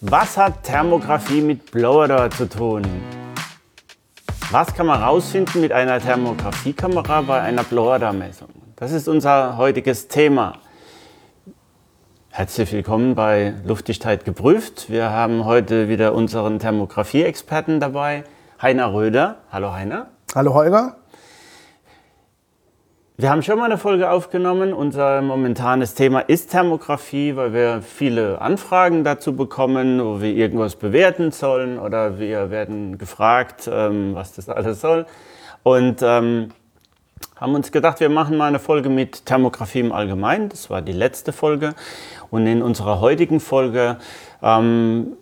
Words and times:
Was 0.00 0.36
hat 0.36 0.62
Thermografie 0.62 1.40
mit 1.40 1.72
Blower 1.72 2.30
zu 2.30 2.48
tun? 2.48 2.82
Was 4.52 4.72
kann 4.72 4.86
man 4.86 5.00
herausfinden 5.00 5.60
mit 5.60 5.72
einer 5.72 5.98
Thermografiekamera 5.98 7.22
bei 7.22 7.40
einer 7.40 7.64
Blower-Messung? 7.64 8.48
Das 8.76 8.92
ist 8.92 9.08
unser 9.08 9.56
heutiges 9.56 10.06
Thema. 10.06 10.52
Herzlich 12.30 12.72
willkommen 12.72 13.16
bei 13.16 13.54
Luftdichtheit 13.64 14.24
geprüft. 14.24 14.88
Wir 14.88 15.10
haben 15.10 15.44
heute 15.44 15.88
wieder 15.88 16.14
unseren 16.14 16.60
Thermografie-Experten 16.60 17.80
dabei, 17.80 18.22
Heiner 18.62 18.94
Röder. 18.94 19.38
Hallo 19.50 19.72
Heiner. 19.72 20.10
Hallo 20.32 20.54
Holger. 20.54 20.98
Wir 23.20 23.30
haben 23.30 23.42
schon 23.42 23.58
mal 23.58 23.64
eine 23.64 23.78
Folge 23.78 24.12
aufgenommen. 24.12 24.72
Unser 24.72 25.22
momentanes 25.22 25.94
Thema 25.94 26.20
ist 26.20 26.52
Thermografie, 26.52 27.34
weil 27.34 27.52
wir 27.52 27.82
viele 27.82 28.40
Anfragen 28.40 29.02
dazu 29.02 29.34
bekommen, 29.34 30.00
wo 30.00 30.20
wir 30.20 30.32
irgendwas 30.32 30.76
bewerten 30.76 31.32
sollen 31.32 31.80
oder 31.80 32.20
wir 32.20 32.52
werden 32.52 32.96
gefragt, 32.96 33.68
ähm, 33.68 34.14
was 34.14 34.34
das 34.34 34.48
alles 34.48 34.80
soll. 34.80 35.04
Und 35.64 36.00
ähm, 36.00 36.50
haben 37.34 37.56
uns 37.56 37.72
gedacht, 37.72 37.98
wir 37.98 38.08
machen 38.08 38.36
mal 38.36 38.46
eine 38.46 38.60
Folge 38.60 38.88
mit 38.88 39.26
Thermografie 39.26 39.80
im 39.80 39.90
Allgemeinen. 39.90 40.48
Das 40.48 40.70
war 40.70 40.80
die 40.80 40.92
letzte 40.92 41.32
Folge. 41.32 41.74
Und 42.30 42.46
in 42.46 42.62
unserer 42.62 43.00
heutigen 43.00 43.40
Folge 43.40 43.96
ähm, 44.44 45.16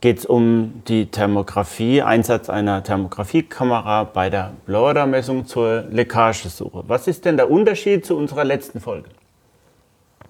geht 0.00 0.18
es 0.20 0.26
um 0.26 0.82
die 0.88 1.10
Thermografie, 1.10 2.02
Einsatz 2.02 2.48
einer 2.48 2.82
Thermografiekamera 2.82 4.04
bei 4.04 4.30
der 4.30 4.52
Blower-Messung 4.64 5.46
zur 5.46 5.82
Leckagesuche. 5.90 6.84
Was 6.86 7.06
ist 7.06 7.24
denn 7.26 7.36
der 7.36 7.50
Unterschied 7.50 8.06
zu 8.06 8.16
unserer 8.16 8.44
letzten 8.44 8.80
Folge? 8.80 9.10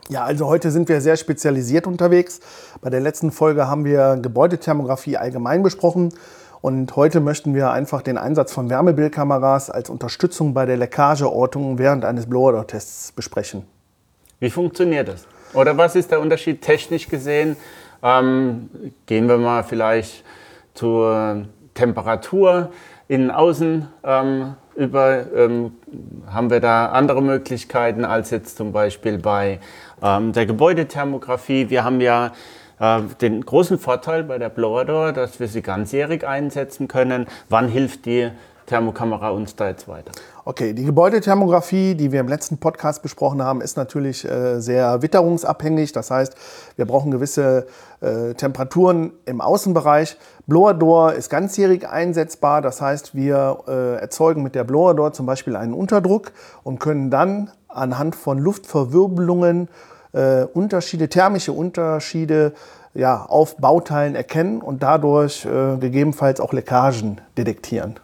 Ja, 0.09 0.25
also 0.25 0.47
heute 0.47 0.73
sind 0.73 0.89
wir 0.89 1.01
sehr 1.01 1.17
spezialisiert 1.17 1.87
unterwegs. 1.87 2.41
Bei 2.81 2.91
der 2.91 2.99
letzten 3.01 3.31
Folge 3.31 3.69
haben 3.69 3.85
wir 3.85 4.19
Gebäudethermografie 4.21 5.17
allgemein 5.17 5.63
besprochen. 5.63 6.13
Und 6.61 6.97
heute 6.97 7.21
möchten 7.21 7.55
wir 7.55 7.71
einfach 7.71 8.03
den 8.03 8.19
Einsatz 8.19 8.53
von 8.53 8.69
Wärmebildkameras 8.69 9.71
als 9.71 9.89
Unterstützung 9.89 10.53
bei 10.53 10.67
der 10.67 10.77
Leckageortung 10.79 11.79
während 11.79 12.05
eines 12.05 12.29
Blower-Tests 12.29 13.13
besprechen. 13.13 13.63
Wie 14.41 14.51
funktioniert 14.51 15.07
das? 15.07 15.29
Oder 15.55 15.77
was 15.79 15.95
ist 15.95 16.11
der 16.11 16.21
Unterschied 16.21 16.61
technisch 16.61 17.09
gesehen 17.09 17.57
ähm, 18.03 18.71
gehen 19.07 19.29
wir 19.29 19.39
mal 19.39 19.63
vielleicht 19.63 20.25
zur 20.75 21.47
Temperatur 21.75 22.71
innen 23.09 23.31
außen 23.31 23.89
ähm, 24.05 24.55
über. 24.77 25.27
Ähm, 25.35 25.73
haben 26.27 26.51
wir 26.51 26.61
da 26.61 26.87
andere 26.87 27.23
Möglichkeiten 27.23 28.05
als 28.05 28.31
jetzt 28.31 28.57
zum 28.57 28.73
Beispiel 28.73 29.19
bei 29.19 29.59
ähm, 30.03 30.33
der 30.33 30.47
Gebäudethermografie? 30.47 31.71
Wir 31.71 31.85
haben 31.85 32.01
ja 32.01 32.33
äh, 32.79 33.03
den 33.21 33.45
großen 33.45 33.79
Vorteil 33.79 34.25
bei 34.25 34.39
der 34.39 34.49
Blower 34.49 34.85
Door, 34.85 35.13
dass 35.13 35.41
wir 35.41 35.49
sie 35.49 35.63
ganzjährig 35.63 36.27
einsetzen 36.27 36.89
können. 36.89 37.27
Wann 37.49 37.69
hilft 37.69 38.07
die 38.07 38.31
Thermokamera 38.71 39.31
uns 39.31 39.57
da 39.57 39.69
jetzt 39.69 39.89
weiter? 39.89 40.13
Okay, 40.45 40.73
die 40.75 40.85
Gebäudethermografie, 40.85 41.97
die 41.97 42.13
wir 42.13 42.21
im 42.21 42.29
letzten 42.29 42.59
Podcast 42.59 43.03
besprochen 43.03 43.43
haben, 43.43 43.61
ist 43.61 43.77
natürlich 43.77 44.25
äh, 44.25 44.61
sehr 44.61 45.03
witterungsabhängig. 45.03 45.91
Das 45.91 46.13
heißt, 46.13 46.37
wir 46.77 46.87
brauchen 46.87 47.11
gewisse 47.11 47.67
äh, 48.01 48.35
Temperaturen 48.35 49.13
im 49.27 49.41
Außenbereich. 49.41 50.17
Blower 50.47 50.73
Door 50.75 51.15
ist 51.15 51.31
ganzjährig 51.31 51.89
einsetzbar. 51.89 52.63
Das 52.63 52.81
heißt, 52.81 53.17
wir 53.17 53.59
äh, 53.67 53.97
erzeugen 53.97 54.45
mit 54.45 54.55
der 54.55 54.63
Blower 54.63 54.95
Door 54.95 55.15
zum 55.15 55.27
Beispiel 55.27 55.57
einen 55.57 55.75
Unterdruck 55.75 56.31
und 56.63 56.79
können 56.79 57.11
dann 57.11 57.51
anhand 57.67 58.15
von 58.15 58.39
Luftverwirbelungen 58.39 59.69
äh, 60.13 60.45
Unterschiede, 60.45 61.09
thermische 61.09 61.53
Unterschiede 61.53 62.53
ja, 62.95 63.25
auf 63.25 63.57
Bauteilen 63.57 64.15
erkennen 64.15 64.63
und 64.63 64.85
dadurch 64.85 65.45
äh, 65.45 65.77
gegebenenfalls 65.77 66.41
auch 66.41 66.53
Leckagen 66.53 67.21
detektieren. 67.37 67.97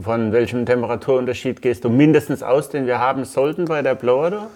Von 0.00 0.30
welchem 0.32 0.64
Temperaturunterschied 0.64 1.60
gehst 1.60 1.84
du 1.84 1.88
mindestens 1.88 2.44
aus, 2.44 2.68
den 2.68 2.86
wir 2.86 3.00
haben 3.00 3.24
sollten 3.24 3.64
bei 3.64 3.82
der 3.82 3.96
Blower 3.96 4.30
Door? 4.30 4.46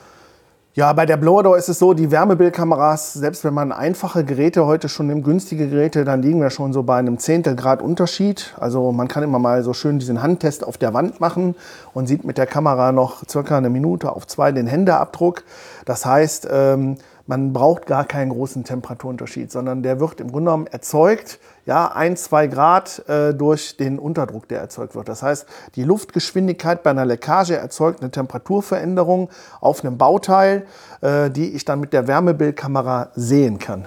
Ja, 0.75 0.93
bei 0.93 1.05
der 1.05 1.17
Blower 1.17 1.43
Door 1.43 1.59
ist 1.59 1.69
es 1.69 1.81
so, 1.81 1.95
die 1.95 2.13
Wärmebildkameras, 2.13 3.15
selbst 3.15 3.43
wenn 3.43 3.53
man 3.53 3.73
einfache 3.73 4.25
Geräte 4.25 4.67
heute 4.67 4.89
schon 4.89 5.09
nimmt, 5.09 5.25
günstige 5.25 5.69
Geräte, 5.69 6.05
dann 6.05 6.23
liegen 6.23 6.41
wir 6.41 6.51
schon 6.51 6.73
so 6.73 6.85
bei 6.85 6.97
einem 6.97 7.19
Zehntel 7.19 7.57
Grad 7.57 7.83
Unterschied. 7.83 8.55
Also 8.61 8.93
man 8.93 9.09
kann 9.09 9.25
immer 9.25 9.41
mal 9.41 9.65
so 9.65 9.73
schön 9.73 9.99
diesen 9.99 10.23
Handtest 10.23 10.65
auf 10.65 10.79
der 10.79 10.95
Wand 10.95 11.19
machen 11.19 11.57
und 11.93 12.07
sieht 12.07 12.25
mit 12.25 12.39
der 12.39 12.47
Kamera 12.47 12.93
noch 12.93 13.29
circa 13.29 13.59
eine 13.59 13.69
Minute 13.69 14.13
auf 14.13 14.29
zwei 14.29 14.53
den 14.53 14.69
Händeabdruck. 14.69 15.43
Das 15.87 16.07
heißt, 16.07 16.49
ähm, 16.53 16.99
man 17.33 17.55
braucht 17.55 17.87
gar 17.87 18.05
keinen 18.05 18.29
großen 18.29 18.63
Temperaturunterschied, 18.63 19.51
sondern 19.51 19.83
der 19.83 20.01
wird 20.01 20.21
im 20.21 20.31
Grunde 20.31 20.51
genommen 20.51 20.67
erzeugt, 20.67 21.39
ja, 21.65 21.91
ein, 21.91 22.19
zwei 22.19 22.47
Grad 22.47 23.09
äh, 23.09 23.33
durch 23.33 23.79
den 23.79 23.99
Unterdruck, 23.99 24.49
der 24.49 24.61
erzeugt 24.61 24.95
wird. 24.95 25.09
Das 25.09 25.23
heißt, 25.23 25.47
die 25.75 25.83
Luftgeschwindigkeit 25.83 26.83
bei 26.83 26.91
einer 26.91 27.07
Leckage 27.07 27.57
erzeugt 27.57 28.03
eine 28.03 28.11
Temperaturveränderung 28.11 29.31
auf 29.63 29.83
einem 29.83 29.97
Bauteil, 29.97 30.67
äh, 31.01 31.31
die 31.31 31.55
ich 31.55 31.65
dann 31.65 31.81
mit 31.81 31.95
der 31.95 32.07
Wärmebildkamera 32.07 33.13
sehen 33.15 33.59
kann. 33.59 33.87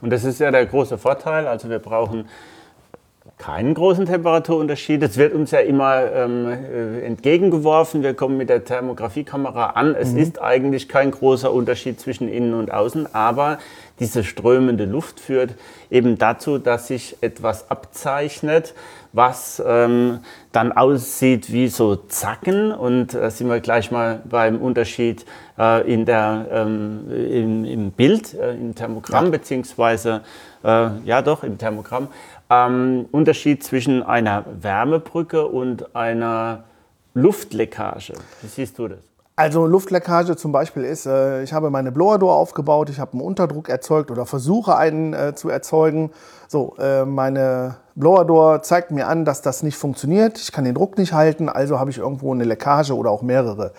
Und 0.00 0.08
das 0.08 0.24
ist 0.24 0.40
ja 0.40 0.50
der 0.50 0.64
große 0.64 0.96
Vorteil. 0.96 1.46
Also 1.46 1.68
wir 1.68 1.80
brauchen 1.80 2.26
keinen 3.36 3.74
großen 3.74 4.06
Temperaturunterschied. 4.06 5.02
Es 5.02 5.16
wird 5.16 5.32
uns 5.34 5.50
ja 5.50 5.60
immer 5.60 6.10
ähm, 6.12 6.46
äh, 6.46 7.00
entgegengeworfen. 7.02 8.02
Wir 8.02 8.14
kommen 8.14 8.36
mit 8.36 8.48
der 8.48 8.64
Thermografiekamera 8.64 9.70
an. 9.70 9.94
Es 9.94 10.12
mhm. 10.12 10.18
ist 10.18 10.42
eigentlich 10.42 10.88
kein 10.88 11.10
großer 11.10 11.52
Unterschied 11.52 12.00
zwischen 12.00 12.28
innen 12.28 12.54
und 12.54 12.72
außen, 12.72 13.14
aber 13.14 13.58
diese 14.00 14.24
strömende 14.24 14.84
Luft 14.84 15.20
führt 15.20 15.54
eben 15.90 16.18
dazu, 16.18 16.58
dass 16.58 16.86
sich 16.88 17.16
etwas 17.20 17.70
abzeichnet, 17.70 18.74
was 19.12 19.62
ähm, 19.66 20.20
dann 20.52 20.72
aussieht 20.72 21.52
wie 21.52 21.68
so 21.68 21.96
Zacken. 21.96 22.72
Und 22.72 23.14
da 23.14 23.26
äh, 23.26 23.30
sind 23.30 23.48
wir 23.48 23.60
gleich 23.60 23.90
mal 23.90 24.22
beim 24.28 24.60
Unterschied 24.60 25.24
äh, 25.58 25.92
in 25.92 26.04
der, 26.04 26.46
ähm, 26.50 27.10
im, 27.10 27.64
im, 27.64 27.90
Bild, 27.90 28.34
äh, 28.34 28.52
im 28.52 28.74
Thermogramm, 28.74 29.26
ja. 29.26 29.30
beziehungsweise, 29.30 30.22
äh, 30.62 30.90
ja 31.04 31.22
doch, 31.22 31.42
im 31.42 31.58
Thermogramm. 31.58 32.08
Ähm, 32.50 33.06
Unterschied 33.12 33.62
zwischen 33.62 34.02
einer 34.02 34.44
Wärmebrücke 34.60 35.46
und 35.46 35.94
einer 35.94 36.64
Luftleckage. 37.14 38.12
Wie 38.42 38.48
siehst 38.48 38.78
du 38.78 38.88
das? 38.88 39.00
Also 39.38 39.66
Luftleckage 39.66 40.34
zum 40.34 40.50
Beispiel 40.50 40.82
ist, 40.82 41.06
äh, 41.06 41.44
ich 41.44 41.52
habe 41.52 41.70
meine 41.70 41.92
Blower 41.92 42.18
Door 42.18 42.34
aufgebaut, 42.34 42.90
ich 42.90 42.98
habe 42.98 43.12
einen 43.12 43.20
Unterdruck 43.20 43.68
erzeugt 43.68 44.10
oder 44.10 44.26
versuche 44.26 44.76
einen 44.76 45.12
äh, 45.12 45.32
zu 45.36 45.48
erzeugen. 45.48 46.10
So, 46.48 46.74
äh, 46.80 47.04
meine 47.04 47.76
Blower 47.94 48.24
Door 48.24 48.62
zeigt 48.62 48.90
mir 48.90 49.06
an, 49.06 49.24
dass 49.24 49.40
das 49.40 49.62
nicht 49.62 49.76
funktioniert. 49.76 50.38
Ich 50.38 50.50
kann 50.50 50.64
den 50.64 50.74
Druck 50.74 50.98
nicht 50.98 51.12
halten, 51.12 51.48
also 51.48 51.78
habe 51.78 51.90
ich 51.90 51.98
irgendwo 51.98 52.34
eine 52.34 52.42
Leckage 52.42 52.90
oder 52.90 53.12
auch 53.12 53.22
mehrere. 53.22 53.72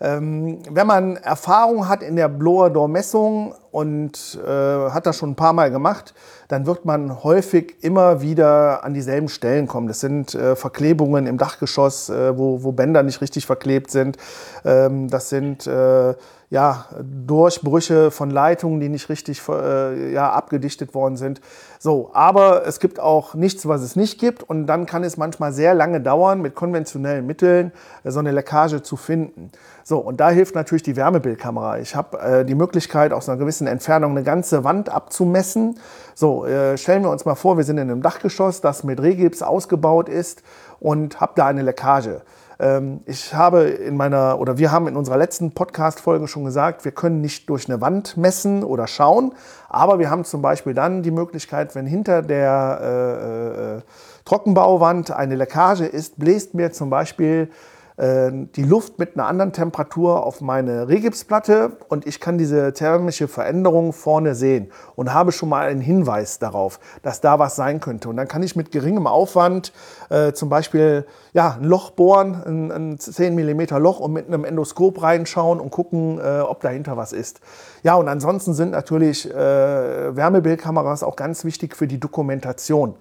Ähm, 0.00 0.60
wenn 0.70 0.86
man 0.86 1.16
Erfahrung 1.16 1.86
hat 1.86 2.02
in 2.02 2.16
der 2.16 2.28
Blower 2.28 2.70
Door 2.70 2.88
Messung 2.88 3.54
und 3.74 4.38
äh, 4.46 4.90
hat 4.90 5.04
das 5.04 5.16
schon 5.16 5.30
ein 5.30 5.34
paar 5.34 5.52
Mal 5.52 5.68
gemacht, 5.68 6.14
dann 6.46 6.64
wird 6.64 6.84
man 6.84 7.24
häufig 7.24 7.82
immer 7.82 8.20
wieder 8.22 8.84
an 8.84 8.94
dieselben 8.94 9.28
Stellen 9.28 9.66
kommen. 9.66 9.88
Das 9.88 9.98
sind 9.98 10.32
äh, 10.32 10.54
Verklebungen 10.54 11.26
im 11.26 11.38
Dachgeschoss, 11.38 12.08
äh, 12.08 12.38
wo, 12.38 12.62
wo, 12.62 12.70
Bänder 12.70 13.02
nicht 13.02 13.20
richtig 13.20 13.46
verklebt 13.46 13.90
sind. 13.90 14.16
Ähm, 14.64 15.08
das 15.08 15.28
sind 15.28 15.66
äh, 15.66 16.14
ja, 16.50 16.84
Durchbrüche 17.02 18.12
von 18.12 18.30
Leitungen, 18.30 18.78
die 18.78 18.88
nicht 18.88 19.08
richtig 19.08 19.42
äh, 19.48 20.12
ja, 20.12 20.30
abgedichtet 20.30 20.94
worden 20.94 21.16
sind. 21.16 21.40
So, 21.80 22.10
aber 22.12 22.64
es 22.66 22.78
gibt 22.78 23.00
auch 23.00 23.34
nichts, 23.34 23.66
was 23.66 23.82
es 23.82 23.96
nicht 23.96 24.20
gibt. 24.20 24.44
Und 24.44 24.66
dann 24.66 24.86
kann 24.86 25.02
es 25.02 25.16
manchmal 25.16 25.52
sehr 25.52 25.74
lange 25.74 26.00
dauern, 26.00 26.42
mit 26.42 26.54
konventionellen 26.54 27.26
Mitteln 27.26 27.72
äh, 28.04 28.10
so 28.12 28.20
eine 28.20 28.30
Leckage 28.30 28.82
zu 28.82 28.96
finden. 28.96 29.50
So, 29.82 29.98
und 29.98 30.20
da 30.20 30.30
hilft 30.30 30.54
natürlich 30.54 30.82
die 30.82 30.96
Wärmebildkamera. 30.96 31.78
Ich 31.78 31.94
habe 31.94 32.44
die 32.46 32.54
Möglichkeit, 32.54 33.12
aus 33.12 33.28
einer 33.28 33.36
gewissen 33.36 33.63
Entfernung 33.66 34.12
eine 34.12 34.22
ganze 34.22 34.64
Wand 34.64 34.88
abzumessen. 34.88 35.78
So, 36.14 36.46
äh, 36.46 36.76
stellen 36.78 37.02
wir 37.02 37.10
uns 37.10 37.24
mal 37.24 37.34
vor, 37.34 37.56
wir 37.56 37.64
sind 37.64 37.78
in 37.78 37.90
einem 37.90 38.02
Dachgeschoss, 38.02 38.60
das 38.60 38.84
mit 38.84 39.00
Rehgips 39.00 39.42
ausgebaut 39.42 40.08
ist 40.08 40.42
und 40.80 41.20
habe 41.20 41.32
da 41.36 41.46
eine 41.46 41.62
Leckage. 41.62 42.22
Ähm, 42.58 43.00
ich 43.06 43.34
habe 43.34 43.62
in 43.62 43.96
meiner, 43.96 44.38
oder 44.38 44.58
wir 44.58 44.70
haben 44.70 44.86
in 44.86 44.96
unserer 44.96 45.16
letzten 45.16 45.52
Podcast-Folge 45.52 46.28
schon 46.28 46.44
gesagt, 46.44 46.84
wir 46.84 46.92
können 46.92 47.20
nicht 47.20 47.48
durch 47.48 47.68
eine 47.68 47.80
Wand 47.80 48.16
messen 48.16 48.62
oder 48.62 48.86
schauen, 48.86 49.32
aber 49.68 49.98
wir 49.98 50.10
haben 50.10 50.24
zum 50.24 50.42
Beispiel 50.42 50.74
dann 50.74 51.02
die 51.02 51.10
Möglichkeit, 51.10 51.74
wenn 51.74 51.86
hinter 51.86 52.22
der 52.22 52.78
äh, 52.80 53.76
äh, 53.76 53.80
Trockenbauwand 54.24 55.10
eine 55.10 55.34
Leckage 55.34 55.84
ist, 55.84 56.18
bläst 56.18 56.54
mir 56.54 56.72
zum 56.72 56.90
Beispiel 56.90 57.50
die 57.96 58.64
Luft 58.64 58.98
mit 58.98 59.14
einer 59.14 59.28
anderen 59.28 59.52
Temperatur 59.52 60.26
auf 60.26 60.40
meine 60.40 60.88
Regipsplatte 60.88 61.76
und 61.88 62.08
ich 62.08 62.18
kann 62.18 62.38
diese 62.38 62.72
thermische 62.72 63.28
Veränderung 63.28 63.92
vorne 63.92 64.34
sehen 64.34 64.72
und 64.96 65.14
habe 65.14 65.30
schon 65.30 65.48
mal 65.48 65.68
einen 65.68 65.80
Hinweis 65.80 66.40
darauf, 66.40 66.80
dass 67.02 67.20
da 67.20 67.38
was 67.38 67.54
sein 67.54 67.78
könnte. 67.78 68.08
Und 68.08 68.16
dann 68.16 68.26
kann 68.26 68.42
ich 68.42 68.56
mit 68.56 68.72
geringem 68.72 69.06
Aufwand 69.06 69.72
äh, 70.10 70.32
zum 70.32 70.48
Beispiel 70.48 71.06
ja, 71.32 71.56
ein 71.60 71.64
Loch 71.64 71.90
bohren, 71.90 72.42
ein, 72.44 72.72
ein 72.72 72.98
10 72.98 73.34
mm 73.34 73.76
Loch 73.76 74.00
und 74.00 74.12
mit 74.12 74.26
einem 74.26 74.44
Endoskop 74.44 75.02
reinschauen 75.02 75.60
und 75.60 75.70
gucken, 75.70 76.18
äh, 76.18 76.40
ob 76.40 76.60
dahinter 76.60 76.96
was 76.96 77.12
ist. 77.12 77.40
Ja, 77.82 77.94
und 77.94 78.08
ansonsten 78.08 78.54
sind 78.54 78.70
natürlich 78.70 79.28
äh, 79.30 79.34
Wärmebildkameras 79.34 81.02
auch 81.02 81.16
ganz 81.16 81.44
wichtig 81.44 81.76
für 81.76 81.86
die 81.86 82.00
Dokumentation. 82.00 82.94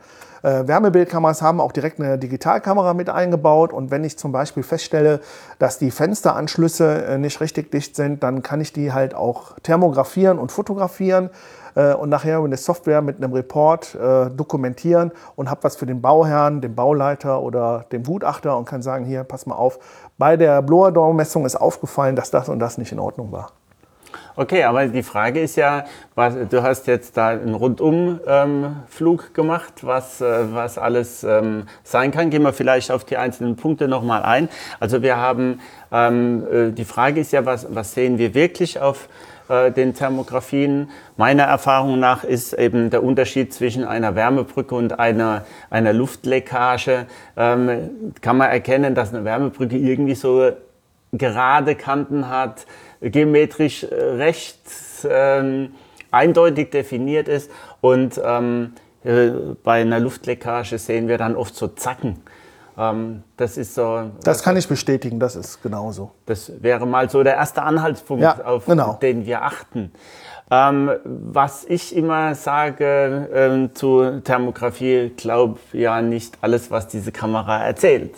Äh, 0.43 0.67
Wärmebildkameras 0.67 1.41
haben 1.41 1.61
auch 1.61 1.71
direkt 1.71 1.99
eine 1.99 2.17
Digitalkamera 2.19 2.93
mit 2.93 3.09
eingebaut 3.09 3.71
und 3.71 3.91
wenn 3.91 4.03
ich 4.03 4.17
zum 4.17 4.33
Beispiel 4.33 4.61
feststelle, 4.61 5.21
dass 5.57 5.79
die 5.79 5.89
Fensteranschlüsse 5.89 7.05
äh, 7.05 7.17
nicht 7.17 7.39
richtig 7.39 7.71
dicht 7.71 7.95
sind, 7.95 8.23
dann 8.23 8.43
kann 8.43 8.59
ich 8.59 8.73
die 8.73 8.91
halt 8.91 9.15
auch 9.15 9.57
thermografieren 9.63 10.39
und 10.39 10.51
fotografieren 10.51 11.29
äh, 11.75 11.93
und 11.93 12.09
nachher 12.09 12.41
mit 12.41 12.51
der 12.51 12.57
Software 12.57 13.01
mit 13.01 13.17
einem 13.17 13.31
Report 13.31 13.95
äh, 13.95 14.29
dokumentieren 14.31 15.13
und 15.37 15.49
habe 15.49 15.63
was 15.63 15.77
für 15.77 15.85
den 15.85 16.01
Bauherrn, 16.01 16.59
den 16.59 16.75
Bauleiter 16.75 17.41
oder 17.41 17.85
den 17.93 18.03
Gutachter 18.03 18.57
und 18.57 18.65
kann 18.65 18.81
sagen, 18.81 19.05
hier, 19.05 19.23
pass 19.23 19.45
mal 19.45 19.55
auf, 19.55 19.79
bei 20.17 20.35
der 20.35 20.61
Blower-Door-Messung 20.61 21.45
ist 21.45 21.55
aufgefallen, 21.55 22.17
dass 22.17 22.31
das 22.31 22.49
und 22.49 22.59
das 22.59 22.77
nicht 22.77 22.91
in 22.91 22.99
Ordnung 22.99 23.31
war. 23.31 23.51
Okay, 24.35 24.63
aber 24.63 24.87
die 24.87 25.03
Frage 25.03 25.41
ist 25.41 25.55
ja, 25.55 25.85
was, 26.15 26.35
du 26.49 26.63
hast 26.63 26.87
jetzt 26.87 27.17
da 27.17 27.29
einen 27.29 27.53
Rundumflug 27.53 29.23
ähm, 29.27 29.33
gemacht, 29.33 29.73
was, 29.81 30.21
äh, 30.21 30.53
was 30.53 30.77
alles 30.77 31.23
ähm, 31.23 31.63
sein 31.83 32.11
kann. 32.11 32.29
Gehen 32.29 32.43
wir 32.43 32.53
vielleicht 32.53 32.91
auf 32.91 33.03
die 33.03 33.17
einzelnen 33.17 33.55
Punkte 33.55 33.87
nochmal 33.87 34.23
ein. 34.23 34.49
Also 34.79 35.01
wir 35.01 35.17
haben, 35.17 35.59
ähm, 35.91 36.43
äh, 36.51 36.71
die 36.71 36.85
Frage 36.85 37.21
ist 37.21 37.31
ja, 37.31 37.45
was, 37.45 37.67
was 37.73 37.93
sehen 37.93 38.17
wir 38.17 38.33
wirklich 38.33 38.79
auf 38.79 39.09
äh, 39.49 39.71
den 39.71 39.93
Thermografien? 39.93 40.89
Meiner 41.17 41.43
Erfahrung 41.43 41.99
nach 41.99 42.23
ist 42.23 42.53
eben 42.53 42.89
der 42.89 43.03
Unterschied 43.03 43.53
zwischen 43.53 43.83
einer 43.83 44.15
Wärmebrücke 44.15 44.73
und 44.75 44.99
einer, 44.99 45.45
einer 45.69 45.93
Luftleckage, 45.93 47.05
ähm, 47.37 48.13
kann 48.21 48.37
man 48.37 48.49
erkennen, 48.49 48.95
dass 48.95 49.13
eine 49.13 49.25
Wärmebrücke 49.25 49.77
irgendwie 49.77 50.15
so 50.15 50.51
gerade 51.11 51.75
Kanten 51.75 52.29
hat, 52.29 52.65
geometrisch 53.09 53.83
äh, 53.83 53.95
recht 53.95 54.59
ähm, 55.09 55.73
eindeutig 56.11 56.71
definiert 56.71 57.27
ist. 57.27 57.51
Und 57.81 58.19
ähm, 58.23 58.73
äh, 59.03 59.31
bei 59.63 59.81
einer 59.81 59.99
Luftleckage 59.99 60.77
sehen 60.77 61.07
wir 61.07 61.17
dann 61.17 61.35
oft 61.35 61.55
so 61.55 61.67
Zacken. 61.67 62.21
Ähm, 62.77 63.23
das 63.37 63.57
ist 63.57 63.75
so. 63.75 64.11
Das 64.23 64.43
kann 64.43 64.57
ich 64.57 64.67
bestätigen, 64.67 65.19
das 65.19 65.35
ist 65.35 65.61
genauso. 65.61 66.11
Das 66.25 66.51
wäre 66.61 66.85
mal 66.87 67.09
so 67.09 67.23
der 67.23 67.35
erste 67.35 67.61
Anhaltspunkt, 67.61 68.23
ja, 68.23 68.43
auf 68.43 68.65
genau. 68.65 68.93
den 69.01 69.25
wir 69.25 69.43
achten. 69.43 69.91
Ähm, 70.51 70.91
was 71.03 71.65
ich 71.65 71.95
immer 71.95 72.35
sage 72.35 73.29
ähm, 73.33 73.75
zu 73.75 74.21
Thermografie, 74.21 75.11
glaub 75.15 75.59
ja 75.71 76.01
nicht 76.01 76.37
alles, 76.41 76.69
was 76.69 76.87
diese 76.87 77.11
Kamera 77.11 77.63
erzählt. 77.63 78.13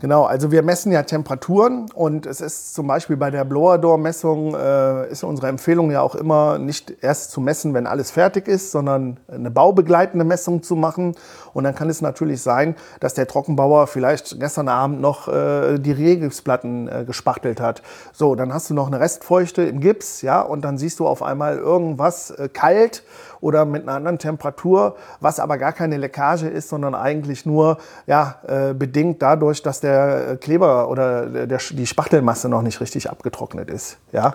Genau, 0.00 0.24
also 0.24 0.50
wir 0.50 0.62
messen 0.62 0.92
ja 0.92 1.02
Temperaturen 1.02 1.90
und 1.94 2.24
es 2.24 2.40
ist 2.40 2.72
zum 2.72 2.86
Beispiel 2.86 3.18
bei 3.18 3.30
der 3.30 3.44
Blower-Door-Messung 3.44 4.54
äh, 4.54 5.10
ist 5.10 5.22
unsere 5.24 5.48
Empfehlung 5.48 5.90
ja 5.90 6.00
auch 6.00 6.14
immer 6.14 6.58
nicht 6.58 6.94
erst 7.02 7.32
zu 7.32 7.42
messen, 7.42 7.74
wenn 7.74 7.86
alles 7.86 8.10
fertig 8.10 8.48
ist, 8.48 8.70
sondern 8.70 9.20
eine 9.28 9.50
baubegleitende 9.50 10.24
Messung 10.24 10.62
zu 10.62 10.74
machen. 10.74 11.14
Und 11.52 11.64
dann 11.64 11.74
kann 11.74 11.90
es 11.90 12.00
natürlich 12.00 12.40
sein, 12.40 12.76
dass 13.00 13.12
der 13.12 13.26
Trockenbauer 13.26 13.86
vielleicht 13.88 14.40
gestern 14.40 14.68
Abend 14.68 15.02
noch 15.02 15.28
äh, 15.28 15.78
die 15.78 15.92
Regipsplatten 15.92 16.88
äh, 16.88 17.04
gespachtelt 17.04 17.60
hat. 17.60 17.82
So, 18.14 18.34
dann 18.34 18.54
hast 18.54 18.70
du 18.70 18.74
noch 18.74 18.86
eine 18.86 19.00
Restfeuchte 19.00 19.64
im 19.64 19.80
Gips, 19.80 20.22
ja, 20.22 20.40
und 20.40 20.62
dann 20.62 20.78
siehst 20.78 20.98
du 21.00 21.06
auf 21.06 21.22
einmal 21.22 21.58
irgendwas 21.58 22.30
äh, 22.30 22.48
kalt 22.48 23.02
oder 23.40 23.64
mit 23.64 23.82
einer 23.82 23.92
anderen 23.92 24.18
Temperatur, 24.18 24.96
was 25.20 25.40
aber 25.40 25.58
gar 25.58 25.72
keine 25.72 25.96
Leckage 25.96 26.46
ist, 26.46 26.68
sondern 26.68 26.94
eigentlich 26.94 27.46
nur 27.46 27.78
ja, 28.06 28.36
äh, 28.46 28.74
bedingt 28.74 29.22
dadurch, 29.22 29.62
dass 29.62 29.80
der 29.80 30.36
Kleber 30.36 30.88
oder 30.88 31.46
der, 31.46 31.58
die 31.70 31.86
Spachtelmasse 31.86 32.48
noch 32.48 32.62
nicht 32.62 32.80
richtig 32.80 33.10
abgetrocknet 33.10 33.70
ist. 33.70 33.98
Ja? 34.12 34.34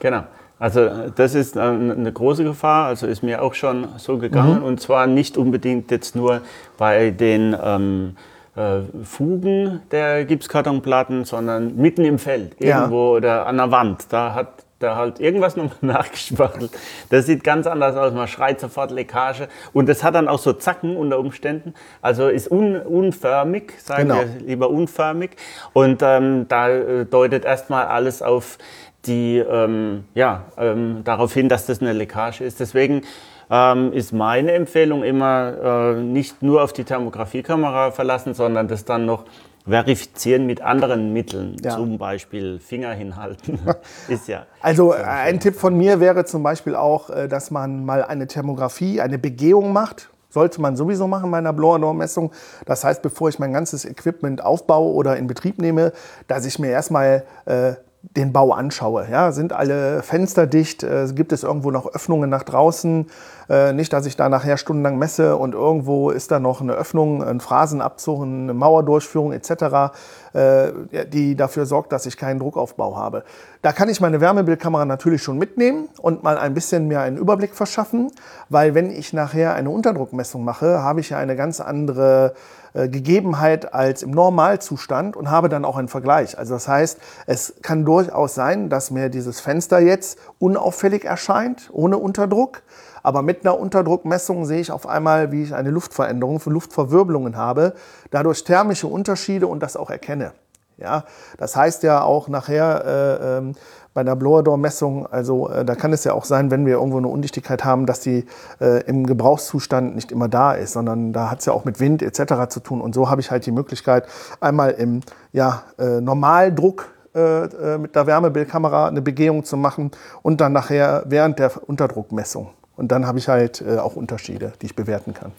Genau. 0.00 0.24
Also 0.58 0.88
das 1.14 1.34
ist 1.34 1.58
eine 1.58 2.10
große 2.10 2.42
Gefahr, 2.42 2.86
also 2.86 3.06
ist 3.06 3.22
mir 3.22 3.42
auch 3.42 3.52
schon 3.52 3.88
so 3.98 4.16
gegangen 4.16 4.60
mhm. 4.60 4.64
und 4.64 4.80
zwar 4.80 5.06
nicht 5.06 5.36
unbedingt 5.36 5.90
jetzt 5.90 6.16
nur 6.16 6.40
bei 6.78 7.10
den 7.10 7.54
ähm, 7.62 8.16
äh, 8.56 8.80
Fugen 9.04 9.82
der 9.90 10.24
Gipskartonplatten, 10.24 11.26
sondern 11.26 11.76
mitten 11.76 12.06
im 12.06 12.18
Feld, 12.18 12.58
irgendwo 12.58 13.12
ja. 13.12 13.16
oder 13.18 13.46
an 13.46 13.58
der 13.58 13.70
Wand. 13.70 14.06
Da 14.08 14.32
hat 14.32 14.65
da 14.78 14.96
halt 14.96 15.20
irgendwas 15.20 15.56
nochmal 15.56 15.76
nachgespachtelt. 15.80 16.70
Das 17.10 17.26
sieht 17.26 17.44
ganz 17.44 17.66
anders 17.66 17.96
aus. 17.96 18.12
Man 18.12 18.28
schreit 18.28 18.60
sofort 18.60 18.90
Leckage. 18.90 19.48
Und 19.72 19.88
das 19.88 20.04
hat 20.04 20.14
dann 20.14 20.28
auch 20.28 20.38
so 20.38 20.52
Zacken 20.52 20.96
unter 20.96 21.18
Umständen. 21.18 21.74
Also 22.02 22.28
ist 22.28 22.50
un, 22.50 22.76
unförmig, 22.76 23.72
sagen 23.78 24.08
genau. 24.08 24.20
wir 24.20 24.46
lieber 24.46 24.70
unförmig. 24.70 25.30
Und 25.72 26.02
ähm, 26.02 26.46
da 26.48 26.68
äh, 26.68 27.04
deutet 27.06 27.44
erstmal 27.44 27.86
alles 27.86 28.22
auf 28.22 28.58
die, 29.06 29.38
ähm, 29.38 30.04
ja, 30.14 30.44
ähm, 30.58 31.02
darauf 31.04 31.32
hin, 31.32 31.48
dass 31.48 31.66
das 31.66 31.80
eine 31.80 31.92
Leckage 31.92 32.42
ist. 32.42 32.60
Deswegen 32.60 33.02
ähm, 33.50 33.92
ist 33.92 34.12
meine 34.12 34.52
Empfehlung 34.52 35.04
immer 35.04 35.94
äh, 35.94 36.00
nicht 36.00 36.42
nur 36.42 36.62
auf 36.62 36.72
die 36.72 36.84
Thermografiekamera 36.84 37.92
verlassen, 37.92 38.34
sondern 38.34 38.68
das 38.68 38.84
dann 38.84 39.06
noch 39.06 39.24
verifizieren 39.68 40.46
mit 40.46 40.60
anderen 40.60 41.12
Mitteln, 41.12 41.56
ja. 41.62 41.74
zum 41.74 41.98
Beispiel 41.98 42.58
Finger 42.60 42.92
hinhalten. 42.92 43.58
ist 44.08 44.28
ja. 44.28 44.46
Also 44.60 44.92
äh, 44.92 44.98
ein 44.98 45.40
Tipp 45.40 45.56
von 45.56 45.76
mir 45.76 46.00
wäre 46.00 46.24
zum 46.24 46.42
Beispiel 46.42 46.76
auch, 46.76 47.10
äh, 47.10 47.28
dass 47.28 47.50
man 47.50 47.84
mal 47.84 48.04
eine 48.04 48.26
Thermografie, 48.26 49.00
eine 49.00 49.18
Begehung 49.18 49.72
macht. 49.72 50.10
Sollte 50.28 50.60
man 50.60 50.76
sowieso 50.76 51.06
machen 51.08 51.30
bei 51.30 51.38
einer 51.38 51.52
Blower-Door-Messung. 51.52 52.32
Das 52.66 52.84
heißt, 52.84 53.00
bevor 53.00 53.28
ich 53.28 53.38
mein 53.38 53.52
ganzes 53.52 53.84
Equipment 53.84 54.44
aufbaue 54.44 54.92
oder 54.92 55.16
in 55.16 55.26
Betrieb 55.26 55.58
nehme, 55.60 55.92
dass 56.26 56.44
ich 56.44 56.58
mir 56.58 56.70
erstmal 56.70 57.24
äh, 57.46 57.74
den 58.14 58.32
Bau 58.32 58.52
anschaue. 58.52 59.06
Ja, 59.10 59.32
sind 59.32 59.52
alle 59.52 60.02
Fenster 60.02 60.46
dicht? 60.46 60.82
Äh, 60.82 61.08
gibt 61.14 61.32
es 61.32 61.42
irgendwo 61.42 61.70
noch 61.70 61.86
Öffnungen 61.86 62.30
nach 62.30 62.44
draußen? 62.44 63.06
Äh, 63.48 63.72
nicht, 63.72 63.92
dass 63.92 64.06
ich 64.06 64.16
da 64.16 64.28
nachher 64.28 64.56
stundenlang 64.56 64.98
messe 64.98 65.36
und 65.36 65.54
irgendwo 65.54 66.10
ist 66.10 66.30
da 66.30 66.40
noch 66.40 66.60
eine 66.60 66.72
Öffnung, 66.72 67.22
ein 67.22 67.40
Phrasenabzug, 67.40 68.22
eine 68.22 68.54
Mauerdurchführung 68.54 69.32
etc., 69.32 69.92
äh, 70.32 71.06
die 71.06 71.36
dafür 71.36 71.66
sorgt, 71.66 71.92
dass 71.92 72.06
ich 72.06 72.16
keinen 72.16 72.38
Druckaufbau 72.40 72.96
habe. 72.96 73.24
Da 73.62 73.72
kann 73.72 73.88
ich 73.88 74.00
meine 74.00 74.20
Wärmebildkamera 74.20 74.84
natürlich 74.84 75.22
schon 75.22 75.38
mitnehmen 75.38 75.88
und 76.00 76.22
mal 76.22 76.38
ein 76.38 76.54
bisschen 76.54 76.88
mir 76.88 77.00
einen 77.00 77.16
Überblick 77.16 77.54
verschaffen, 77.54 78.10
weil 78.48 78.74
wenn 78.74 78.90
ich 78.90 79.12
nachher 79.12 79.54
eine 79.54 79.70
Unterdruckmessung 79.70 80.44
mache, 80.44 80.82
habe 80.82 81.00
ich 81.00 81.10
ja 81.10 81.18
eine 81.18 81.36
ganz 81.36 81.60
andere 81.60 82.34
Gegebenheit 82.76 83.72
als 83.72 84.02
im 84.02 84.10
Normalzustand 84.10 85.16
und 85.16 85.30
habe 85.30 85.48
dann 85.48 85.64
auch 85.64 85.76
einen 85.76 85.88
Vergleich. 85.88 86.38
Also 86.38 86.54
das 86.54 86.68
heißt, 86.68 86.98
es 87.26 87.54
kann 87.62 87.84
durchaus 87.84 88.34
sein, 88.34 88.68
dass 88.68 88.90
mir 88.90 89.08
dieses 89.08 89.40
Fenster 89.40 89.78
jetzt 89.78 90.18
unauffällig 90.38 91.04
erscheint, 91.04 91.70
ohne 91.72 91.98
Unterdruck. 91.98 92.62
Aber 93.02 93.22
mit 93.22 93.46
einer 93.46 93.58
Unterdruckmessung 93.58 94.44
sehe 94.46 94.60
ich 94.60 94.72
auf 94.72 94.86
einmal, 94.86 95.30
wie 95.30 95.44
ich 95.44 95.54
eine 95.54 95.70
Luftveränderung 95.70 96.40
für 96.40 96.50
Luftverwirbelungen 96.50 97.36
habe, 97.36 97.74
dadurch 98.10 98.42
thermische 98.44 98.88
Unterschiede 98.88 99.46
und 99.46 99.62
das 99.62 99.76
auch 99.76 99.90
erkenne. 99.90 100.32
Ja, 100.78 101.04
das 101.38 101.56
heißt 101.56 101.82
ja 101.84 102.02
auch 102.02 102.28
nachher 102.28 102.84
äh, 102.84 103.38
ähm, 103.38 103.52
bei 103.94 104.02
einer 104.02 104.14
Blower-Door-Messung, 104.14 105.06
also 105.06 105.48
äh, 105.48 105.64
da 105.64 105.74
kann 105.74 105.94
es 105.94 106.04
ja 106.04 106.12
auch 106.12 106.26
sein, 106.26 106.50
wenn 106.50 106.66
wir 106.66 106.74
irgendwo 106.74 106.98
eine 106.98 107.08
Undichtigkeit 107.08 107.64
haben, 107.64 107.86
dass 107.86 108.00
die 108.00 108.26
äh, 108.60 108.82
im 108.84 109.06
Gebrauchszustand 109.06 109.94
nicht 109.94 110.12
immer 110.12 110.28
da 110.28 110.52
ist, 110.52 110.74
sondern 110.74 111.14
da 111.14 111.30
hat 111.30 111.40
es 111.40 111.46
ja 111.46 111.54
auch 111.54 111.64
mit 111.64 111.80
Wind 111.80 112.02
etc. 112.02 112.50
zu 112.50 112.60
tun. 112.60 112.82
Und 112.82 112.94
so 112.94 113.08
habe 113.08 113.22
ich 113.22 113.30
halt 113.30 113.46
die 113.46 113.52
Möglichkeit, 113.52 114.04
einmal 114.40 114.72
im 114.72 115.00
ja, 115.32 115.62
äh, 115.78 116.02
Normaldruck 116.02 116.88
äh, 117.14 117.44
äh, 117.44 117.78
mit 117.78 117.96
der 117.96 118.06
Wärmebildkamera 118.06 118.88
eine 118.88 119.00
Begehung 119.00 119.44
zu 119.44 119.56
machen 119.56 119.92
und 120.22 120.42
dann 120.42 120.52
nachher 120.52 121.04
während 121.06 121.38
der 121.38 121.50
Unterdruckmessung. 121.66 122.50
Und 122.76 122.92
dann 122.92 123.06
habe 123.06 123.18
ich 123.18 123.28
halt 123.28 123.62
äh, 123.62 123.78
auch 123.78 123.96
Unterschiede, 123.96 124.52
die 124.60 124.66
ich 124.66 124.76
bewerten 124.76 125.14
kann. 125.14 125.32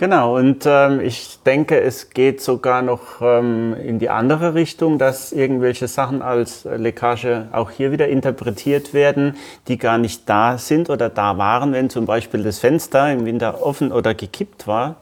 Genau, 0.00 0.38
und 0.38 0.64
ähm, 0.64 1.00
ich 1.00 1.40
denke, 1.44 1.78
es 1.78 2.08
geht 2.08 2.40
sogar 2.40 2.80
noch 2.80 3.20
ähm, 3.20 3.76
in 3.84 3.98
die 3.98 4.08
andere 4.08 4.54
Richtung, 4.54 4.96
dass 4.96 5.30
irgendwelche 5.30 5.88
Sachen 5.88 6.22
als 6.22 6.64
Leckage 6.64 7.48
auch 7.52 7.70
hier 7.70 7.92
wieder 7.92 8.08
interpretiert 8.08 8.94
werden, 8.94 9.36
die 9.68 9.76
gar 9.76 9.98
nicht 9.98 10.26
da 10.26 10.56
sind 10.56 10.88
oder 10.88 11.10
da 11.10 11.36
waren, 11.36 11.74
wenn 11.74 11.90
zum 11.90 12.06
Beispiel 12.06 12.42
das 12.42 12.60
Fenster 12.60 13.12
im 13.12 13.26
Winter 13.26 13.62
offen 13.62 13.92
oder 13.92 14.14
gekippt 14.14 14.66
war. 14.66 14.96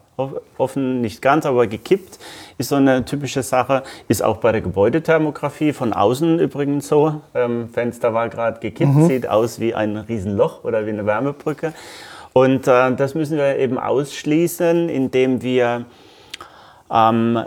Offen 0.56 1.00
nicht 1.00 1.22
ganz, 1.22 1.46
aber 1.46 1.68
gekippt 1.68 2.18
ist 2.58 2.70
so 2.70 2.74
eine 2.74 3.04
typische 3.04 3.44
Sache. 3.44 3.84
Ist 4.08 4.24
auch 4.24 4.38
bei 4.38 4.50
der 4.50 4.62
Gebäudethermografie 4.62 5.72
von 5.72 5.92
außen 5.92 6.40
übrigens 6.40 6.88
so. 6.88 7.20
Ähm, 7.36 7.68
Fenster 7.68 8.14
war 8.14 8.28
gerade 8.28 8.58
gekippt, 8.58 8.94
mhm. 8.94 9.06
sieht 9.06 9.28
aus 9.28 9.60
wie 9.60 9.76
ein 9.76 9.96
Riesenloch 9.96 10.64
oder 10.64 10.86
wie 10.86 10.90
eine 10.90 11.06
Wärmebrücke. 11.06 11.72
Und 12.32 12.66
äh, 12.68 12.94
das 12.94 13.14
müssen 13.14 13.36
wir 13.38 13.56
eben 13.56 13.78
ausschließen, 13.78 14.88
indem 14.88 15.42
wir 15.42 15.84
ähm, 16.90 17.40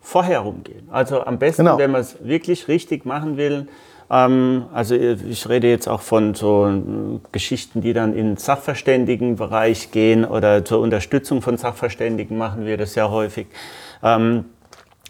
vorher 0.00 0.40
rumgehen. 0.40 0.88
Also 0.90 1.24
am 1.24 1.38
besten, 1.38 1.64
Genau. 1.64 1.78
wenn 1.78 1.90
man 1.90 2.00
es 2.00 2.16
wirklich 2.24 2.68
richtig 2.68 3.04
machen 3.04 3.36
will. 3.36 3.68
Ähm, 4.10 4.64
also 4.72 4.94
ich 4.94 5.48
rede 5.48 5.68
jetzt 5.68 5.86
auch 5.86 6.00
von 6.00 6.34
so 6.34 6.66
äh, 6.66 7.18
Geschichten, 7.30 7.82
die 7.82 7.92
dann 7.92 8.12
in 8.14 8.26
den 8.28 8.36
Sachverständigenbereich 8.38 9.90
gehen 9.90 10.24
oder 10.24 10.64
zur 10.64 10.80
Unterstützung 10.80 11.42
von 11.42 11.56
Sachverständigen 11.58 12.38
machen 12.38 12.64
wir 12.64 12.76
das 12.76 12.94
ja 12.94 13.10
häufig. 13.10 13.46
Ähm, 14.02 14.46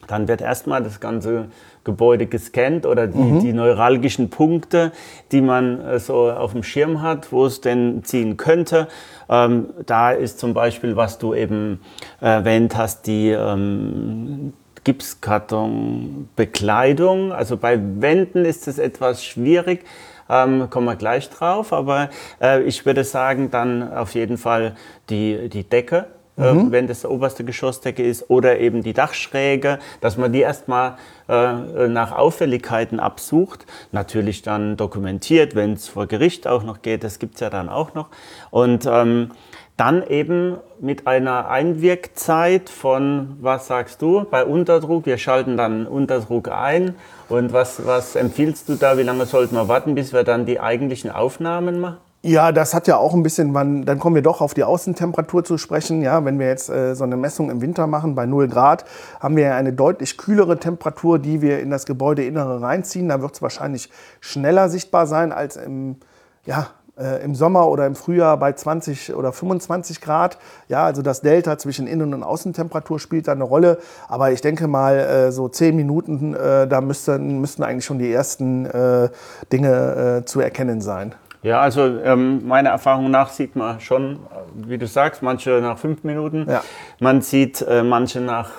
dann 0.09 0.27
wird 0.27 0.41
erstmal 0.41 0.83
das 0.83 0.99
ganze 0.99 1.47
Gebäude 1.85 2.27
gescannt 2.27 2.85
oder 2.85 3.07
die, 3.07 3.39
die 3.41 3.53
neuralgischen 3.53 4.31
Punkte, 4.31 4.91
die 5.33 5.41
man 5.41 5.81
äh, 5.81 5.99
so 6.01 6.31
auf 6.31 6.53
dem 6.53 6.63
Schirm 6.63 7.01
hat, 7.01 7.33
wo 7.33 7.47
es 7.47 7.61
denn 7.61 8.03
ziehen 8.05 8.37
könnte. 8.37 8.89
Ähm, 9.29 9.69
da 9.87 10.11
ist 10.11 10.41
zum 10.41 10.55
Beispiel, 10.55 10.97
was 10.97 11.19
du 11.19 11.35
eben 11.35 11.81
erwähnt 12.21 12.77
hast, 12.77 13.07
die 13.07 13.31
ähm, 13.31 14.53
Gipskartonbekleidung. 14.85 17.33
Also 17.33 17.57
bei 17.57 17.81
Wänden 18.01 18.45
ist 18.45 18.69
es 18.69 18.79
etwas 18.79 19.25
schwierig. 19.25 19.85
Ähm, 20.31 20.69
kommen 20.69 20.85
wir 20.87 20.97
gleich 20.97 21.31
drauf, 21.31 21.73
aber 21.73 22.11
äh, 22.41 22.63
ich 22.63 22.85
würde 22.85 23.03
sagen, 23.05 23.51
dann 23.51 23.91
auf 23.93 24.15
jeden 24.15 24.37
Fall 24.37 24.77
die, 25.09 25.49
die 25.49 25.65
Decke, 25.65 26.05
äh, 26.39 26.71
wenn 26.71 26.87
das 26.87 27.05
oberste 27.05 27.45
Geschossdecke 27.45 28.03
ist, 28.03 28.31
oder 28.31 28.59
eben 28.59 28.83
die 28.83 28.93
Dachschräge, 28.93 29.79
dass 30.01 30.17
man 30.17 30.33
die 30.33 30.41
erstmal 30.41 30.97
äh, 31.29 31.89
nach 31.89 32.13
Auffälligkeiten 32.13 33.01
absucht. 33.01 33.67
Natürlich 33.93 34.43
dann 34.43 34.77
dokumentiert, 34.77 35.55
wenn 35.55 35.75
es 35.75 35.89
vor 35.89 36.07
Gericht 36.07 36.47
auch 36.47 36.63
noch 36.63 36.83
geht, 36.83 37.05
das 37.05 37.19
gibt 37.19 37.35
es 37.35 37.41
ja 37.41 37.51
dann 37.51 37.69
auch 37.69 37.95
noch. 37.95 38.09
Und 38.51 38.87
ähm, 38.87 39.31
dann 39.79 40.03
eben 40.09 40.57
mit 40.81 41.07
einer 41.07 41.49
Einwirkzeit 41.49 42.69
von, 42.69 43.37
was 43.41 43.69
sagst 43.69 44.03
du, 44.03 44.27
bei 44.29 44.45
Unterdruck, 44.45 45.07
wir 45.07 45.19
schalten 45.19 45.57
dann 45.57 45.87
Unterdruck 45.87 46.49
ein. 46.49 46.97
Und 47.29 47.53
was, 47.53 47.87
was 47.87 48.17
empfiehlst 48.17 48.69
du 48.69 48.75
da, 48.75 48.99
wie 48.99 49.03
lange 49.03 49.25
sollten 49.25 49.55
wir 49.55 49.69
warten, 49.69 49.95
bis 49.95 50.13
wir 50.13 50.25
dann 50.25 50.47
die 50.47 50.59
eigentlichen 50.59 51.13
Aufnahmen 51.13 51.79
machen? 51.79 52.08
Ja, 52.23 52.51
das 52.51 52.75
hat 52.75 52.89
ja 52.89 52.97
auch 52.97 53.15
ein 53.15 53.23
bisschen, 53.23 53.55
wann, 53.55 53.85
dann 53.85 54.01
kommen 54.01 54.17
wir 54.17 54.23
doch 54.23 54.41
auf 54.41 54.53
die 54.53 54.65
Außentemperatur 54.65 55.45
zu 55.45 55.57
sprechen. 55.57 56.03
Ja, 56.03 56.25
wenn 56.25 56.41
wir 56.41 56.49
jetzt 56.49 56.69
äh, 56.69 56.97
so 56.97 57.05
eine 57.05 57.17
Messung 57.17 57.49
im 57.49 57.61
Winter 57.61 57.87
machen 57.87 58.17
bei 58.17 58.27
0 58.27 58.49
Grad, 58.49 58.85
haben 59.21 59.37
wir 59.37 59.45
ja 59.45 59.57
eine 59.57 59.73
deutlich 59.73 60.19
kühlere 60.19 60.59
Temperatur, 60.59 61.21
die 61.21 61.43
wir 61.43 61.61
in 61.61 61.71
das 61.71 61.87
Gebäudeinnere 61.87 62.61
reinziehen. 62.61 63.09
Da 63.09 63.23
wird 63.23 63.35
es 63.35 63.43
wahrscheinlich 63.43 63.89
schneller 64.21 64.69
sichtbar 64.69 65.07
sein 65.07 65.31
als 65.31 65.55
im, 65.57 65.97
ja, 66.45 66.67
äh, 66.99 67.23
im 67.23 67.37
Sommer 67.37 67.69
oder 67.69 67.87
im 67.87 67.95
Frühjahr 67.95 68.37
bei 68.37 68.53
20 68.53 69.15
oder 69.15 69.33
25 69.33 70.01
Grad. 70.01 70.39
Ja, 70.67 70.85
also 70.85 71.03
das 71.03 71.21
Delta 71.21 71.57
zwischen 71.57 71.87
Innen- 71.87 72.15
und 72.15 72.25
Außentemperatur 72.25 72.99
spielt 72.99 73.29
da 73.29 73.33
eine 73.33 73.45
Rolle. 73.45 73.79
Aber 74.09 74.33
ich 74.33 74.41
denke 74.41 74.67
mal, 74.67 74.99
äh, 74.99 75.31
so 75.31 75.49
10 75.49 75.77
Minuten, 75.77 76.35
äh, 76.35 76.67
da 76.67 76.81
müssten, 76.81 77.41
müssten 77.41 77.63
eigentlich 77.63 77.85
schon 77.85 78.01
die 78.01 78.13
ersten 78.13 78.67
äh, 78.67 79.09
Dinge 79.53 80.23
äh, 80.23 80.25
zu 80.25 80.41
erkennen 80.41 80.81
sein. 80.81 81.15
Ja, 81.49 81.63
also 81.63 81.81
ähm, 82.05 82.47
meiner 82.47 82.69
Erfahrung 82.69 83.11
nach 83.11 83.31
sieht 83.31 83.57
man 83.57 83.81
schon, 83.81 84.19
wie 84.55 84.77
du 84.77 84.87
sagst, 84.87 85.23
manche 85.23 85.63
nach 85.63 85.79
fünf 85.79 86.05
Minuten. 86.05 86.45
Ja. 86.47 86.63
Man 87.01 87.23
sieht 87.23 87.63
äh, 87.63 87.83
manche 87.83 88.21
nach 88.21 88.51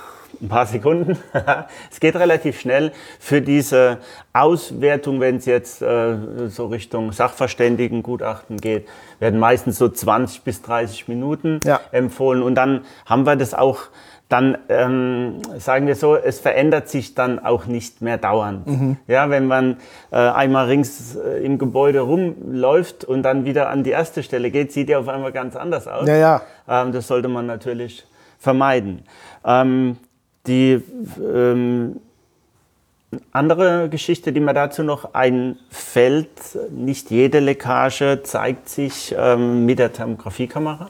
ein 0.41 0.49
paar 0.49 0.65
Sekunden. 0.65 1.15
es 1.91 1.99
geht 1.99 2.15
relativ 2.15 2.59
schnell. 2.59 2.91
Für 3.19 3.41
diese 3.43 3.99
Auswertung, 4.33 5.19
wenn 5.19 5.35
es 5.35 5.45
jetzt 5.45 5.83
äh, 5.83 6.15
so 6.47 6.65
Richtung 6.65 7.11
Sachverständigengutachten 7.11 8.57
geht, 8.57 8.87
werden 9.19 9.39
meistens 9.39 9.77
so 9.77 9.87
20 9.87 10.41
bis 10.41 10.63
30 10.63 11.07
Minuten 11.07 11.59
Ja. 11.63 11.79
empfohlen. 11.91 12.41
Und 12.41 12.55
dann 12.55 12.85
haben 13.05 13.27
wir 13.27 13.35
das 13.35 13.53
auch 13.53 13.81
dann 14.29 14.59
ähm, 14.69 15.41
sagen 15.57 15.87
wir 15.87 15.95
so, 15.95 16.15
es 16.15 16.39
verändert 16.39 16.87
sich 16.87 17.15
dann 17.15 17.39
auch 17.39 17.65
nicht 17.65 18.01
mehr 18.01 18.19
dauernd. 18.19 18.67
Mhm. 18.67 18.97
Ja, 19.07 19.31
wenn 19.31 19.47
man 19.47 19.77
äh, 20.11 20.17
einmal 20.17 20.67
rings 20.67 21.15
äh, 21.15 21.43
im 21.43 21.57
Gebäude 21.57 22.01
rumläuft 22.01 23.03
und 23.03 23.23
dann 23.23 23.43
wieder 23.43 23.69
an 23.69 23.83
die 23.83 23.89
erste 23.89 24.21
Stelle 24.21 24.51
geht, 24.51 24.71
sieht 24.71 24.89
er 24.91 24.99
auf 24.99 25.07
einmal 25.07 25.31
ganz 25.31 25.55
anders 25.55 25.87
aus. 25.87 26.07
Ja, 26.07 26.15
ja. 26.15 26.41
Ähm, 26.67 26.91
das 26.91 27.07
sollte 27.07 27.27
man 27.27 27.47
natürlich 27.47 28.05
vermeiden. 28.37 29.01
Ähm, 29.43 29.97
die 30.45 30.79
ähm, 31.19 31.99
andere 33.31 33.89
Geschichte, 33.89 34.31
die 34.31 34.39
mir 34.39 34.53
dazu 34.53 34.83
noch 34.83 35.15
einfällt, 35.15 36.29
nicht 36.69 37.09
jede 37.09 37.39
Leckage 37.39 38.21
zeigt 38.21 38.69
sich 38.69 39.15
ähm, 39.17 39.65
mit 39.65 39.79
der 39.79 39.91
Thermografiekamera. 39.91 40.89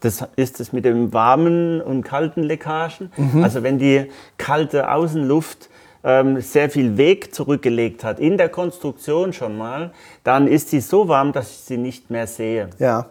Das 0.00 0.26
ist 0.36 0.60
es 0.60 0.72
mit 0.72 0.84
den 0.84 1.12
warmen 1.12 1.80
und 1.80 2.02
kalten 2.02 2.42
Leckagen. 2.42 3.10
Also 3.42 3.62
wenn 3.62 3.78
die 3.78 4.06
kalte 4.38 4.90
Außenluft 4.90 5.68
ähm, 6.02 6.40
sehr 6.40 6.70
viel 6.70 6.96
Weg 6.96 7.34
zurückgelegt 7.34 8.04
hat, 8.04 8.18
in 8.18 8.38
der 8.38 8.48
Konstruktion 8.48 9.32
schon 9.32 9.58
mal, 9.58 9.92
dann 10.24 10.46
ist 10.46 10.70
sie 10.70 10.80
so 10.80 11.08
warm, 11.08 11.32
dass 11.32 11.50
ich 11.50 11.58
sie 11.58 11.76
nicht 11.76 12.10
mehr 12.10 12.26
sehe. 12.26 12.70
Ja. 12.78 13.06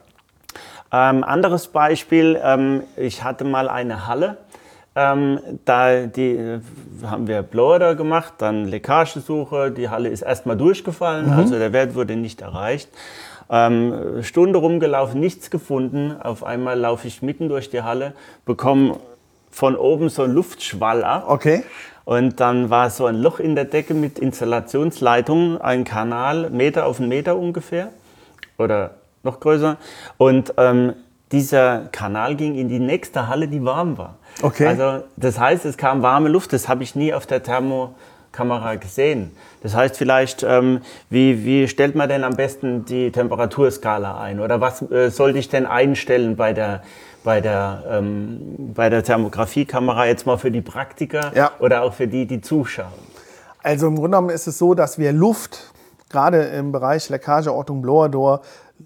Ähm, 0.92 1.24
anderes 1.24 1.68
Beispiel, 1.68 2.40
ähm, 2.44 2.82
ich 2.98 3.24
hatte 3.24 3.44
mal 3.44 3.70
eine 3.70 4.08
Halle, 4.08 4.38
ähm, 4.96 5.40
da 5.66 6.08
die, 6.08 6.32
äh, 6.36 6.60
haben 7.06 7.28
wir 7.28 7.44
Blower 7.44 7.94
gemacht, 7.94 8.34
dann 8.40 8.66
Leckagesuche, 8.66 9.70
die 9.70 9.90
Halle 9.90 10.10
ist 10.10 10.24
erstmal 10.24 10.58
durchgefallen, 10.58 11.30
also 11.32 11.60
der 11.60 11.72
Wert 11.74 11.94
wurde 11.94 12.16
nicht 12.16 12.42
erreicht. 12.42 12.90
Ähm, 13.50 14.22
Stunde 14.22 14.60
rumgelaufen, 14.60 15.20
nichts 15.20 15.50
gefunden. 15.50 16.16
Auf 16.20 16.44
einmal 16.44 16.80
laufe 16.80 17.08
ich 17.08 17.22
mitten 17.22 17.50
durch 17.50 17.70
die 17.70 17.82
Halle, 17.82 18.14
bekomme 18.46 18.98
von 19.52 19.76
oben 19.76 20.10
so 20.10 20.24
einen 20.24 20.34
Luftschwall 20.34 21.04
ab. 21.04 21.26
Okay. 21.28 21.64
Und 22.06 22.40
dann 22.40 22.70
war 22.70 22.90
so 22.90 23.06
ein 23.06 23.16
Loch 23.16 23.40
in 23.40 23.56
der 23.56 23.66
Decke 23.66 23.94
mit 23.94 24.20
Installationsleitung, 24.20 25.62
ein 25.62 25.84
Kanal, 25.84 26.50
Meter 26.50 26.86
auf 26.86 27.00
einen 27.00 27.10
Meter 27.10 27.36
ungefähr 27.38 27.90
oder 28.58 28.96
noch 29.24 29.40
größer. 29.40 29.78
Und 30.18 30.54
ähm, 30.58 30.94
dieser 31.32 31.88
Kanal 31.92 32.36
ging 32.36 32.56
in 32.56 32.70
die 32.70 32.80
nächste 32.80 33.28
Halle, 33.28 33.48
die 33.48 33.64
warm 33.64 33.98
war. 33.98 34.16
Okay. 34.42 34.66
Also 34.66 35.04
das 35.18 35.40
heißt, 35.40 35.66
es 35.66 35.78
kam 35.78 36.02
warme 36.02 36.30
Luft, 36.30 36.54
das 36.54 36.68
habe 36.68 36.84
ich 36.84 36.96
nie 36.96 37.14
auf 37.14 37.28
der 37.28 37.44
Thermokamera 38.32 38.76
gesehen. 38.76 39.32
Das 39.62 39.76
heißt 39.76 39.98
vielleicht, 39.98 40.44
ähm, 40.44 40.82
wie, 41.10 41.44
wie 41.46 41.68
stellt 41.68 41.96
man 41.96 42.10
denn 42.10 42.24
am 42.24 42.36
besten 42.36 42.86
die 42.86 43.12
Temperaturskala 43.12 44.20
ein? 44.22 44.40
Oder 44.40 44.62
was 44.62 44.82
äh, 44.92 45.10
sollte 45.10 45.40
ich 45.40 45.50
denn 45.50 45.66
einstellen 45.66 46.36
bei 46.36 46.54
der, 46.54 46.82
bei 47.24 47.42
der, 47.42 47.84
ähm, 47.90 48.72
bei 48.74 48.90
der 48.90 49.04
Thermografiekamera 49.04 50.06
jetzt 50.06 50.26
mal 50.26 50.38
für 50.38 50.52
die 50.52 50.62
Praktiker 50.62 51.32
Ja. 51.36 51.52
oder 51.60 51.84
auch 51.84 51.94
für 51.94 52.08
die, 52.08 52.26
die 52.26 52.42
zuschauen? 52.42 52.88
Also 53.62 53.88
im 53.88 53.96
Grunde 53.96 54.12
genommen 54.12 54.30
ist 54.30 54.48
es 54.48 54.58
so, 54.58 54.74
dass 54.74 54.98
wir 54.98 55.12
Luft 55.12 55.74
gerade 56.10 56.44
im 56.44 56.72
Bereich 56.72 57.10
Leckageortung 57.10 57.82
Blower 57.82 58.10
Door 58.10 58.42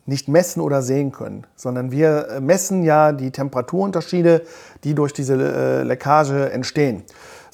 nicht 0.08 0.28
messen 0.28 0.60
oder 0.60 0.82
sehen 0.82 1.12
können, 1.12 1.46
sondern 1.56 1.92
wir 1.92 2.28
äh, 2.28 2.42
messen 2.42 2.84
ja 2.84 3.12
die 3.12 3.30
Temperaturunterschiede, 3.30 4.42
die 4.84 4.96
durch 4.96 5.14
diese 5.14 5.36
äh, 5.36 5.84
Leckage 5.84 6.50
entstehen. 6.52 7.04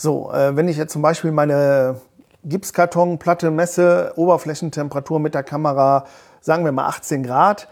So, 0.01 0.31
äh, 0.31 0.55
wenn 0.55 0.69
ich 0.69 0.77
jetzt 0.77 0.93
zum 0.93 1.01
Beispiel 1.01 1.33
meine 1.33 1.99
Gipskartonplatte 2.45 3.51
messe, 3.51 4.13
Oberflächentemperatur 4.15 5.19
mit 5.19 5.33
der 5.33 5.43
Kamera, 5.43 6.05
sagen 6.39 6.63
wir 6.63 6.71
mal 6.71 6.87
18 6.87 7.21
Grad, 7.21 7.67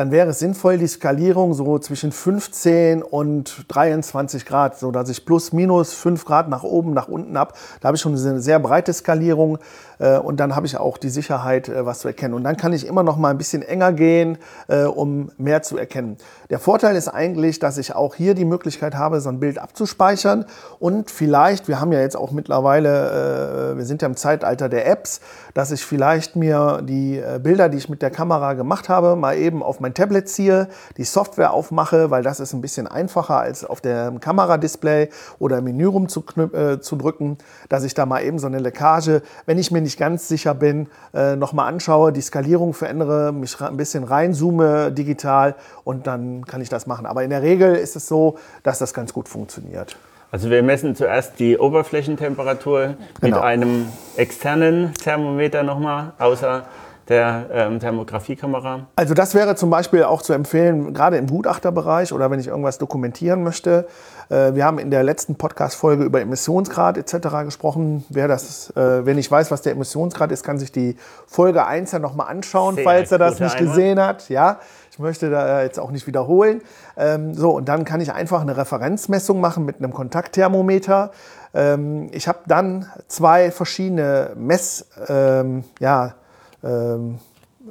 dann 0.00 0.12
wäre 0.12 0.30
es 0.30 0.38
sinnvoll, 0.38 0.78
die 0.78 0.86
Skalierung 0.86 1.52
so 1.52 1.78
zwischen 1.78 2.10
15 2.10 3.02
und 3.02 3.66
23 3.68 4.46
Grad, 4.46 4.78
so 4.78 4.90
dass 4.90 5.10
ich 5.10 5.26
plus 5.26 5.52
minus 5.52 5.92
5 5.92 6.24
Grad 6.24 6.48
nach 6.48 6.62
oben, 6.62 6.94
nach 6.94 7.06
unten 7.06 7.36
ab. 7.36 7.52
Da 7.80 7.88
habe 7.88 7.96
ich 7.96 8.00
schon 8.00 8.16
eine 8.16 8.40
sehr 8.40 8.58
breite 8.60 8.94
Skalierung 8.94 9.58
äh, 10.00 10.18
und 10.18 10.40
dann 10.40 10.56
habe 10.56 10.66
ich 10.66 10.76
auch 10.76 10.98
die 10.98 11.10
Sicherheit, 11.10 11.68
äh, 11.68 11.84
was 11.86 12.00
zu 12.00 12.08
erkennen. 12.08 12.34
Und 12.34 12.44
dann 12.44 12.56
kann 12.56 12.72
ich 12.72 12.86
immer 12.86 13.02
noch 13.02 13.16
mal 13.16 13.30
ein 13.30 13.38
bisschen 13.38 13.62
enger 13.62 13.92
gehen, 13.92 14.38
äh, 14.68 14.84
um 14.84 15.30
mehr 15.36 15.62
zu 15.62 15.76
erkennen. 15.76 16.16
Der 16.48 16.58
Vorteil 16.58 16.96
ist 16.96 17.08
eigentlich, 17.08 17.58
dass 17.58 17.78
ich 17.78 17.94
auch 17.94 18.14
hier 18.14 18.34
die 18.34 18.44
Möglichkeit 18.44 18.94
habe, 18.94 19.20
so 19.20 19.28
ein 19.28 19.38
Bild 19.38 19.58
abzuspeichern 19.58 20.46
und 20.78 21.10
vielleicht, 21.10 21.68
wir 21.68 21.80
haben 21.80 21.92
ja 21.92 22.00
jetzt 22.00 22.16
auch 22.16 22.32
mittlerweile, 22.32 23.74
wir 23.76 23.84
sind 23.84 24.02
ja 24.02 24.08
im 24.08 24.16
Zeitalter 24.16 24.68
der 24.68 24.88
Apps, 24.88 25.20
dass 25.54 25.70
ich 25.70 25.84
vielleicht 25.84 26.34
mir 26.34 26.82
die 26.82 27.22
Bilder, 27.40 27.68
die 27.68 27.78
ich 27.78 27.88
mit 27.88 28.02
der 28.02 28.10
Kamera 28.10 28.54
gemacht 28.54 28.88
habe, 28.88 29.14
mal 29.14 29.36
eben 29.36 29.62
auf 29.62 29.78
mein 29.78 29.89
Tablet 29.94 30.28
ziehe, 30.28 30.68
die 30.96 31.04
Software 31.04 31.52
aufmache, 31.52 32.10
weil 32.10 32.22
das 32.22 32.40
ist 32.40 32.52
ein 32.52 32.60
bisschen 32.60 32.86
einfacher 32.86 33.38
als 33.38 33.64
auf 33.64 33.80
dem 33.80 34.20
Kameradisplay 34.20 35.08
oder 35.38 35.58
im 35.58 35.64
Menü 35.64 35.86
rumzuknüp- 35.88 36.54
äh, 36.74 36.80
zu 36.80 36.96
drücken, 36.96 37.38
dass 37.68 37.84
ich 37.84 37.94
da 37.94 38.06
mal 38.06 38.22
eben 38.22 38.38
so 38.38 38.46
eine 38.46 38.58
Leckage, 38.58 39.22
wenn 39.46 39.58
ich 39.58 39.70
mir 39.70 39.80
nicht 39.80 39.98
ganz 39.98 40.28
sicher 40.28 40.54
bin, 40.54 40.88
äh, 41.14 41.36
nochmal 41.36 41.68
anschaue, 41.68 42.12
die 42.12 42.20
Skalierung 42.20 42.74
verändere, 42.74 43.32
mich 43.32 43.60
ein 43.60 43.76
bisschen 43.76 44.04
reinzoome 44.04 44.92
digital 44.92 45.54
und 45.84 46.06
dann 46.06 46.44
kann 46.46 46.60
ich 46.60 46.68
das 46.68 46.86
machen. 46.86 47.06
Aber 47.06 47.22
in 47.24 47.30
der 47.30 47.42
Regel 47.42 47.74
ist 47.76 47.96
es 47.96 48.06
so, 48.06 48.36
dass 48.62 48.78
das 48.78 48.94
ganz 48.94 49.12
gut 49.12 49.28
funktioniert. 49.28 49.96
Also 50.32 50.48
wir 50.48 50.62
messen 50.62 50.94
zuerst 50.94 51.40
die 51.40 51.58
Oberflächentemperatur 51.58 52.86
mit 52.88 52.96
Genau. 53.20 53.40
einem 53.40 53.86
externen 54.16 54.94
Thermometer 54.94 55.62
nochmal, 55.64 56.12
außer 56.18 56.62
der 57.10 57.46
ähm, 57.52 57.80
Thermografiekamera? 57.80 58.86
Also 58.96 59.14
das 59.14 59.34
wäre 59.34 59.56
zum 59.56 59.68
Beispiel 59.68 60.04
auch 60.04 60.22
zu 60.22 60.32
empfehlen, 60.32 60.94
gerade 60.94 61.16
im 61.16 61.26
Gutachterbereich 61.26 62.12
oder 62.12 62.30
wenn 62.30 62.38
ich 62.38 62.46
irgendwas 62.46 62.78
dokumentieren 62.78 63.42
möchte. 63.42 63.86
Äh, 64.30 64.54
wir 64.54 64.64
haben 64.64 64.78
in 64.78 64.90
der 64.90 65.02
letzten 65.02 65.34
Podcast-Folge 65.34 66.04
über 66.04 66.20
Emissionsgrad 66.20 66.96
etc. 66.96 67.44
gesprochen. 67.44 68.04
Wer, 68.08 68.28
das, 68.28 68.70
äh, 68.70 69.04
wer 69.04 69.14
nicht 69.14 69.30
weiß, 69.30 69.50
was 69.50 69.62
der 69.62 69.72
Emissionsgrad 69.72 70.30
ist, 70.30 70.44
kann 70.44 70.58
sich 70.58 70.70
die 70.70 70.96
Folge 71.26 71.66
1 71.66 71.92
ja 71.92 71.98
nochmal 71.98 72.28
anschauen, 72.28 72.76
Sehr 72.76 72.84
falls 72.84 73.10
er 73.10 73.18
das 73.18 73.40
nicht 73.40 73.56
Einwand. 73.56 73.74
gesehen 73.74 74.00
hat. 74.00 74.28
Ja, 74.28 74.60
ich 74.92 74.98
möchte 75.00 75.30
da 75.30 75.62
jetzt 75.62 75.80
auch 75.80 75.90
nicht 75.90 76.06
wiederholen. 76.06 76.62
Ähm, 76.96 77.34
so, 77.34 77.50
und 77.50 77.68
dann 77.68 77.84
kann 77.84 78.00
ich 78.00 78.12
einfach 78.12 78.40
eine 78.40 78.56
Referenzmessung 78.56 79.40
machen 79.40 79.64
mit 79.64 79.78
einem 79.78 79.92
Kontaktthermometer. 79.92 81.10
Ähm, 81.54 82.08
ich 82.12 82.28
habe 82.28 82.38
dann 82.46 82.86
zwei 83.08 83.50
verschiedene 83.50 84.30
Mess, 84.36 84.86
ähm, 85.08 85.64
ja, 85.80 86.14
ähm, 86.62 87.18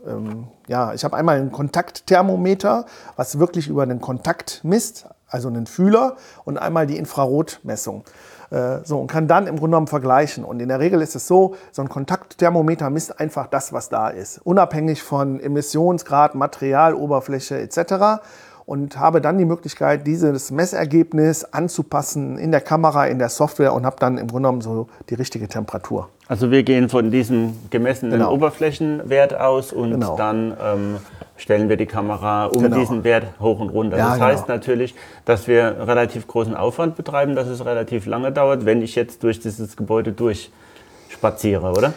ähm, 0.06 0.48
ja, 0.68 0.94
ich 0.94 1.04
habe 1.04 1.16
einmal 1.16 1.38
ein 1.38 1.52
Kontaktthermometer, 1.52 2.86
was 3.16 3.40
wirklich 3.40 3.68
über 3.68 3.84
einen 3.84 4.02
Kontakt 4.02 4.62
misst, 4.64 5.08
also 5.28 5.48
einen 5.48 5.68
Fühler, 5.68 6.16
und 6.46 6.58
einmal 6.58 6.88
die 6.88 6.98
Infrarotmessung. 6.98 8.04
Äh, 8.52 8.80
so, 8.84 9.00
und 9.00 9.08
kann 9.08 9.28
dann 9.28 9.48
im 9.48 9.58
Grunde 9.58 9.72
genommen 9.72 9.88
vergleichen. 9.88 10.44
Und 10.44 10.60
in 10.60 10.70
der 10.70 10.80
Regel 10.80 11.02
ist 11.02 11.16
es 11.16 11.28
so, 11.28 11.56
so 11.72 11.82
ein 11.82 11.90
Kontaktthermometer 11.90 12.90
misst 12.90 13.20
einfach 13.20 13.48
das, 13.48 13.74
was 13.74 13.90
da 13.90 14.10
ist, 14.10 14.40
unabhängig 14.40 15.04
von 15.04 15.40
Emissionsgrad, 15.40 16.36
Material, 16.36 16.94
Oberfläche 16.94 17.60
etc 17.60 18.22
und 18.70 19.00
habe 19.00 19.20
dann 19.20 19.40
die 19.40 19.46
Möglichkeit, 19.46 20.06
dieses 20.06 20.52
Messergebnis 20.52 21.44
anzupassen 21.44 22.38
in 22.38 22.52
der 22.52 22.62
Kamera, 22.62 23.08
in 23.08 23.18
der 23.18 23.30
Software 23.30 23.74
und 23.74 23.84
habe 23.84 23.96
dann 24.00 24.20
im 24.20 24.28
Grunde 24.28 24.48
genommen 24.48 24.62
so 24.62 24.88
die 25.10 25.16
richtige 25.16 25.48
Temperatur. 25.48 26.10
Also 26.28 26.52
wir 26.52 26.62
gehen 26.62 26.88
von 26.88 27.10
diesem 27.10 27.56
gemessenen 27.72 28.20
genau. 28.20 28.32
Oberflächenwert 28.32 29.34
aus 29.34 29.74
und 29.74 29.90
genau. 29.90 30.16
dann 30.16 30.56
ähm, 30.64 30.98
stellen 31.36 31.68
wir 31.68 31.78
die 31.78 31.88
Kamera 31.88 32.46
um 32.46 32.62
genau. 32.62 32.78
diesen 32.78 33.04
Wert 33.04 33.26
hoch 33.40 33.60
und 33.60 33.70
runter. 33.70 33.98
Ja, 33.98 34.12
das 34.12 34.20
heißt 34.20 34.46
genau. 34.46 34.58
natürlich, 34.60 34.94
dass 35.26 35.48
wir 35.48 35.88
relativ 35.88 36.28
großen 36.28 36.56
Aufwand 36.56 36.96
betreiben, 36.96 37.34
dass 37.34 37.48
es 37.48 37.66
relativ 37.66 38.06
lange 38.06 38.32
dauert, 38.32 38.66
wenn 38.66 38.84
ich 38.84 38.94
jetzt 38.94 39.24
durch 39.24 39.40
dieses 39.40 39.78
Gebäude 39.78 40.12
durchspaziere, 40.12 41.72
oder? 41.72 41.94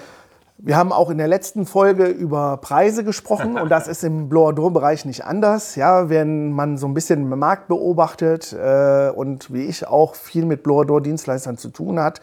Wir 0.58 0.76
haben 0.76 0.92
auch 0.92 1.10
in 1.10 1.18
der 1.18 1.28
letzten 1.28 1.66
Folge 1.66 2.06
über 2.06 2.58
Preise 2.58 3.02
gesprochen 3.02 3.58
und 3.58 3.68
das 3.68 3.88
ist 3.88 4.04
im 4.04 4.28
Blower-Bereich 4.28 5.04
nicht 5.04 5.24
anders. 5.24 5.74
Ja, 5.74 6.08
wenn 6.08 6.52
man 6.52 6.76
so 6.76 6.86
ein 6.86 6.94
bisschen 6.94 7.28
den 7.28 7.38
Markt 7.38 7.68
beobachtet 7.68 8.52
äh, 8.52 9.10
und 9.10 9.52
wie 9.52 9.64
ich 9.64 9.88
auch 9.88 10.14
viel 10.14 10.44
mit 10.44 10.62
Blower-Dienstleistern 10.62 11.56
zu 11.56 11.70
tun 11.70 11.98
hat, 11.98 12.20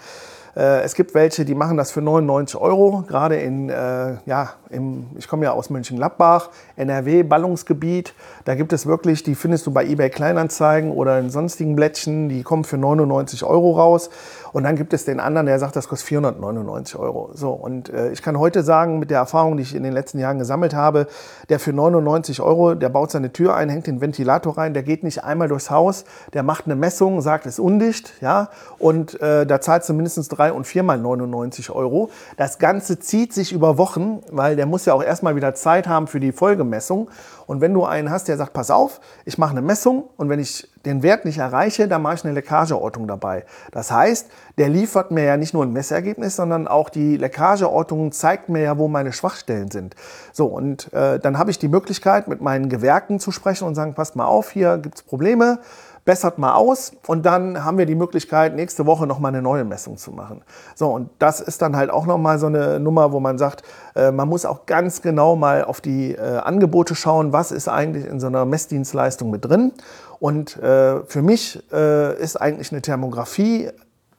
es 0.55 0.93
gibt 0.95 1.13
welche, 1.13 1.45
die 1.45 1.55
machen 1.55 1.77
das 1.77 1.91
für 1.91 2.01
99 2.01 2.59
Euro, 2.59 3.03
gerade 3.07 3.37
in, 3.37 3.69
äh, 3.69 4.15
ja, 4.25 4.53
im, 4.69 5.07
ich 5.17 5.27
komme 5.27 5.45
ja 5.45 5.51
aus 5.51 5.69
Mönchengladbach, 5.69 6.49
NRW, 6.75 7.23
Ballungsgebiet. 7.23 8.13
Da 8.45 8.55
gibt 8.55 8.73
es 8.73 8.85
wirklich, 8.85 9.23
die 9.23 9.35
findest 9.35 9.65
du 9.65 9.71
bei 9.71 9.85
eBay 9.85 10.09
Kleinanzeigen 10.09 10.91
oder 10.91 11.19
in 11.19 11.29
sonstigen 11.29 11.75
Blättchen, 11.75 12.29
die 12.29 12.43
kommen 12.43 12.63
für 12.63 12.77
99 12.77 13.43
Euro 13.43 13.71
raus. 13.71 14.09
Und 14.51 14.63
dann 14.63 14.75
gibt 14.75 14.93
es 14.93 15.05
den 15.05 15.19
anderen, 15.19 15.45
der 15.45 15.59
sagt, 15.59 15.75
das 15.75 15.87
kostet 15.87 16.07
499 16.07 16.97
Euro. 16.97 17.29
So, 17.33 17.51
und 17.51 17.89
äh, 17.89 18.11
ich 18.11 18.21
kann 18.21 18.39
heute 18.39 18.63
sagen, 18.63 18.99
mit 18.99 19.11
der 19.11 19.19
Erfahrung, 19.19 19.57
die 19.57 19.63
ich 19.63 19.75
in 19.75 19.83
den 19.83 19.93
letzten 19.93 20.19
Jahren 20.19 20.39
gesammelt 20.39 20.73
habe, 20.73 21.07
der 21.49 21.59
für 21.59 21.73
99 21.73 22.41
Euro, 22.41 22.75
der 22.75 22.89
baut 22.89 23.11
seine 23.11 23.31
Tür 23.31 23.55
ein, 23.55 23.69
hängt 23.69 23.87
den 23.87 24.01
Ventilator 24.01 24.57
rein, 24.57 24.73
der 24.73 24.83
geht 24.83 25.03
nicht 25.03 25.23
einmal 25.23 25.47
durchs 25.47 25.69
Haus, 25.69 26.05
der 26.33 26.43
macht 26.43 26.65
eine 26.65 26.75
Messung, 26.75 27.21
sagt, 27.21 27.45
es 27.45 27.53
ist 27.53 27.59
undicht, 27.59 28.13
ja, 28.21 28.49
und 28.79 29.21
äh, 29.21 29.45
da 29.45 29.61
zahlst 29.61 29.89
du 29.89 29.93
mindestens 29.93 30.29
drei 30.39 30.53
und 30.53 30.65
viermal 30.65 30.97
99 30.97 31.69
Euro. 31.69 32.09
Das 32.37 32.59
Ganze 32.59 32.99
zieht 32.99 33.33
sich 33.33 33.51
über 33.51 33.77
Wochen, 33.77 34.21
weil 34.31 34.55
der 34.55 34.65
muss 34.65 34.85
ja 34.85 34.93
auch 34.93 35.03
erstmal 35.03 35.35
wieder 35.35 35.53
Zeit 35.53 35.87
haben 35.87 36.07
für 36.07 36.19
die 36.19 36.31
Folgemessung. 36.31 37.09
Und 37.45 37.61
wenn 37.61 37.73
du 37.73 37.83
einen 37.83 38.09
hast, 38.09 38.27
der 38.27 38.37
sagt, 38.37 38.53
pass 38.53 38.71
auf, 38.71 39.01
ich 39.25 39.37
mache 39.37 39.51
eine 39.51 39.61
Messung 39.61 40.05
und 40.17 40.29
wenn 40.29 40.39
ich 40.39 40.67
den 40.85 41.03
Wert 41.03 41.25
nicht 41.25 41.39
erreiche, 41.39 41.87
dann 41.87 42.01
mache 42.01 42.15
ich 42.15 42.23
eine 42.23 42.33
Leckageortung 42.33 43.07
dabei. 43.07 43.43
Das 43.71 43.91
heißt, 43.91 44.27
der 44.57 44.69
liefert 44.69 45.11
mir 45.11 45.23
ja 45.23 45.35
nicht 45.35 45.53
nur 45.53 45.63
ein 45.63 45.73
Messergebnis, 45.73 46.37
sondern 46.37 46.67
auch 46.67 46.89
die 46.89 47.17
Leckageortung 47.17 48.13
zeigt 48.13 48.47
mir 48.47 48.61
ja, 48.61 48.77
wo 48.77 48.87
meine 48.87 49.11
Schwachstellen 49.11 49.71
sind. 49.71 49.95
So, 50.31 50.45
und 50.45 50.93
äh, 50.93 51.19
dann 51.19 51.37
habe 51.37 51.51
ich 51.51 51.59
die 51.59 51.67
Möglichkeit, 51.67 52.29
mit 52.29 52.39
meinen 52.39 52.69
Gewerken 52.69 53.19
zu 53.19 53.31
sprechen 53.31 53.67
und 53.67 53.75
sagen, 53.75 53.93
passt 53.93 54.15
mal 54.15 54.25
auf, 54.25 54.51
hier 54.51 54.77
gibt 54.77 54.95
es 54.95 55.01
Probleme 55.01 55.59
bessert 56.09 56.39
mal 56.39 56.55
aus 56.55 56.93
und 57.05 57.23
dann 57.23 57.63
haben 57.63 57.77
wir 57.77 57.85
die 57.85 57.93
Möglichkeit, 57.93 58.55
nächste 58.55 58.87
Woche 58.87 59.05
nochmal 59.05 59.29
eine 59.29 59.43
neue 59.43 59.63
Messung 59.63 59.95
zu 59.95 60.09
machen. 60.09 60.41
So, 60.73 60.87
und 60.87 61.11
das 61.19 61.39
ist 61.39 61.61
dann 61.61 61.75
halt 61.75 61.91
auch 61.91 62.07
nochmal 62.07 62.39
so 62.39 62.47
eine 62.47 62.79
Nummer, 62.79 63.11
wo 63.11 63.19
man 63.19 63.37
sagt, 63.37 63.61
äh, 63.95 64.09
man 64.09 64.27
muss 64.27 64.43
auch 64.43 64.65
ganz 64.65 65.03
genau 65.03 65.35
mal 65.35 65.63
auf 65.63 65.81
die 65.81 66.15
äh, 66.15 66.37
Angebote 66.39 66.95
schauen, 66.95 67.31
was 67.31 67.51
ist 67.51 67.67
eigentlich 67.67 68.07
in 68.07 68.19
so 68.19 68.25
einer 68.25 68.45
Messdienstleistung 68.45 69.29
mit 69.29 69.45
drin. 69.45 69.71
Und 70.19 70.57
äh, 70.57 71.03
für 71.03 71.21
mich 71.21 71.61
äh, 71.71 72.19
ist 72.19 72.37
eigentlich 72.37 72.71
eine 72.71 72.81
Thermografie 72.81 73.69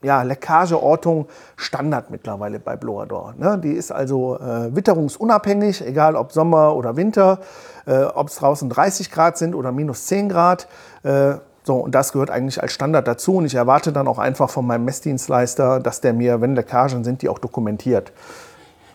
ja, 0.03 0.23
Leckageortung 0.23 1.27
Standard 1.57 2.11
mittlerweile 2.11 2.61
bei 2.61 2.77
Blower 2.77 3.35
Ne? 3.37 3.59
Die 3.59 3.73
ist 3.73 3.91
also 3.91 4.39
äh, 4.39 4.75
witterungsunabhängig, 4.75 5.85
egal 5.85 6.15
ob 6.15 6.31
Sommer 6.31 6.77
oder 6.77 6.95
Winter, 6.95 7.41
äh, 7.85 8.05
ob 8.05 8.29
es 8.29 8.37
draußen 8.37 8.71
30 8.71 9.11
Grad 9.11 9.37
sind 9.37 9.57
oder 9.57 9.73
minus 9.73 10.07
10 10.07 10.29
Grad. 10.29 10.69
Äh, 11.03 11.35
so, 11.63 11.77
und 11.77 11.95
das 11.95 12.13
gehört 12.13 12.31
eigentlich 12.31 12.63
als 12.63 12.73
Standard 12.73 13.07
dazu. 13.07 13.37
Und 13.37 13.45
ich 13.45 13.55
erwarte 13.55 13.93
dann 13.93 14.09
auch 14.09 14.19
einfach 14.19 14.51
von 14.51 14.67
meinem 14.67 14.85
Messdienstleister, 14.85 15.81
dass 15.81 16.01
der 16.01 16.13
mir, 16.13 16.41
wenn 16.41 16.55
Leckagen 16.55 17.05
sind, 17.05 17.23
die 17.23 17.29
auch 17.29 17.39
dokumentiert. 17.39 18.13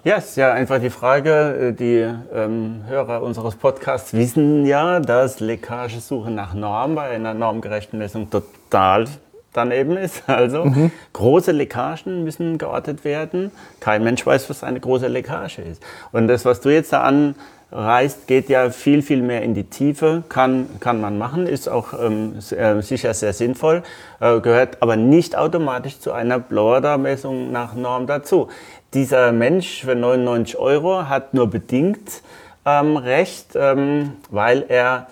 Ja, 0.03 0.17
ist 0.17 0.37
ja 0.37 0.53
einfach 0.53 0.79
die 0.79 0.91
Frage. 0.91 1.69
Äh, 1.69 1.73
die 1.73 2.07
ähm, 2.33 2.83
Hörer 2.87 3.23
unseres 3.23 3.55
Podcasts 3.55 4.13
wissen 4.13 4.65
ja, 4.65 4.99
dass 4.99 5.39
Leckagesuche 5.39 6.29
nach 6.29 6.53
Norm 6.53 6.95
bei 6.95 7.09
einer 7.09 7.33
normgerechten 7.33 7.97
Messung 7.97 8.29
total 8.29 9.05
daneben 9.53 9.97
ist. 9.97 10.23
Also 10.27 10.65
mhm. 10.65 10.91
große 11.13 11.51
Leckagen 11.51 12.23
müssen 12.23 12.57
geortet 12.57 13.03
werden. 13.03 13.51
Kein 13.79 14.03
Mensch 14.03 14.25
weiß, 14.25 14.49
was 14.49 14.63
eine 14.63 14.79
große 14.79 15.07
Leckage 15.07 15.59
ist. 15.59 15.81
Und 16.11 16.27
das, 16.27 16.45
was 16.45 16.61
du 16.61 16.69
jetzt 16.69 16.93
da 16.93 17.01
an 17.01 17.35
reist, 17.75 18.27
geht 18.27 18.49
ja 18.49 18.69
viel, 18.69 19.01
viel 19.01 19.21
mehr 19.21 19.41
in 19.41 19.53
die 19.53 19.65
Tiefe, 19.65 20.23
kann, 20.29 20.67
kann 20.79 21.01
man 21.01 21.17
machen, 21.17 21.45
ist 21.45 21.67
auch 21.67 21.93
ähm, 21.93 22.39
sehr, 22.39 22.81
sicher 22.81 23.13
sehr 23.13 23.33
sinnvoll, 23.33 23.83
äh, 24.21 24.39
gehört 24.39 24.81
aber 24.81 24.95
nicht 24.95 25.37
automatisch 25.37 25.99
zu 25.99 26.13
einer 26.13 26.39
Blower-Messung 26.39 27.51
nach 27.51 27.75
Norm 27.75 28.07
dazu. 28.07 28.47
Dieser 28.93 29.33
Mensch 29.33 29.81
für 29.83 29.95
99 29.95 30.57
Euro 30.57 31.09
hat 31.09 31.33
nur 31.33 31.49
bedingt 31.49 32.21
ähm, 32.65 32.95
Recht, 32.95 33.55
ähm, 33.55 34.13
weil 34.29 34.63
er 34.69 35.07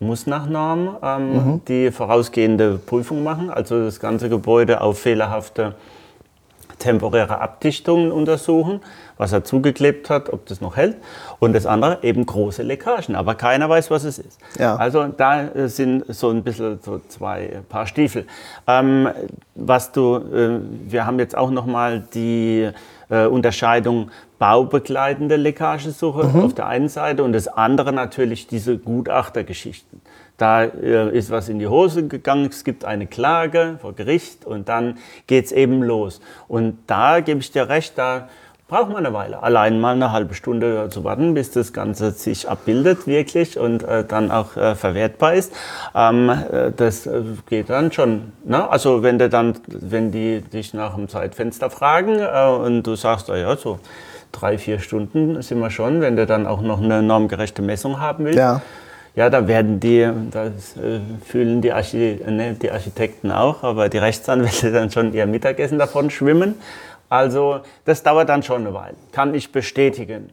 muss 0.00 0.26
nach 0.26 0.46
Norm 0.46 0.98
ähm, 1.02 1.32
mhm. 1.32 1.60
die 1.66 1.90
vorausgehende 1.90 2.78
Prüfung 2.78 3.22
machen, 3.22 3.48
also 3.48 3.84
das 3.84 4.00
ganze 4.00 4.28
Gebäude 4.28 4.82
auf 4.82 4.98
fehlerhafte 4.98 5.74
temporäre 6.84 7.40
Abdichtungen 7.40 8.12
untersuchen 8.12 8.80
was 9.16 9.32
er 9.32 9.44
zugeklebt 9.44 10.10
hat, 10.10 10.32
ob 10.32 10.46
das 10.46 10.60
noch 10.60 10.76
hält. 10.76 10.96
Und 11.38 11.52
das 11.52 11.66
andere 11.66 11.98
eben 12.02 12.26
große 12.26 12.62
Leckagen, 12.62 13.14
aber 13.14 13.34
keiner 13.34 13.68
weiß, 13.68 13.90
was 13.90 14.04
es 14.04 14.18
ist. 14.18 14.40
Ja. 14.58 14.76
Also 14.76 15.06
da 15.06 15.42
äh, 15.42 15.68
sind 15.68 16.04
so 16.08 16.30
ein 16.30 16.42
bisschen 16.42 16.78
so 16.82 17.00
zwei 17.08 17.62
Paar 17.68 17.86
Stiefel. 17.86 18.26
Ähm, 18.66 19.08
was 19.54 19.92
du, 19.92 20.16
äh, 20.16 20.60
wir 20.88 21.06
haben 21.06 21.18
jetzt 21.18 21.36
auch 21.36 21.50
noch 21.50 21.66
mal 21.66 22.02
die 22.14 22.70
äh, 23.10 23.26
Unterscheidung 23.26 24.10
baubegleitende 24.44 25.36
Leckagesuche 25.36 26.24
mhm. 26.24 26.40
auf 26.42 26.54
der 26.54 26.66
einen 26.66 26.90
Seite 26.90 27.24
und 27.24 27.32
das 27.32 27.48
andere 27.48 27.94
natürlich 27.94 28.46
diese 28.46 28.76
Gutachtergeschichten. 28.76 30.02
Da 30.36 30.64
äh, 30.64 31.16
ist 31.16 31.30
was 31.30 31.48
in 31.48 31.58
die 31.58 31.66
Hose 31.66 32.08
gegangen, 32.08 32.50
es 32.50 32.62
gibt 32.62 32.84
eine 32.84 33.06
Klage 33.06 33.78
vor 33.80 33.94
Gericht 33.94 34.44
und 34.44 34.68
dann 34.68 34.98
geht 35.26 35.46
es 35.46 35.52
eben 35.52 35.82
los. 35.82 36.20
Und 36.46 36.76
da 36.86 37.20
gebe 37.20 37.40
ich 37.40 37.52
dir 37.52 37.70
recht, 37.70 37.96
da 37.96 38.28
braucht 38.68 38.88
man 38.88 39.06
eine 39.06 39.14
Weile. 39.14 39.42
Allein 39.42 39.80
mal 39.80 39.94
eine 39.94 40.12
halbe 40.12 40.34
Stunde 40.34 40.90
zu 40.90 41.04
warten, 41.04 41.32
bis 41.32 41.50
das 41.50 41.72
Ganze 41.72 42.10
sich 42.10 42.46
abbildet 42.46 43.06
wirklich 43.06 43.58
und 43.58 43.82
äh, 43.82 44.04
dann 44.04 44.30
auch 44.30 44.58
äh, 44.58 44.74
verwertbar 44.74 45.32
ist. 45.32 45.54
Ähm, 45.94 46.28
äh, 46.28 46.70
das 46.70 47.06
äh, 47.06 47.22
geht 47.48 47.70
dann 47.70 47.92
schon. 47.92 48.32
Ne? 48.44 48.68
Also 48.68 49.02
wenn 49.02 49.18
du 49.18 49.30
dann, 49.30 49.54
wenn 49.68 50.12
die 50.12 50.42
dich 50.42 50.74
nach 50.74 50.96
dem 50.96 51.08
Zeitfenster 51.08 51.70
fragen 51.70 52.18
äh, 52.18 52.46
und 52.46 52.82
du 52.82 52.94
sagst, 52.94 53.28
ja, 53.28 53.56
so 53.56 53.78
drei, 54.34 54.58
vier 54.58 54.78
Stunden 54.80 55.40
sind 55.42 55.60
wir 55.60 55.70
schon, 55.70 56.00
wenn 56.00 56.16
du 56.16 56.26
dann 56.26 56.46
auch 56.46 56.60
noch 56.60 56.82
eine 56.82 57.02
normgerechte 57.02 57.62
Messung 57.62 58.00
haben 58.00 58.24
willst. 58.24 58.38
Ja. 58.38 58.62
Ja, 59.16 59.30
da 59.30 59.46
werden 59.46 59.78
die, 59.78 60.10
das 60.32 60.76
äh, 60.76 60.98
fühlen 61.24 61.62
die, 61.62 61.72
Archi 61.72 62.20
ne, 62.26 62.56
die 62.60 62.72
Architekten 62.72 63.30
auch, 63.30 63.62
aber 63.62 63.88
die 63.88 63.98
Rechtsanwälte 63.98 64.72
dann 64.72 64.90
schon 64.90 65.14
ihr 65.14 65.26
Mittagessen 65.26 65.78
davon 65.78 66.10
schwimmen. 66.10 66.56
Also 67.08 67.60
das 67.84 68.02
dauert 68.02 68.28
dann 68.28 68.42
schon 68.42 68.62
eine 68.62 68.74
Weile, 68.74 68.96
kann 69.12 69.32
ich 69.34 69.52
bestätigen. 69.52 70.30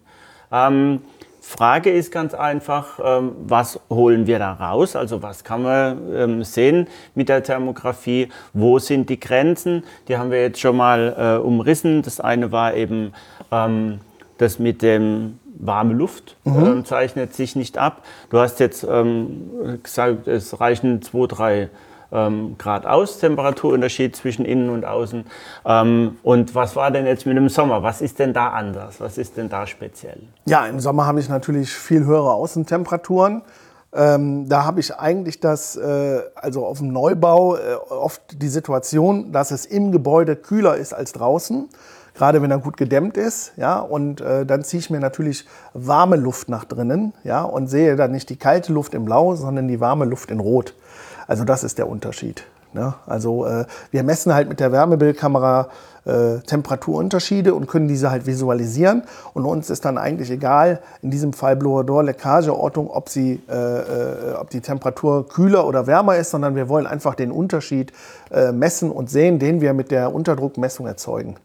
Ähm, 0.52 1.02
Frage 1.43 1.89
ist 1.89 2.12
ganz 2.12 2.36
einfach, 2.36 2.99
ähm, 3.04 3.32
was 3.47 3.80
holen 3.89 4.27
wir 4.27 4.38
da 4.38 4.54
raus? 4.54 4.95
Also 4.95 5.23
was 5.23 5.43
kann 5.43 5.63
man 5.63 6.13
ähm, 6.13 6.43
sehen 6.43 6.88
mit 7.15 7.30
der 7.30 7.41
Thermografie? 7.41 8.30
Wo 8.54 8.77
sind 8.77 9.10
die 9.10 9.19
Grenzen? 9.19 9.84
Die 10.08 10.17
haben 10.17 10.30
wir 10.30 10.39
jetzt 10.39 10.60
schon 10.60 10.77
mal 10.77 11.15
äh, 11.17 11.43
umrissen. 11.43 12.04
Das 12.04 12.19
eine 12.19 12.51
war 12.51 12.75
eben 12.75 13.13
ähm, 13.51 14.01
das 14.38 14.60
mit 14.60 14.84
dem 14.84 15.39
warme 15.58 15.93
Luft 15.93 16.38
ähm, 16.45 16.86
zeichnet 16.86 17.34
sich 17.34 17.56
nicht 17.56 17.77
ab. 17.77 18.04
Du 18.32 18.39
hast 18.39 18.60
jetzt 18.60 18.82
gesagt, 18.82 20.27
es 20.27 20.60
reichen 20.60 21.04
zwei, 21.04 21.27
drei 21.27 21.69
ähm, 22.12 22.56
Grad 22.58 22.86
aus, 22.86 23.19
Temperaturunterschied 23.19 24.15
zwischen 24.15 24.45
innen 24.45 24.69
und 24.69 24.86
außen. 24.86 25.26
Ähm, 25.65 26.17
und 26.24 26.56
was 26.56 26.76
war 26.76 26.91
denn 26.91 27.06
jetzt 27.06 27.26
mit 27.26 27.38
dem 27.38 27.50
Sommer? 27.50 27.84
Was 27.84 28.02
ist 28.02 28.19
denn 28.19 28.34
da 28.34 28.50
anders? 28.50 29.00
Was 29.00 29.17
ist 29.17 29.38
denn 29.38 29.50
da 29.50 29.65
speziell? 29.67 30.19
Ja, 30.45 30.65
im 30.65 30.80
Sommer 30.80 31.06
habe 31.06 31.19
ich 31.19 31.30
natürlich 31.30 31.71
viel 31.71 32.06
höhere 32.06 32.32
Außentemperaturen. 32.32 33.43
Ähm, 33.93 34.47
da 34.47 34.63
habe 34.63 34.80
ich 34.80 34.95
eigentlich 34.95 35.39
das, 35.41 35.76
äh, 35.76 36.21
also 36.36 36.65
auf 36.65 36.78
dem 36.78 36.93
Neubau, 36.93 37.58
äh, 37.58 37.60
oft 37.89 38.21
die 38.41 38.47
Situation, 38.47 39.34
dass 39.34 39.52
es 39.52 39.65
im 39.65 39.91
Gebäude 39.91 40.38
kühler 40.38 40.78
ist 40.78 40.93
als 40.93 41.12
draußen. 41.12 41.67
Gerade 42.13 42.41
wenn 42.41 42.52
er 42.52 42.60
gut 42.60 42.76
gedämmt 42.76 43.15
ist, 43.15 43.54
ja, 43.56 43.80
und 43.80 44.19
äh, 44.19 44.45
dann 44.45 44.63
ziehe 44.63 44.80
ich 44.80 44.89
mir 44.89 45.00
natürlich 45.00 45.45
warme 45.74 46.17
Luft 46.17 46.50
nach 46.50 46.65
drinnen, 46.65 47.13
ja, 47.24 47.43
und 47.43 47.67
sehe 47.67 47.95
dann 47.95 48.12
nicht 48.12 48.30
die 48.30 48.36
kalte 48.36 48.74
Luft 48.74 48.93
in 48.93 49.06
Blau, 49.06 49.36
sondern 49.36 49.67
die 49.67 49.80
warme 49.80 50.06
Luft 50.06 50.30
in 50.30 50.41
Rot. 50.41 50.74
Also 51.32 51.46
das 51.46 51.63
ist 51.63 51.78
der 51.78 51.88
Unterschied. 51.88 52.44
Ne? 52.74 52.94
Also 53.08 53.46
äh, 53.46 53.63
wir 53.89 54.04
messen 54.04 54.34
halt 54.34 54.50
mit 54.50 54.60
der 54.60 54.74
Wärmebildkamera 54.74 55.70
äh, 56.04 56.39
Temperaturunterschiede 56.39 57.54
und 57.54 57.67
können 57.67 57.88
diese 57.88 58.12
halt 58.12 58.26
visualisieren. 58.26 59.04
Und 59.34 59.46
uns 59.46 59.70
ist 59.70 59.86
dann 59.86 59.98
eigentlich 59.98 60.30
egal, 60.30 60.82
in 61.02 61.10
diesem 61.10 61.32
Fall 61.32 61.56
Blower 61.56 61.86
Door 61.86 62.04
Leckageortung, 62.04 62.89
ob, 62.89 63.08
sie, 63.08 63.41
äh, 63.50 63.54
äh, 63.54 64.34
ob 64.41 64.50
die 64.50 64.60
Temperatur 64.60 65.26
kühler 65.30 65.65
oder 65.65 65.88
wärmer 65.88 66.17
ist, 66.17 66.32
sondern 66.32 66.58
wir 66.58 66.67
wollen 66.67 66.86
einfach 66.86 67.15
den 67.15 67.32
Unterschied 67.32 67.94
äh, 68.30 68.52
messen 68.52 68.91
und 68.91 69.10
sehen, 69.10 69.39
den 69.39 69.62
wir 69.62 69.74
mit 69.74 69.89
der 69.89 70.13
Unterdruckmessung 70.13 70.86
erzeugen. 70.86 71.38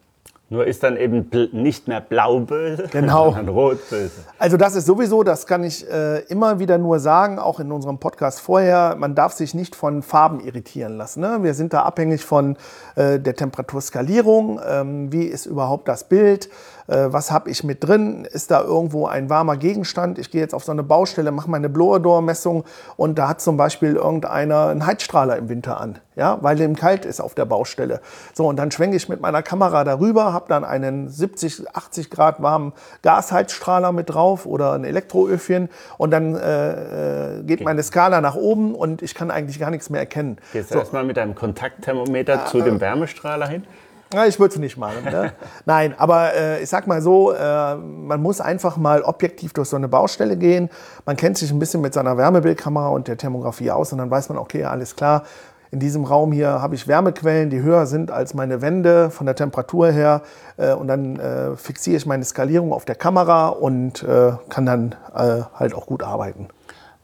Nur 0.49 0.65
ist 0.65 0.85
dann 0.85 0.97
eben 0.97 1.29
nicht 1.51 1.89
mehr 1.89 2.01
blau 2.01 2.39
böse, 2.39 2.85
genau. 2.93 3.33
sondern 3.33 3.49
rot 3.49 3.91
böse. 3.91 4.13
Also 4.39 4.57
das 4.57 4.77
ist 4.77 4.87
sowieso, 4.87 5.25
das 5.25 5.45
kann 5.49 5.65
ich 5.65 5.89
äh, 5.91 6.21
immer 6.29 6.61
wieder 6.61 6.79
nur 6.79 7.01
sagen, 7.01 7.41
auch 7.41 7.59
in 7.59 7.73
unserem 7.73 7.99
Podcast 7.99 8.41
vorher, 8.41 8.95
man 8.97 9.17
darf 9.17 9.33
sich 9.33 9.55
nicht 9.55 9.75
von 9.75 10.03
Farben 10.03 10.39
irritieren 10.39 10.97
lassen. 10.99 11.21
Ne? 11.21 11.39
Wir 11.43 11.55
sind 11.55 11.73
da 11.73 11.83
abhängig 11.83 12.25
von 12.25 12.57
äh, 12.95 13.19
der 13.19 13.35
Temperaturskalierung, 13.35 14.61
ähm, 14.65 15.13
wie 15.13 15.25
ist 15.25 15.47
überhaupt 15.47 15.89
das 15.89 16.05
Bild, 16.05 16.49
was 16.87 17.31
habe 17.31 17.51
ich 17.51 17.65
mit 17.65 17.83
drin, 17.85 18.25
ist 18.25 18.51
da 18.51 18.63
irgendwo 18.63 19.07
ein 19.07 19.29
warmer 19.29 19.57
Gegenstand. 19.57 20.19
Ich 20.19 20.31
gehe 20.31 20.41
jetzt 20.41 20.55
auf 20.55 20.65
so 20.65 20.73
eine 20.73 20.83
Baustelle, 20.83 21.33
mache 21.33 21.51
meine 21.51 21.69
Blower-Door-Messung 21.69 22.65
und 22.97 23.19
da 23.19 23.29
hat 23.29 23.41
zum 23.41 23.57
Beispiel 23.57 23.97
irgendeiner 23.97 24.69
einen 24.69 24.87
Heizstrahler 24.87 25.37
im 25.37 25.49
Winter 25.49 25.81
an, 25.81 25.99
ja, 26.15 26.39
weil 26.43 26.57
dem 26.57 26.77
kalt 26.77 27.05
ist 27.05 27.21
auf 27.21 27.35
der 27.35 27.45
Baustelle. 27.45 28.01
So, 28.35 28.49
und 28.49 28.57
dann 28.57 28.71
schwenke 28.71 28.97
ich 28.97 29.09
mit 29.09 29.21
meiner 29.21 29.43
Kamera 29.43 29.85
darüber, 29.85 30.33
habe 30.33 30.47
dann 30.49 30.65
einen 30.65 31.09
70, 31.09 31.75
80 31.75 32.11
Grad 32.11 32.43
warmen 32.43 32.73
Gasheizstrahler 33.03 33.93
mit 33.93 34.11
drauf 34.11 34.47
oder 34.47 34.73
ein 34.73 34.85
Elektroöfchen 34.85 35.69
und 35.99 36.11
dann 36.11 36.35
äh, 36.35 37.39
äh 37.39 37.43
geht 37.43 37.63
meine 37.63 37.83
Skala 37.83 38.21
nach 38.21 38.35
oben 38.35 38.75
und 38.75 39.03
ich 39.03 39.15
kann 39.15 39.31
eigentlich 39.31 39.59
gar 39.59 39.71
nichts 39.71 39.91
mehr 39.91 40.01
erkennen. 40.01 40.39
Gehst 40.53 40.71
du 40.71 40.75
so. 40.75 40.81
erstmal 40.81 41.05
mit 41.05 41.19
einem 41.19 41.35
Kontaktthermometer 41.35 42.35
ja, 42.35 42.47
zu 42.47 42.61
dem 42.61 42.81
Wärmestrahler 42.81 43.49
hin? 43.49 43.65
Ja, 44.13 44.25
ich 44.25 44.39
würde 44.39 44.55
es 44.55 44.61
nicht 44.61 44.77
machen. 44.77 45.05
Ne? 45.05 45.33
Nein, 45.65 45.95
aber 45.99 46.35
äh, 46.35 46.63
ich 46.63 46.69
sag 46.69 46.87
mal 46.87 47.03
so, 47.03 47.33
äh, 47.33 47.75
man 47.75 48.23
muss 48.23 48.41
einfach 48.41 48.77
mal 48.77 49.03
objektiv 49.03 49.53
durch 49.53 49.69
so 49.69 49.77
eine 49.77 49.89
Baustelle 49.89 50.37
gehen. 50.37 50.71
Man 51.05 51.17
kennt 51.17 51.39
sich 51.39 51.51
ein 51.51 51.59
bisschen 51.59 51.81
mit 51.81 51.93
seiner 51.93 52.17
Wärmebildkamera 52.17 52.89
und 52.89 53.09
der 53.09 53.17
Thermografie 53.17 53.71
aus 53.71 53.93
und 53.93 53.99
dann 53.99 54.11
weiß 54.11 54.29
man, 54.29 54.39
okay, 54.39 54.65
alles 54.65 54.95
klar. 54.95 55.25
In 55.73 55.81
diesem 55.81 56.05
Raum 56.05 56.31
hier 56.31 56.63
habe 56.63 56.77
ich 56.77 56.87
Wärmequellen, 56.87 57.51
die 57.51 57.61
höher 57.61 57.87
sind 57.87 58.13
als 58.13 58.35
meine 58.35 58.63
Wände 58.63 59.11
von 59.11 59.27
der 59.27 59.35
Temperatur 59.35 59.91
her. 59.91 60.23
Äh, 60.57 60.73
und 60.73 60.87
dann 60.87 61.19
äh, 61.19 61.57
fixiere 61.57 61.97
ich 61.97 62.07
meine 62.07 62.25
Skalierung 62.25 62.73
auf 62.73 62.85
der 62.85 62.95
Kamera 62.95 63.49
und 63.49 64.03
äh, 64.05 64.33
kann 64.49 64.67
dann 64.67 64.95
halt 65.15 65.75
auch 65.75 65.87
gut 65.87 66.03
arbeiten. 66.03 66.49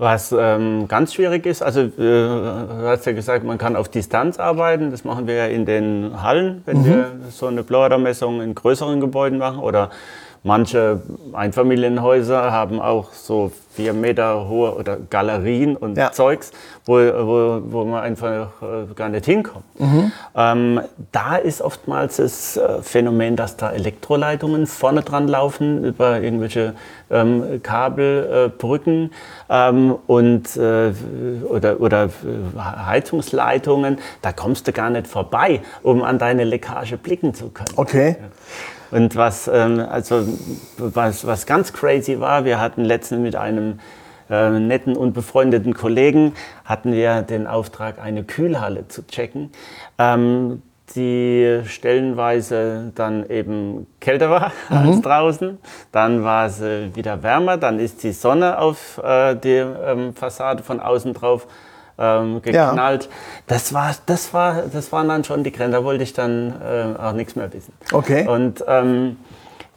Was 0.03 0.35
ähm, 0.37 0.89
ganz 0.89 1.15
schwierig 1.15 1.47
ist, 1.47 1.63
also 1.63 1.83
äh, 1.83 1.91
du 1.97 2.87
hast 2.87 3.07
ja 3.07 3.13
gesagt, 3.13 3.45
man 3.45 3.57
kann 3.57 3.77
auf 3.77 3.89
Distanz 3.89 4.41
arbeiten. 4.41 4.91
Das 4.91 5.05
machen 5.05 5.29
wir 5.29 5.37
ja 5.37 5.47
in 5.47 5.65
den 5.65 6.21
Hallen, 6.21 6.63
wenn 6.67 6.79
mhm. 6.79 6.85
wir 6.87 7.13
so 7.31 7.47
eine 7.47 7.63
Blower-Messung 7.63 8.43
in 8.43 8.57
größeren 8.57 8.99
Gebäuden 8.99 9.39
machen. 9.39 9.61
Oder 9.61 9.91
Manche 10.45 11.01
Einfamilienhäuser 11.33 12.51
haben 12.51 12.81
auch 12.81 13.13
so 13.13 13.53
vier 13.75 13.93
Meter 13.93 14.49
hohe 14.49 14.75
oder 14.75 14.99
Galerien 15.09 15.77
und 15.77 15.97
ja. 15.97 16.11
Zeugs, 16.13 16.51
wo, 16.85 16.97
wo, 16.97 17.63
wo 17.65 17.85
man 17.85 18.03
einfach 18.03 18.49
äh, 18.61 18.93
gar 18.95 19.09
nicht 19.09 19.25
hinkommt. 19.25 19.65
Mhm. 19.79 20.13
Ähm, 20.37 20.81
da 21.13 21.37
ist 21.37 21.63
oftmals 21.63 22.17
das 22.17 22.57
äh, 22.57 22.83
Phänomen, 22.83 23.37
dass 23.37 23.57
da 23.57 23.71
Elektroleitungen 23.71 24.67
vorne 24.67 25.03
dran 25.03 25.29
laufen 25.29 25.85
über 25.85 26.21
irgendwelche 26.21 26.75
ähm, 27.11 27.63
Kabelbrücken 27.63 29.13
äh, 29.49 29.69
ähm, 29.69 29.97
und, 30.07 30.57
äh, 30.57 30.93
oder, 31.49 31.81
oder 31.81 32.05
äh, 32.07 32.59
Heizungsleitungen. 32.59 33.99
Da 34.21 34.33
kommst 34.33 34.67
du 34.67 34.73
gar 34.73 34.91
nicht 34.91 35.07
vorbei, 35.07 35.61
um 35.83 36.03
an 36.03 36.19
deine 36.19 36.45
Leckage 36.45 36.97
blicken 36.97 37.33
zu 37.33 37.51
können. 37.51 37.73
Okay. 37.77 38.17
Ja. 38.21 38.27
Und 38.93 39.17
was, 39.17 39.49
ähm, 39.49 39.81
also, 39.81 40.23
was, 40.77 41.27
was 41.27 41.47
ganz 41.47 41.73
crazy 41.73 42.21
war, 42.21 42.45
wir 42.45 42.61
hatten 42.61 42.85
letztens 42.85 43.23
mit 43.23 43.37
einem 43.37 43.81
äh, 44.29 44.51
netten 44.51 44.97
und 44.97 45.15
befreundeten 45.15 45.73
Kollegen, 45.73 46.35
hatten 46.67 46.93
wir 46.93 47.23
den 47.23 47.47
Auftrag, 47.47 47.99
eine 47.99 48.23
Kühlhalle 48.23 48.87
zu 48.89 49.07
checken. 49.07 49.51
Ähm, 49.99 50.63
die 50.95 51.63
stellenweise 51.65 52.93
dann 52.95 53.29
eben 53.31 53.87
kälter 53.99 54.29
war 54.29 54.53
mhm. 54.69 54.77
als 54.77 55.01
draußen. 55.01 55.59
Dann 55.91 56.23
war 56.23 56.47
es 56.47 56.61
wieder 56.61 57.23
wärmer, 57.23 57.57
dann 57.57 57.79
ist 57.79 58.03
die 58.03 58.13
Sonne 58.13 58.59
auf 58.59 59.01
äh, 59.03 59.35
die 59.37 59.57
ähm, 59.57 60.15
Fassade 60.15 60.63
von 60.63 60.81
außen 60.81 61.15
drauf 61.15 61.47
ähm, 61.99 62.43
geknallt. 62.43 63.05
Ja. 63.05 63.11
Das, 63.47 63.73
war, 63.73 63.95
das, 64.07 64.33
war, 64.35 64.63
das 64.73 64.93
waren 64.93 65.09
dann 65.09 65.25
schon 65.25 65.45
die 65.45 65.53
Grenzen. 65.53 65.73
Da 65.73 65.85
wollte 65.85 66.03
ich 66.03 66.13
dann 66.13 66.55
äh, 66.61 67.01
auch 67.01 67.13
nichts 67.13 67.37
mehr 67.37 67.53
wissen. 67.53 67.73
Okay. 67.93 68.27
Und 68.27 68.65
ähm, 68.67 69.17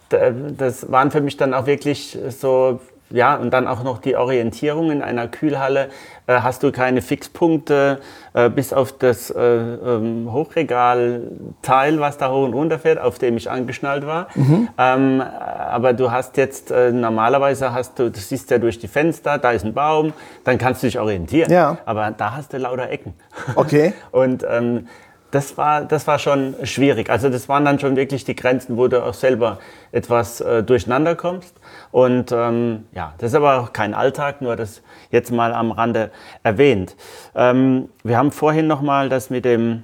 das 0.10 0.92
waren 0.92 1.12
für 1.12 1.22
mich 1.22 1.38
dann 1.38 1.54
auch 1.54 1.66
wirklich 1.66 2.18
so 2.30 2.80
ja, 3.12 3.36
und 3.36 3.52
dann 3.52 3.68
auch 3.68 3.84
noch 3.84 4.00
die 4.00 4.16
Orientierung 4.16 4.90
in 4.92 5.02
einer 5.02 5.28
Kühlhalle. 5.28 5.90
Äh, 6.28 6.40
hast 6.42 6.64
du 6.64 6.72
keine 6.72 7.04
Fixpunkte, 7.04 8.00
äh, 8.34 8.50
bis 8.50 8.74
auf 8.74 8.92
das 8.98 9.30
äh, 9.30 9.40
ähm, 9.40 10.30
Hochregalteil, 10.32 12.00
was 12.00 12.18
da 12.18 12.32
hoch 12.32 12.46
und 12.46 12.54
runter 12.54 12.80
fährt, 12.80 13.00
auf 13.00 13.20
dem 13.20 13.38
ich 13.38 13.50
angeschnallt 13.50 14.08
war. 14.08 14.28
Mhm. 14.34 14.70
Ähm, 14.78 15.22
aber 15.22 15.94
du 15.94 16.12
hast 16.12 16.38
jetzt, 16.38 16.72
äh, 16.72 16.92
normalerweise 16.92 17.74
hast 17.74 18.00
du, 18.00 18.10
du 18.10 18.20
siehst 18.20 18.50
ja 18.50 18.58
durch 18.58 18.80
die 18.80 18.88
Fenster, 18.88 19.38
da 19.38 19.52
ist 19.52 19.66
ein 19.66 19.74
Baum, 19.74 20.14
dann 20.44 20.58
kannst 20.58 20.82
du 20.82 20.88
dich 20.88 21.00
orientieren. 21.00 21.52
Ja. 21.52 21.78
Aber 21.86 22.10
da 22.12 22.36
hast 22.36 22.54
du 22.54 22.58
lauter 22.58 22.90
Ecken. 22.90 23.14
Okay. 23.56 23.94
und 24.12 24.44
ähm, 24.50 24.88
das 25.36 25.58
war, 25.58 25.84
das 25.84 26.08
war 26.08 26.18
schon 26.18 26.56
schwierig. 26.64 27.10
Also 27.10 27.30
das 27.30 27.50
waren 27.50 27.66
dann 27.66 27.78
schon 27.78 27.98
wirklich 27.98 28.24
die 28.24 28.38
Grenzen, 28.38 28.78
wo 28.78 28.88
du 28.88 29.04
auch 29.04 29.14
selber 29.14 29.60
etwas 29.92 30.40
äh, 30.40 30.64
durcheinander 30.64 31.16
kommst. 31.16 31.60
Und 31.92 32.32
ähm, 32.32 32.86
ja, 32.94 33.14
das 33.18 33.32
ist 33.32 33.36
aber 33.36 33.60
auch 33.60 33.74
kein 33.74 33.94
Alltag, 33.94 34.42
nur 34.42 34.56
das 34.56 34.82
jetzt 35.12 35.32
mal 35.32 35.54
am 35.54 35.72
Rande 35.72 36.12
erwähnt. 36.44 36.96
Ähm, 37.36 37.90
wir 38.04 38.18
haben 38.18 38.32
vorhin 38.32 38.68
nochmal 38.68 39.10
das 39.10 39.30
mit 39.30 39.44
dem 39.44 39.84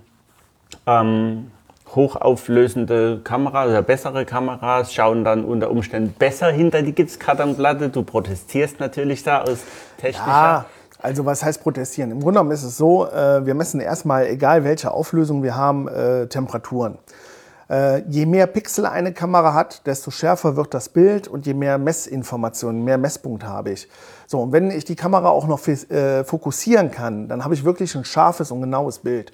ähm, 0.87 1.51
hochauflösende 1.93 3.19
Kamera 3.21 3.65
oder 3.65 3.81
bessere 3.81 4.23
Kameras 4.23 4.93
schauen 4.93 5.25
dann 5.25 5.43
unter 5.43 5.69
Umständen 5.69 6.13
besser 6.17 6.49
hinter 6.49 6.81
die 6.81 6.93
Gipskartonplatte. 6.93 7.89
Du 7.89 8.03
protestierst 8.03 8.79
natürlich 8.79 9.23
da 9.23 9.41
aus 9.41 9.65
technischer 9.97 10.25
ja. 10.31 10.65
Also 11.01 11.25
was 11.25 11.43
heißt 11.43 11.63
protestieren? 11.63 12.11
Im 12.11 12.19
Grunde 12.19 12.39
genommen 12.39 12.51
ist 12.51 12.63
es 12.63 12.77
so, 12.77 13.07
äh, 13.07 13.45
wir 13.45 13.55
messen 13.55 13.79
erstmal, 13.79 14.27
egal 14.27 14.63
welche 14.63 14.91
Auflösung 14.91 15.41
wir 15.41 15.55
haben, 15.55 15.87
äh, 15.87 16.27
Temperaturen. 16.27 16.99
Äh, 17.69 18.03
je 18.09 18.25
mehr 18.25 18.45
Pixel 18.45 18.85
eine 18.85 19.11
Kamera 19.11 19.53
hat, 19.53 19.87
desto 19.87 20.11
schärfer 20.11 20.55
wird 20.55 20.73
das 20.73 20.89
Bild 20.89 21.27
und 21.27 21.47
je 21.47 21.53
mehr 21.53 21.77
Messinformationen, 21.77 22.83
mehr 22.83 22.97
Messpunkte 22.97 23.47
habe 23.47 23.71
ich. 23.71 23.87
So, 24.27 24.41
und 24.41 24.51
wenn 24.51 24.69
ich 24.69 24.85
die 24.85 24.95
Kamera 24.95 25.29
auch 25.29 25.47
noch 25.47 25.59
fokussieren 25.59 26.91
kann, 26.91 27.27
dann 27.27 27.43
habe 27.43 27.53
ich 27.53 27.63
wirklich 27.63 27.95
ein 27.95 28.05
scharfes 28.05 28.51
und 28.51 28.61
genaues 28.61 28.99
Bild. 28.99 29.31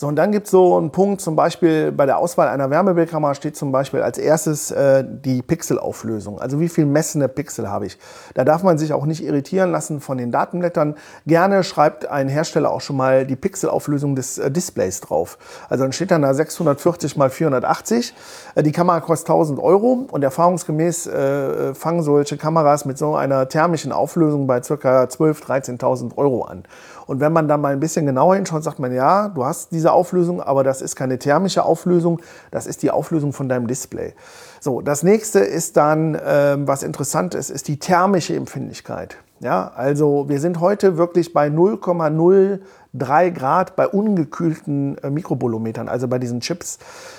So, 0.00 0.06
und 0.06 0.16
dann 0.16 0.32
gibt 0.32 0.46
es 0.46 0.50
so 0.50 0.78
einen 0.78 0.92
Punkt, 0.92 1.20
zum 1.20 1.36
Beispiel 1.36 1.92
bei 1.92 2.06
der 2.06 2.16
Auswahl 2.16 2.48
einer 2.48 2.70
Wärmebildkamera 2.70 3.34
steht 3.34 3.54
zum 3.54 3.70
Beispiel 3.70 4.00
als 4.00 4.16
erstes 4.16 4.70
äh, 4.70 5.04
die 5.06 5.42
Pixelauflösung. 5.42 6.40
Also 6.40 6.58
wie 6.58 6.70
viel 6.70 6.86
messende 6.86 7.28
Pixel 7.28 7.68
habe 7.68 7.84
ich. 7.84 7.98
Da 8.32 8.44
darf 8.44 8.62
man 8.62 8.78
sich 8.78 8.94
auch 8.94 9.04
nicht 9.04 9.22
irritieren 9.22 9.70
lassen 9.70 10.00
von 10.00 10.16
den 10.16 10.32
Datenblättern. 10.32 10.94
Gerne 11.26 11.64
schreibt 11.64 12.06
ein 12.06 12.28
Hersteller 12.28 12.70
auch 12.70 12.80
schon 12.80 12.96
mal 12.96 13.26
die 13.26 13.36
Pixelauflösung 13.36 14.16
des 14.16 14.38
äh, 14.38 14.50
Displays 14.50 15.02
drauf. 15.02 15.36
Also 15.68 15.84
dann 15.84 15.92
steht 15.92 16.12
dann 16.12 16.22
da 16.22 16.32
640 16.32 17.18
mal 17.18 17.28
480. 17.28 18.14
Äh, 18.54 18.62
die 18.62 18.72
Kamera 18.72 19.00
kostet 19.00 19.28
1000 19.28 19.60
Euro 19.60 20.06
und 20.10 20.24
erfahrungsgemäß 20.24 21.08
äh, 21.08 21.74
fangen 21.74 22.02
solche 22.02 22.38
Kameras 22.38 22.86
mit 22.86 22.96
so 22.96 23.16
einer 23.16 23.50
thermischen 23.50 23.92
Auflösung 23.92 24.46
bei 24.46 24.60
ca. 24.60 25.02
12.000, 25.02 25.78
13.000 25.78 26.16
Euro 26.16 26.44
an. 26.44 26.64
Und 27.10 27.18
wenn 27.18 27.32
man 27.32 27.48
dann 27.48 27.60
mal 27.60 27.72
ein 27.72 27.80
bisschen 27.80 28.06
genauer 28.06 28.36
hinschaut, 28.36 28.62
sagt 28.62 28.78
man, 28.78 28.94
ja, 28.94 29.30
du 29.30 29.44
hast 29.44 29.72
diese 29.72 29.90
Auflösung, 29.90 30.40
aber 30.40 30.62
das 30.62 30.80
ist 30.80 30.94
keine 30.94 31.18
thermische 31.18 31.64
Auflösung, 31.64 32.20
das 32.52 32.68
ist 32.68 32.84
die 32.84 32.92
Auflösung 32.92 33.32
von 33.32 33.48
deinem 33.48 33.66
Display. 33.66 34.14
So, 34.60 34.80
das 34.80 35.02
nächste 35.02 35.40
ist 35.40 35.76
dann, 35.76 36.16
ähm, 36.24 36.68
was 36.68 36.84
interessant 36.84 37.34
ist, 37.34 37.50
ist 37.50 37.66
die 37.66 37.80
thermische 37.80 38.36
Empfindlichkeit. 38.36 39.16
Ja, 39.40 39.72
also 39.74 40.28
wir 40.28 40.38
sind 40.38 40.60
heute 40.60 40.98
wirklich 40.98 41.32
bei 41.32 41.48
0,03 41.48 43.30
Grad 43.32 43.74
bei 43.74 43.88
ungekühlten 43.88 44.96
äh, 44.98 45.10
Mikrobolometern, 45.10 45.88
also 45.88 46.06
bei 46.06 46.20
diesen 46.20 46.38
Chips. 46.38 46.78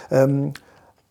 Ähm, 0.10 0.54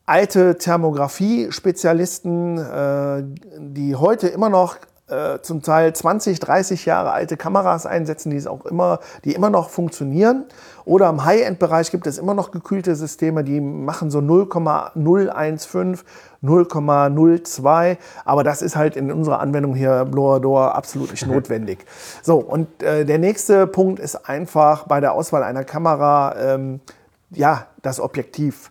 alte 0.07 0.57
Thermografie-Spezialisten, 0.57 2.57
äh, 2.57 3.25
die 3.59 3.95
heute 3.95 4.29
immer 4.29 4.49
noch 4.49 4.79
äh, 5.11 5.41
zum 5.43 5.63
Teil 5.63 5.93
20, 5.93 6.41
30 6.41 6.87
Jahre 6.87 7.13
alte 7.13 7.37
Kameras 7.37 7.87
einsetzen, 7.87 8.31
die, 8.31 8.37
es 8.37 8.47
auch 8.47 8.65
immer, 8.67 9.01
die 9.25 9.35
immer 9.35 9.51
noch 9.51 9.71
funktionieren. 9.71 10.45
Oder 10.85 11.09
im 11.09 11.25
High-End-Bereich 11.25 11.91
gibt 11.91 12.07
es 12.07 12.19
immer 12.19 12.35
noch 12.35 12.51
gekühlte 12.51 12.95
Systeme, 12.97 13.45
die 13.45 13.61
machen 13.61 14.11
so 14.11 14.21
0,015, 14.21 15.99
0,02. 16.43 17.97
Aber 18.25 18.45
das 18.45 18.63
ist 18.63 18.77
halt 18.77 18.97
in 18.97 19.13
unserer 19.13 19.41
Anwendung 19.41 19.75
hier 19.75 20.05
Blower 20.05 20.41
Door 20.41 20.75
absolut 20.75 21.11
nicht 21.11 21.27
notwendig. 21.29 21.85
So, 22.23 22.39
und 22.39 22.83
äh, 22.83 23.05
der 23.05 23.19
nächste 23.19 23.67
Punkt 23.67 24.01
ist 24.01 24.29
einfach 24.29 24.85
bei 24.87 25.01
der 25.01 25.13
Auswahl 25.13 25.43
einer 25.43 25.65
Kamera, 25.65 26.35
ähm, 26.39 26.81
ja, 27.31 27.67
das 27.83 28.01
Objektiv. 28.01 28.71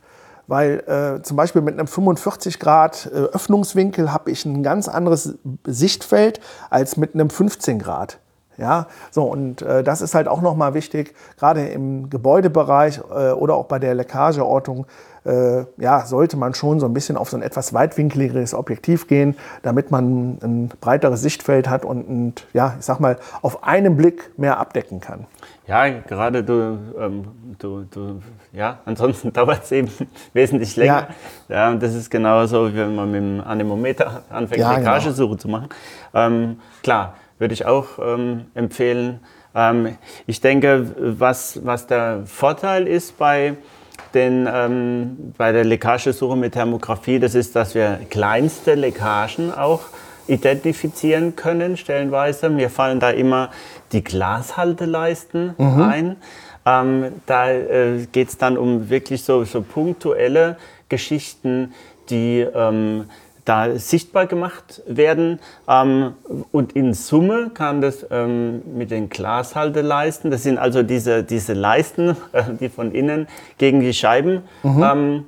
Weil 0.50 0.80
äh, 1.20 1.22
zum 1.22 1.38
Beispiel 1.38 1.62
mit 1.62 1.76
einem 1.76 1.86
45 1.86 2.60
Grad 2.60 3.08
äh, 3.14 3.18
Öffnungswinkel 3.18 4.12
habe 4.12 4.32
ich 4.32 4.46
ein 4.46 4.64
ganz 4.64 4.88
anderes 4.88 5.36
Sichtfeld 5.64 6.40
als 6.72 6.98
mit 6.98 7.14
einem 7.14 7.30
15 7.30 7.78
Grad. 7.78 8.18
Ja, 8.58 8.88
so 9.12 9.24
und 9.24 9.62
äh, 9.62 9.84
das 9.84 10.02
ist 10.02 10.16
halt 10.16 10.28
auch 10.28 10.42
nochmal 10.42 10.74
wichtig, 10.74 11.14
gerade 11.38 11.68
im 11.68 12.10
Gebäudebereich 12.10 13.00
äh, 13.10 13.32
oder 13.32 13.56
auch 13.56 13.66
bei 13.66 13.78
der 13.78 13.94
Leckageortung, 13.94 14.88
äh, 15.24 15.66
ja, 15.78 16.06
sollte 16.06 16.36
man 16.36 16.56
schon 16.56 16.80
so 16.80 16.88
ein 16.88 16.94
bisschen 16.94 17.16
auf 17.16 17.30
so 17.30 17.38
ein 17.38 17.44
etwas 17.44 17.74
weitwinkligeres 17.74 18.56
Objektiv 18.56 19.08
gehen, 19.08 19.38
damit 19.62 19.92
man 19.92 20.40
ein 20.42 20.72
breiteres 20.82 21.22
Sichtfeld 21.22 21.70
hat 21.70 21.86
und, 21.86 22.04
und 22.04 22.48
ja, 22.54 22.76
ich 22.80 22.86
sag 22.86 23.00
mal, 23.00 23.18
auf 23.44 23.64
einen 23.64 23.96
Blick 23.96 24.32
mehr 24.38 24.60
abdecken 24.60 25.00
kann. 25.00 25.28
Ja, 25.70 25.88
gerade 25.88 26.44
du, 26.44 26.80
ähm, 27.00 27.28
du, 27.60 27.84
du, 27.84 28.22
ja, 28.52 28.80
ansonsten 28.86 29.32
dauert 29.32 29.66
es 29.66 29.72
eben 29.72 29.88
wesentlich 30.34 30.76
länger. 30.76 31.10
Ja. 31.48 31.56
ja, 31.56 31.70
und 31.70 31.84
das 31.84 31.94
ist 31.94 32.10
genauso, 32.10 32.74
wie 32.74 32.78
wenn 32.78 32.96
man 32.96 33.12
mit 33.12 33.22
dem 33.22 33.42
Anemometer 33.42 34.24
anfängt, 34.32 34.62
ja, 34.62 34.76
Leckagesuche 34.76 35.28
genau. 35.28 35.40
zu 35.40 35.48
machen. 35.48 35.70
Ähm, 36.16 36.60
klar, 36.82 37.14
würde 37.38 37.54
ich 37.54 37.68
auch 37.68 38.00
ähm, 38.04 38.48
empfehlen. 38.56 39.20
Ähm, 39.54 39.96
ich 40.26 40.42
denke, 40.42 40.92
was, 40.98 41.64
was 41.64 41.86
der 41.86 42.24
Vorteil 42.26 42.88
ist 42.88 43.20
bei, 43.20 43.56
den, 44.16 44.50
ähm, 44.52 45.34
bei 45.38 45.52
der 45.52 45.66
Leckagesuche 45.66 46.36
mit 46.36 46.54
Thermografie, 46.54 47.20
das 47.20 47.36
ist, 47.36 47.56
dass 47.56 47.76
wir 47.76 48.00
kleinste 48.10 48.74
Leckagen 48.74 49.54
auch 49.54 49.82
identifizieren 50.30 51.36
können, 51.36 51.78
stellenweise. 51.78 52.50
Mir 52.50 52.70
fallen 52.70 53.00
da 53.00 53.10
immer 53.10 53.50
die 53.92 54.04
Glashalteleisten 54.04 55.56
mhm. 55.58 55.82
ein. 55.82 56.16
Ähm, 56.66 57.14
da 57.26 57.50
äh, 57.50 58.06
geht 58.12 58.30
es 58.30 58.38
dann 58.38 58.58
um 58.58 58.90
wirklich 58.90 59.24
so, 59.24 59.44
so 59.44 59.62
punktuelle 59.62 60.58
Geschichten, 60.88 61.74
die 62.10 62.46
ähm, 62.54 63.06
da 63.46 63.78
sichtbar 63.80 64.28
gemacht 64.28 64.84
werden. 64.86 65.40
Ähm, 65.68 66.14
und 66.52 66.74
in 66.74 66.94
Summe 66.94 67.50
kann 67.54 67.82
das 67.82 68.06
ähm, 68.12 68.62
mit 68.78 68.92
den 68.92 69.10
Glashalteleisten, 69.10 70.30
das 70.30 70.44
sind 70.44 70.60
also 70.60 70.84
diese, 70.84 71.24
diese 71.24 71.54
Leisten, 71.54 72.16
äh, 72.32 72.44
die 72.60 72.70
von 72.70 72.92
innen 72.92 73.28
gegen 73.58 73.80
die 73.80 73.94
Scheiben 73.94 74.44
mhm. 74.62 74.84
ähm, 74.84 75.26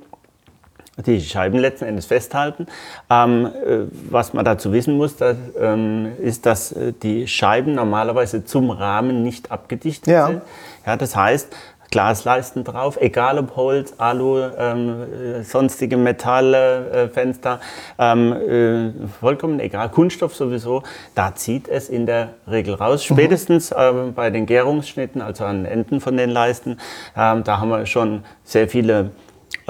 die 0.98 1.20
Scheiben 1.20 1.58
letzten 1.58 1.86
Endes 1.86 2.06
festhalten. 2.06 2.66
Ähm, 3.08 3.46
äh, 3.46 3.78
was 4.10 4.34
man 4.34 4.44
dazu 4.44 4.72
wissen 4.72 4.96
muss, 4.96 5.16
das, 5.16 5.36
ähm, 5.58 6.12
ist, 6.20 6.44
dass 6.46 6.72
äh, 6.72 6.92
die 7.02 7.26
Scheiben 7.26 7.74
normalerweise 7.74 8.44
zum 8.44 8.70
Rahmen 8.70 9.22
nicht 9.22 9.50
abgedichtet 9.50 10.12
ja. 10.12 10.26
sind. 10.26 10.42
Ja, 10.84 10.96
das 10.96 11.16
heißt, 11.16 11.54
Glasleisten 11.92 12.64
drauf, 12.64 12.98
egal 13.00 13.38
ob 13.38 13.54
Holz, 13.54 13.94
Alu, 13.98 14.40
ähm, 14.58 15.02
äh, 15.12 15.42
sonstige 15.42 15.98
Metalle, 15.98 16.90
äh, 16.90 17.08
Fenster, 17.08 17.60
ähm, 17.98 18.32
äh, 18.32 19.08
vollkommen 19.20 19.60
egal, 19.60 19.90
Kunststoff 19.90 20.34
sowieso, 20.34 20.82
da 21.14 21.34
zieht 21.34 21.68
es 21.68 21.90
in 21.90 22.06
der 22.06 22.30
Regel 22.50 22.74
raus. 22.74 23.08
Mhm. 23.08 23.14
Spätestens 23.14 23.72
äh, 23.72 23.92
bei 24.14 24.30
den 24.30 24.46
Gärungsschnitten, 24.46 25.20
also 25.20 25.44
an 25.44 25.66
Enden 25.66 26.00
von 26.00 26.16
den 26.16 26.30
Leisten, 26.30 26.78
ähm, 27.14 27.44
da 27.44 27.60
haben 27.60 27.68
wir 27.68 27.84
schon 27.84 28.24
sehr 28.42 28.68
viele 28.68 29.10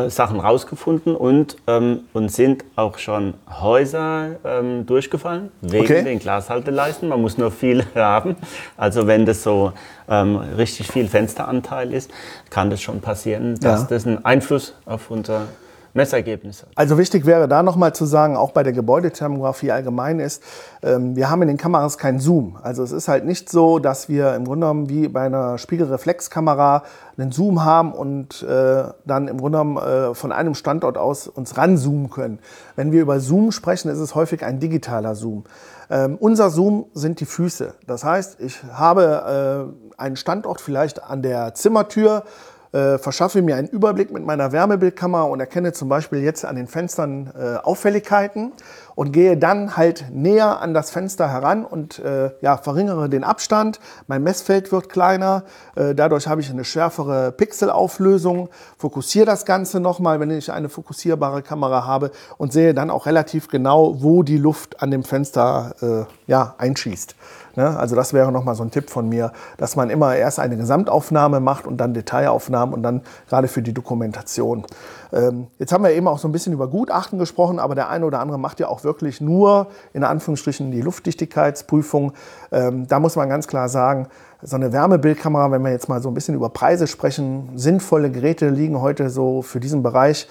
Sachen 0.09 0.41
rausgefunden 0.41 1.15
und, 1.15 1.57
ähm, 1.67 2.01
und 2.13 2.31
sind 2.31 2.65
auch 2.77 2.99
schon 2.99 3.35
Häuser 3.61 4.37
ähm, 4.45 4.87
durchgefallen 4.87 5.51
wegen 5.61 5.85
okay. 5.85 6.03
den 6.03 6.19
Glashalteleisten. 6.19 7.09
Man 7.09 7.21
muss 7.21 7.37
nur 7.37 7.51
viel 7.51 7.85
haben. 7.95 8.37
Also 8.77 9.07
wenn 9.07 9.27
das 9.27 9.43
so 9.43 9.73
ähm, 10.09 10.37
richtig 10.37 10.91
viel 10.91 11.09
Fensteranteil 11.09 11.93
ist, 11.93 12.11
kann 12.51 12.71
das 12.71 12.81
schon 12.81 13.01
passieren, 13.01 13.59
dass 13.61 13.83
ja. 13.83 13.87
das 13.89 14.07
einen 14.07 14.25
Einfluss 14.25 14.75
auf 14.87 15.11
unser 15.11 15.49
Messergebnisse. 15.95 16.67
Also 16.75 16.97
wichtig 16.97 17.27
wäre 17.27 17.49
da 17.49 17.63
nochmal 17.63 17.95
zu 17.95 18.07
sagen, 18.07 18.37
auch 18.37 18.53
bei 18.53 18.63
der 18.63 18.73
Gebäudethermografie 18.73 19.73
allgemein 19.73 20.21
ist, 20.21 20.43
ähm, 20.83 21.17
wir 21.17 21.29
haben 21.29 21.43
in 21.43 21.49
den 21.49 21.59
Kameras 21.59 21.99
keinen 21.99 22.19
Zoom. 22.19 22.57
Also 22.63 22.83
es 22.83 22.93
ist 22.93 23.09
halt 23.09 23.25
nicht 23.25 23.51
so, 23.51 23.79
dass 23.79 24.09
wir 24.09 24.35
im 24.35 24.45
Grunde 24.45 24.67
genommen 24.67 24.89
wie 24.89 25.09
bei 25.09 25.27
einer 25.27 25.59
Spiegelreflexkamera 25.59 26.83
einen 27.19 27.31
Zoom 27.31 27.65
haben 27.65 27.93
und 27.93 28.43
äh, 28.43 28.85
dann 29.05 29.29
im 29.29 29.39
Grunde 29.39 29.59
genommen 29.59 29.77
äh, 29.77 30.15
von 30.15 30.33
einem 30.33 30.55
Standort 30.55 30.97
aus 30.97 31.29
uns 31.29 31.59
ranzoomen 31.59 32.09
können. 32.09 32.39
Wenn 32.75 32.91
wir 32.93 33.03
über 33.03 33.21
Zoom 33.21 33.53
sprechen, 33.53 33.91
ist 33.91 33.99
es 33.99 34.15
häufig 34.15 34.45
ein 34.45 34.61
digitaler 34.61 35.15
Zoom. 35.15 35.45
Ähm, 35.91 36.17
unser 36.19 36.49
Zoom 36.49 36.87
sind 36.95 37.21
die 37.21 37.27
Füße. 37.27 37.75
Das 37.87 38.03
heißt, 38.03 38.41
ich 38.41 38.63
habe 38.73 39.69
äh, 39.99 40.01
einen 40.01 40.17
Standort 40.17 40.63
vielleicht 40.63 41.03
an 41.03 41.21
der 41.21 41.53
Zimmertür, 41.55 42.25
äh, 42.73 42.99
verschaffe 42.99 43.43
mir 43.43 43.57
einen 43.57 43.69
Überblick 43.69 44.11
mit 44.13 44.25
meiner 44.25 44.53
Wärmebildkamera 44.53 45.25
und 45.25 45.41
erkenne 45.41 45.73
zum 45.73 45.89
Beispiel 45.89 46.21
jetzt 46.21 46.45
an 46.45 46.57
den 46.57 46.67
Fenstern 46.67 47.33
äh, 47.39 47.57
Auffälligkeiten 47.57 48.53
und 48.95 49.13
gehe 49.13 49.37
dann 49.37 49.77
halt 49.77 50.07
näher 50.11 50.61
an 50.61 50.75
das 50.75 50.91
Fenster 50.91 51.31
heran 51.31 51.65
und 51.65 51.99
äh, 51.99 52.31
ja, 52.41 52.57
verringere 52.57 53.09
den 53.09 53.25
Abstand. 53.25 53.81
Mein 54.07 54.23
Messfeld 54.23 54.73
wird 54.73 54.89
kleiner, 54.89 55.45
äh, 55.77 55.95
dadurch 55.95 56.27
habe 56.27 56.41
ich 56.41 56.51
eine 56.51 56.65
schärfere 56.65 57.33
Pixelauflösung, 57.33 58.49
fokussiere 58.79 59.27
das 59.27 59.45
Ganze 59.45 59.81
nochmal, 59.81 60.21
wenn 60.21 60.31
ich 60.31 60.53
eine 60.53 60.69
fokussierbare 60.69 61.43
Kamera 61.43 61.87
habe 61.87 62.11
und 62.39 62.53
sehe 62.53 62.75
dann 62.75 62.91
auch 62.91 63.07
relativ 63.07 63.49
genau, 63.49 64.03
wo 64.03 64.23
die 64.23 64.39
Luft 64.39 64.83
an 64.83 64.91
dem 64.91 65.05
Fenster 65.05 65.75
äh, 65.83 66.31
ja, 66.31 66.55
einschießt. 66.59 67.15
Ne? 67.57 67.79
Also 67.79 67.97
das 67.97 68.13
wäre 68.13 68.33
nochmal 68.33 68.55
so 68.55 68.63
ein 68.63 68.71
Tipp 68.71 68.91
von 68.91 69.09
mir, 69.09 69.33
dass 69.57 69.77
man 69.77 69.91
immer 69.91 70.17
erst 70.17 70.39
eine 70.39 70.57
Gesamtaufnahme 70.57 71.41
macht 71.41 71.67
und 71.67 71.77
dann 71.79 71.95
Detailaufnahmen 71.95 72.75
und 72.75 72.83
dann 72.83 73.03
gerade 73.29 73.49
für 73.49 73.63
die 73.63 73.75
Dokumentation. 73.75 74.65
Ähm, 75.13 75.49
jetzt 75.59 75.73
haben 75.73 75.85
wir 75.85 75.91
eben 75.91 76.09
auch 76.09 76.19
so 76.19 76.29
ein 76.29 76.33
bisschen 76.33 76.53
über 76.53 76.69
Gutachten 76.69 77.19
gesprochen, 77.19 77.59
aber 77.59 77.75
der 77.75 77.91
eine 77.91 78.07
oder 78.07 78.21
andere 78.21 78.39
macht 78.39 78.61
ja 78.61 78.69
auch 78.69 78.85
wirklich 78.85 79.21
nur 79.21 79.69
in 79.93 80.05
Anführungsstrichen 80.05 80.71
die 80.71 80.81
Luftdichtigkeitsprüfung. 80.81 82.13
Ähm, 82.51 82.87
da 82.89 82.99
muss 82.99 83.17
man 83.17 83.29
ganz 83.29 83.47
klar 83.47 83.69
sagen, 83.69 84.09
so 84.43 84.57
eine 84.57 84.73
Wärmebildkamera, 84.73 85.53
wenn 85.53 85.63
wir 85.63 85.71
jetzt 85.71 85.89
mal 85.89 86.03
so 86.03 86.09
ein 86.09 86.15
bisschen 86.15 86.35
über 86.35 86.49
Preise 86.49 86.89
sprechen, 86.89 87.51
sinnvolle 87.55 88.11
Geräte 88.11 88.49
liegen 88.49 88.81
heute 88.81 89.09
so 89.09 89.43
für 89.43 89.61
diesen 89.61 89.83
Bereich 89.83 90.27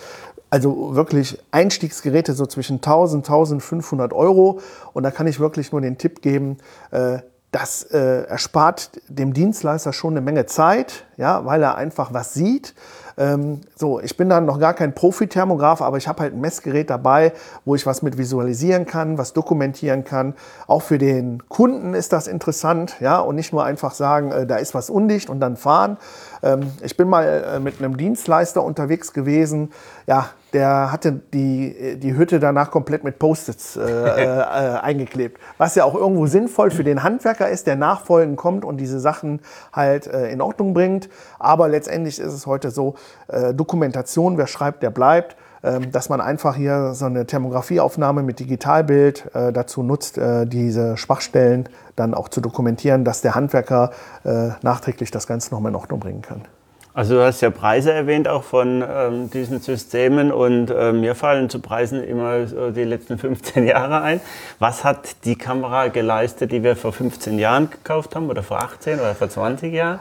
also 0.51 0.95
wirklich 0.95 1.39
Einstiegsgeräte 1.51 2.33
so 2.33 2.45
zwischen 2.45 2.75
1000, 2.75 3.25
1500 3.25 4.13
Euro. 4.13 4.59
Und 4.93 5.03
da 5.03 5.09
kann 5.09 5.25
ich 5.25 5.39
wirklich 5.39 5.71
nur 5.71 5.81
den 5.81 5.97
Tipp 5.97 6.21
geben, 6.21 6.57
äh, 6.91 7.19
das 7.51 7.83
äh, 7.83 8.23
erspart 8.23 8.91
dem 9.07 9.33
Dienstleister 9.33 9.91
schon 9.91 10.13
eine 10.13 10.21
Menge 10.21 10.45
Zeit, 10.45 11.05
ja, 11.17 11.45
weil 11.45 11.63
er 11.63 11.75
einfach 11.75 12.13
was 12.13 12.33
sieht. 12.33 12.73
Ähm, 13.21 13.61
so, 13.75 13.99
ich 13.99 14.17
bin 14.17 14.29
dann 14.29 14.45
noch 14.45 14.59
gar 14.59 14.73
kein 14.73 14.95
Profi-Thermograph, 14.95 15.81
aber 15.81 15.97
ich 15.97 16.07
habe 16.07 16.21
halt 16.21 16.33
ein 16.33 16.41
Messgerät 16.41 16.89
dabei, 16.89 17.33
wo 17.65 17.75
ich 17.75 17.85
was 17.85 18.01
mit 18.01 18.17
visualisieren 18.17 18.87
kann, 18.87 19.19
was 19.19 19.33
dokumentieren 19.33 20.03
kann. 20.03 20.33
Auch 20.65 20.81
für 20.81 20.97
den 20.97 21.47
Kunden 21.47 21.93
ist 21.93 22.13
das 22.13 22.27
interessant, 22.27 22.95
ja, 22.99 23.19
und 23.19 23.35
nicht 23.35 23.53
nur 23.53 23.63
einfach 23.63 23.93
sagen, 23.93 24.31
äh, 24.31 24.47
da 24.47 24.55
ist 24.55 24.73
was 24.73 24.89
undicht 24.89 25.29
und 25.29 25.39
dann 25.39 25.55
fahren. 25.55 25.97
Ähm, 26.41 26.71
ich 26.81 26.97
bin 26.97 27.07
mal 27.07 27.25
äh, 27.25 27.59
mit 27.59 27.77
einem 27.77 27.95
Dienstleister 27.95 28.63
unterwegs 28.63 29.13
gewesen, 29.13 29.71
ja, 30.07 30.31
der 30.53 30.91
hatte 30.91 31.13
die, 31.13 31.97
die 31.97 32.15
Hütte 32.15 32.39
danach 32.39 32.71
komplett 32.71 33.03
mit 33.03 33.19
Post-its 33.19 33.77
äh, 33.77 33.81
äh, 33.83 34.79
eingeklebt. 34.81 35.39
Was 35.57 35.75
ja 35.75 35.85
auch 35.85 35.95
irgendwo 35.95 36.25
sinnvoll 36.27 36.71
für 36.71 36.83
den 36.83 37.03
Handwerker 37.03 37.49
ist, 37.49 37.67
der 37.67 37.75
nachfolgend 37.75 38.37
kommt 38.37 38.65
und 38.65 38.77
diese 38.77 38.99
Sachen 38.99 39.41
halt 39.71 40.07
äh, 40.07 40.29
in 40.31 40.41
Ordnung 40.41 40.73
bringt. 40.73 41.09
Aber 41.39 41.69
letztendlich 41.69 42.19
ist 42.19 42.33
es 42.33 42.45
heute 42.45 42.71
so, 42.71 42.95
äh, 43.27 43.53
Dokumentation, 43.53 44.37
wer 44.37 44.47
schreibt, 44.47 44.83
der 44.83 44.89
bleibt. 44.89 45.35
Ähm, 45.63 45.91
dass 45.91 46.09
man 46.09 46.21
einfach 46.21 46.55
hier 46.55 46.95
so 46.95 47.05
eine 47.05 47.27
Thermografieaufnahme 47.27 48.23
mit 48.23 48.39
Digitalbild 48.39 49.29
äh, 49.35 49.53
dazu 49.53 49.83
nutzt, 49.83 50.17
äh, 50.17 50.47
diese 50.47 50.97
Schwachstellen 50.97 51.69
dann 51.95 52.15
auch 52.15 52.29
zu 52.29 52.41
dokumentieren, 52.41 53.05
dass 53.05 53.21
der 53.21 53.35
Handwerker 53.35 53.91
nachträglich 54.61 55.11
das 55.11 55.27
Ganze 55.27 55.53
nochmal 55.53 55.71
in 55.71 55.75
Ordnung 55.75 55.99
bringen 55.99 56.21
kann. 56.21 56.41
Also 56.93 57.15
du 57.15 57.23
hast 57.23 57.39
ja 57.39 57.49
Preise 57.49 57.93
erwähnt 57.93 58.27
auch 58.27 58.43
von 58.43 58.83
ähm, 58.87 59.29
diesen 59.29 59.61
Systemen 59.61 60.31
und 60.31 60.69
äh, 60.69 60.91
mir 60.91 61.15
fallen 61.15 61.49
zu 61.49 61.59
Preisen 61.59 62.03
immer 62.03 62.45
so 62.47 62.71
die 62.71 62.83
letzten 62.83 63.17
15 63.17 63.65
Jahre 63.67 64.01
ein. 64.01 64.19
Was 64.59 64.83
hat 64.83 65.23
die 65.23 65.37
Kamera 65.37 65.87
geleistet, 65.87 66.51
die 66.51 66.63
wir 66.63 66.75
vor 66.75 66.91
15 66.91 67.39
Jahren 67.39 67.69
gekauft 67.69 68.15
haben 68.15 68.29
oder 68.29 68.43
vor 68.43 68.59
18 68.61 68.99
oder 68.99 69.15
vor 69.15 69.29
20 69.29 69.73
Jahren? 69.73 69.99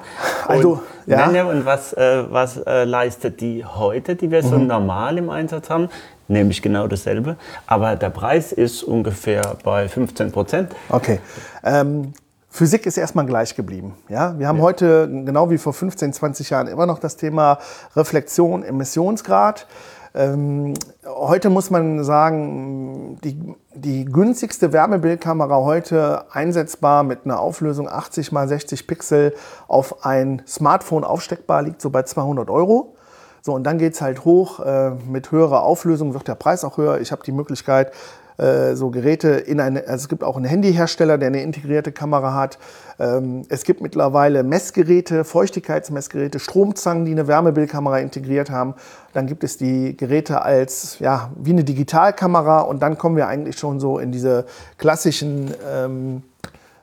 Also, 0.48 0.72
und, 0.72 0.80
ja. 1.06 1.44
Und 1.44 1.64
was, 1.64 1.92
äh, 1.92 2.24
was 2.28 2.56
äh, 2.56 2.84
leistet 2.84 3.40
die 3.40 3.64
heute, 3.64 4.16
die 4.16 4.30
wir 4.30 4.42
so 4.42 4.58
Mhm. 4.58 4.66
normal 4.66 5.18
im 5.18 5.30
Einsatz 5.30 5.70
haben? 5.70 5.88
Nämlich 6.26 6.60
genau 6.60 6.88
dasselbe. 6.88 7.36
Aber 7.66 7.94
der 7.96 8.10
Preis 8.10 8.50
ist 8.52 8.82
ungefähr 8.82 9.56
bei 9.64 9.88
15 9.88 10.32
Prozent. 10.32 10.72
Okay. 10.88 11.20
Ähm, 11.64 12.14
Physik 12.52 12.84
ist 12.84 12.96
erstmal 12.96 13.26
gleich 13.26 13.54
geblieben. 13.54 13.94
Ja? 14.08 14.36
Wir 14.38 14.48
haben 14.48 14.60
heute, 14.60 15.08
genau 15.08 15.50
wie 15.50 15.58
vor 15.58 15.72
15, 15.72 16.12
20 16.12 16.50
Jahren, 16.50 16.66
immer 16.66 16.84
noch 16.84 16.98
das 16.98 17.16
Thema 17.16 17.58
Reflexion, 17.94 18.64
Emissionsgrad. 18.64 19.68
Ähm, 20.12 20.74
heute 21.06 21.48
muss 21.48 21.70
man 21.70 22.02
sagen, 22.02 23.18
die, 23.22 23.54
die 23.74 24.04
günstigste 24.04 24.72
Wärmebildkamera 24.72 25.58
heute 25.58 26.24
einsetzbar 26.32 27.04
mit 27.04 27.20
einer 27.24 27.38
Auflösung 27.38 27.88
80 27.88 28.32
x 28.32 28.48
60 28.48 28.86
Pixel 28.88 29.34
auf 29.68 30.04
ein 30.04 30.42
Smartphone 30.48 31.04
aufsteckbar 31.04 31.62
liegt 31.62 31.80
so 31.80 31.90
bei 31.90 32.02
200 32.02 32.50
Euro. 32.50 32.96
So, 33.42 33.54
und 33.54 33.64
dann 33.64 33.78
geht 33.78 33.94
es 33.94 34.02
halt 34.02 34.24
hoch. 34.24 34.58
Äh, 34.60 34.90
mit 35.08 35.30
höherer 35.30 35.62
Auflösung 35.62 36.12
wird 36.12 36.26
der 36.26 36.34
Preis 36.34 36.64
auch 36.64 36.76
höher. 36.76 37.00
Ich 37.00 37.12
habe 37.12 37.22
die 37.24 37.32
Möglichkeit, 37.32 37.92
äh, 38.40 38.74
so 38.74 38.90
Geräte 38.90 39.28
in 39.28 39.60
eine, 39.60 39.80
also 39.80 40.02
es 40.02 40.08
gibt 40.08 40.24
auch 40.24 40.36
einen 40.36 40.46
Handyhersteller, 40.46 41.18
der 41.18 41.28
eine 41.28 41.42
integrierte 41.42 41.92
Kamera 41.92 42.34
hat. 42.34 42.58
Ähm, 42.98 43.42
es 43.50 43.64
gibt 43.64 43.82
mittlerweile 43.82 44.42
Messgeräte, 44.42 45.24
Feuchtigkeitsmessgeräte, 45.24 46.38
Stromzangen, 46.38 47.04
die 47.04 47.12
eine 47.12 47.28
Wärmebildkamera 47.28 47.98
integriert 47.98 48.50
haben. 48.50 48.74
Dann 49.12 49.26
gibt 49.26 49.44
es 49.44 49.58
die 49.58 49.94
Geräte 49.94 50.42
als, 50.42 50.98
ja, 51.00 51.30
wie 51.36 51.50
eine 51.50 51.64
Digitalkamera 51.64 52.60
und 52.60 52.80
dann 52.80 52.96
kommen 52.96 53.16
wir 53.16 53.28
eigentlich 53.28 53.58
schon 53.58 53.78
so 53.78 53.98
in 53.98 54.10
diese 54.10 54.46
klassischen, 54.78 55.52
ähm, 55.70 56.22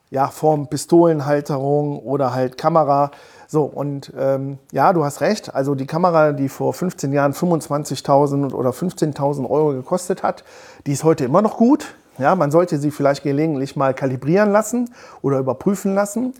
ja, 0.10 0.28
Form 0.28 0.68
Pistolenhalterung 0.68 2.00
oder 2.00 2.34
halt 2.34 2.58
Kamera. 2.58 3.12
So, 3.48 3.64
und 3.64 4.12
ähm, 4.18 4.58
ja, 4.72 4.92
du 4.92 5.06
hast 5.06 5.22
recht. 5.22 5.56
Also 5.56 5.74
die 5.74 5.88
Kamera, 5.88 6.34
die 6.34 6.50
vor 6.50 6.74
15 6.74 7.14
Jahren 7.14 7.34
25.000 7.34 8.54
oder 8.54 8.72
15.000 8.72 9.50
Euro 9.50 9.74
gekostet 9.74 10.22
hat, 10.22 10.44
die 10.86 10.92
ist 10.92 11.04
heute 11.04 11.26
immer 11.26 11.42
noch 11.42 11.58
gut. 11.58 11.96
Ja, 12.18 12.36
man 12.36 12.52
sollte 12.52 12.78
sie 12.78 12.92
vielleicht 12.92 13.24
gelegentlich 13.24 13.76
mal 13.76 13.94
kalibrieren 13.94 14.52
lassen 14.52 14.90
oder 15.22 15.40
überprüfen 15.40 15.96
lassen. 15.96 16.34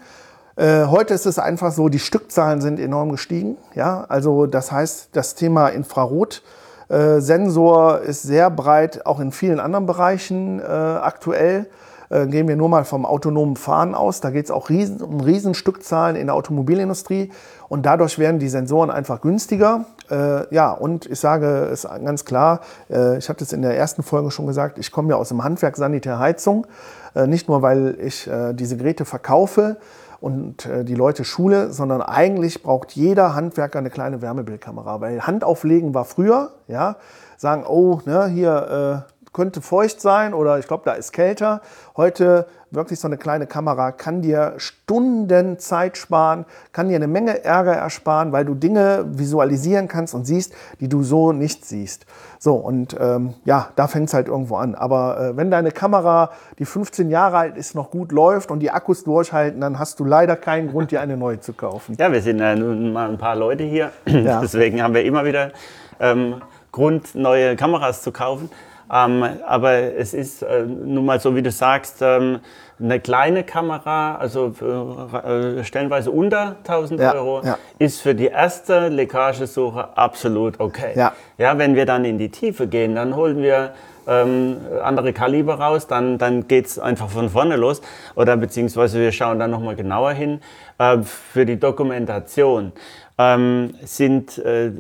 Äh, 0.58 0.86
heute 0.86 1.14
ist 1.14 1.26
es 1.26 1.40
einfach 1.40 1.72
so, 1.72 1.88
die 1.88 2.00
Stückzahlen 2.00 2.62
sind 2.62 2.80
enorm 2.80 3.12
gestiegen. 3.12 3.58
Ja, 3.76 4.06
also 4.10 4.48
das 4.48 4.72
heißt, 4.72 5.10
das 5.14 5.36
Thema 5.36 5.70
Infrarot 5.70 6.42
äh, 6.90 7.20
Sensor 7.20 8.00
ist 8.00 8.24
sehr 8.24 8.50
breit, 8.50 9.06
auch 9.06 9.20
in 9.20 9.32
vielen 9.32 9.60
anderen 9.60 9.86
Bereichen 9.86 10.60
äh, 10.60 10.64
aktuell. 10.64 11.68
Äh, 12.10 12.28
gehen 12.28 12.48
wir 12.48 12.56
nur 12.56 12.70
mal 12.70 12.86
vom 12.86 13.06
autonomen 13.06 13.56
Fahren 13.56 13.96
aus. 13.96 14.22
Da 14.22 14.30
geht 14.30 14.46
es 14.46 14.52
auch 14.52 14.70
riesen, 14.70 15.02
um 15.02 15.20
Riesenstückzahlen 15.20 16.16
in 16.16 16.28
der 16.28 16.36
Automobilindustrie. 16.36 17.32
Und 17.70 17.86
dadurch 17.86 18.18
werden 18.18 18.40
die 18.40 18.48
Sensoren 18.48 18.90
einfach 18.90 19.22
günstiger. 19.22 19.86
Äh, 20.10 20.54
ja, 20.54 20.72
und 20.72 21.06
ich 21.06 21.20
sage 21.20 21.70
es 21.72 21.84
ganz 21.84 22.24
klar, 22.24 22.62
äh, 22.90 23.18
ich 23.18 23.28
hatte 23.28 23.44
es 23.44 23.52
in 23.52 23.62
der 23.62 23.78
ersten 23.78 24.04
Folge 24.04 24.32
schon 24.32 24.48
gesagt, 24.48 24.78
ich 24.78 24.92
komme 24.92 25.10
ja 25.10 25.16
aus 25.16 25.30
dem 25.30 25.44
Handwerk 25.44 25.76
Sanitärheizung. 25.76 26.66
Äh, 27.14 27.28
nicht 27.28 27.50
nur, 27.50 27.62
weil 27.62 27.98
ich 28.02 28.28
äh, 28.28 28.54
diese 28.54 28.78
Geräte 28.78 29.06
verkaufe, 29.06 29.78
und 30.20 30.68
die 30.68 30.96
Leute 30.96 31.24
schule, 31.24 31.72
sondern 31.72 32.02
eigentlich 32.02 32.64
braucht 32.64 32.94
jeder 32.94 33.36
Handwerker 33.36 33.78
eine 33.78 33.92
kleine 33.92 34.20
Wärmebildkamera, 34.20 35.00
weil 35.00 35.22
Handauflegen 35.22 35.94
war 35.94 36.06
früher, 36.06 36.54
ja, 36.68 36.96
sagen, 37.38 37.66
oh, 37.68 38.02
ne, 38.06 38.26
hier 38.26 39.06
äh, 39.08 39.17
könnte 39.38 39.62
feucht 39.62 40.02
sein 40.02 40.34
oder 40.34 40.58
ich 40.58 40.68
glaube, 40.68 40.82
da 40.84 40.94
ist 40.94 41.14
kälter. 41.14 41.62
Heute 41.96 42.48
wirklich 42.72 43.00
so 43.00 43.08
eine 43.08 43.18
kleine 43.18 43.46
Kamera 43.46 43.92
kann 43.92 44.24
dir 44.24 44.56
Stunden 44.58 45.60
Zeit 45.60 45.96
sparen, 45.96 46.46
kann 46.72 46.90
dir 46.90 46.96
eine 46.96 47.08
Menge 47.08 47.44
Ärger 47.44 47.74
ersparen, 47.74 48.32
weil 48.32 48.46
du 48.46 48.56
Dinge 48.56 49.06
visualisieren 49.10 49.88
kannst 49.88 50.16
und 50.16 50.26
siehst, 50.26 50.56
die 50.80 50.90
du 50.90 51.04
so 51.04 51.34
nicht 51.34 51.66
siehst. 51.66 52.08
So, 52.40 52.56
und 52.56 52.98
ähm, 53.00 53.36
ja, 53.46 53.70
da 53.76 53.86
fängt 53.86 54.08
es 54.08 54.16
halt 54.16 54.28
irgendwo 54.28 54.56
an. 54.56 54.74
Aber 54.74 55.20
äh, 55.20 55.38
wenn 55.38 55.52
deine 55.52 55.70
Kamera, 55.70 56.32
die 56.58 56.66
15 56.66 57.12
Jahre 57.12 57.38
alt 57.38 57.58
ist, 57.58 57.76
noch 57.76 57.92
gut 57.92 58.12
läuft 58.12 58.50
und 58.50 58.62
die 58.62 58.72
Akkus 58.72 59.04
durchhalten, 59.04 59.62
dann 59.62 59.78
hast 59.78 60.00
du 60.00 60.04
leider 60.04 60.36
keinen 60.36 60.72
Grund, 60.72 60.90
dir 60.90 61.00
eine 61.00 61.16
neue 61.16 61.42
zu 61.42 61.54
kaufen. 61.54 61.96
Ja, 62.00 62.12
wir 62.12 62.24
sind 62.24 62.40
ja 62.40 62.56
nun 62.56 62.92
mal 62.92 63.08
ein 63.08 63.20
paar 63.20 63.36
Leute 63.36 63.66
hier. 63.66 63.92
Ja. 64.08 64.42
Deswegen 64.42 64.82
haben 64.82 64.96
wir 64.96 65.06
immer 65.06 65.26
wieder 65.26 65.52
ähm, 66.00 66.42
Grund, 66.72 67.14
neue 67.14 67.56
Kameras 67.56 68.02
zu 68.02 68.12
kaufen. 68.12 68.50
Ähm, 68.92 69.24
aber 69.46 69.74
es 69.74 70.14
ist 70.14 70.42
äh, 70.44 70.64
nun 70.64 71.06
mal 71.06 71.20
so, 71.20 71.36
wie 71.36 71.42
du 71.42 71.52
sagst, 71.52 71.98
ähm, 72.02 72.40
eine 72.80 73.00
kleine 73.00 73.44
Kamera, 73.44 74.16
also 74.16 74.52
für, 74.52 75.58
äh, 75.60 75.64
stellenweise 75.64 76.12
unter 76.12 76.58
1000 76.64 77.00
Ja, 77.00 77.14
Euro, 77.14 77.42
ja. 77.44 77.58
ist 77.80 78.02
für 78.02 78.14
die 78.14 78.28
erste 78.28 78.88
Leckagesuche 78.90 79.98
absolut 79.98 80.60
okay. 80.60 80.94
Ja. 80.96 81.14
Ja, 81.38 81.58
wenn 81.58 81.76
wir 81.76 81.86
dann 81.86 82.06
in 82.06 82.18
die 82.18 82.30
Tiefe 82.30 82.68
gehen, 82.68 82.96
dann 82.96 83.16
holen 83.16 83.42
wir 83.42 83.74
ähm, 84.08 84.58
andere 84.84 85.12
Kaliber 85.12 85.56
raus, 85.56 85.88
dann, 85.88 86.18
dann 86.18 86.48
geht's 86.48 86.80
einfach 86.80 87.10
von 87.10 87.30
vorne 87.30 87.56
los. 87.58 87.82
Oder 88.16 88.38
beziehungsweise 88.38 89.00
wir 89.00 89.12
schauen 89.12 89.40
dann 89.40 89.52
nochmal 89.52 89.76
genauer 89.76 90.12
hin. 90.14 90.40
Äh, 90.78 91.00
für 91.02 91.46
die 91.46 91.60
Dokumentation 91.60 92.72
ähm, 93.18 93.74
sind 93.84 94.38
äh, 94.38 94.72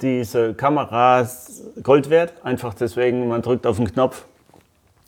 diese 0.00 0.54
Kameras 0.54 1.62
Gold 1.82 2.10
wert. 2.10 2.34
Einfach 2.44 2.74
deswegen, 2.74 3.28
man 3.28 3.42
drückt 3.42 3.66
auf 3.66 3.76
den 3.76 3.90
Knopf 3.90 4.24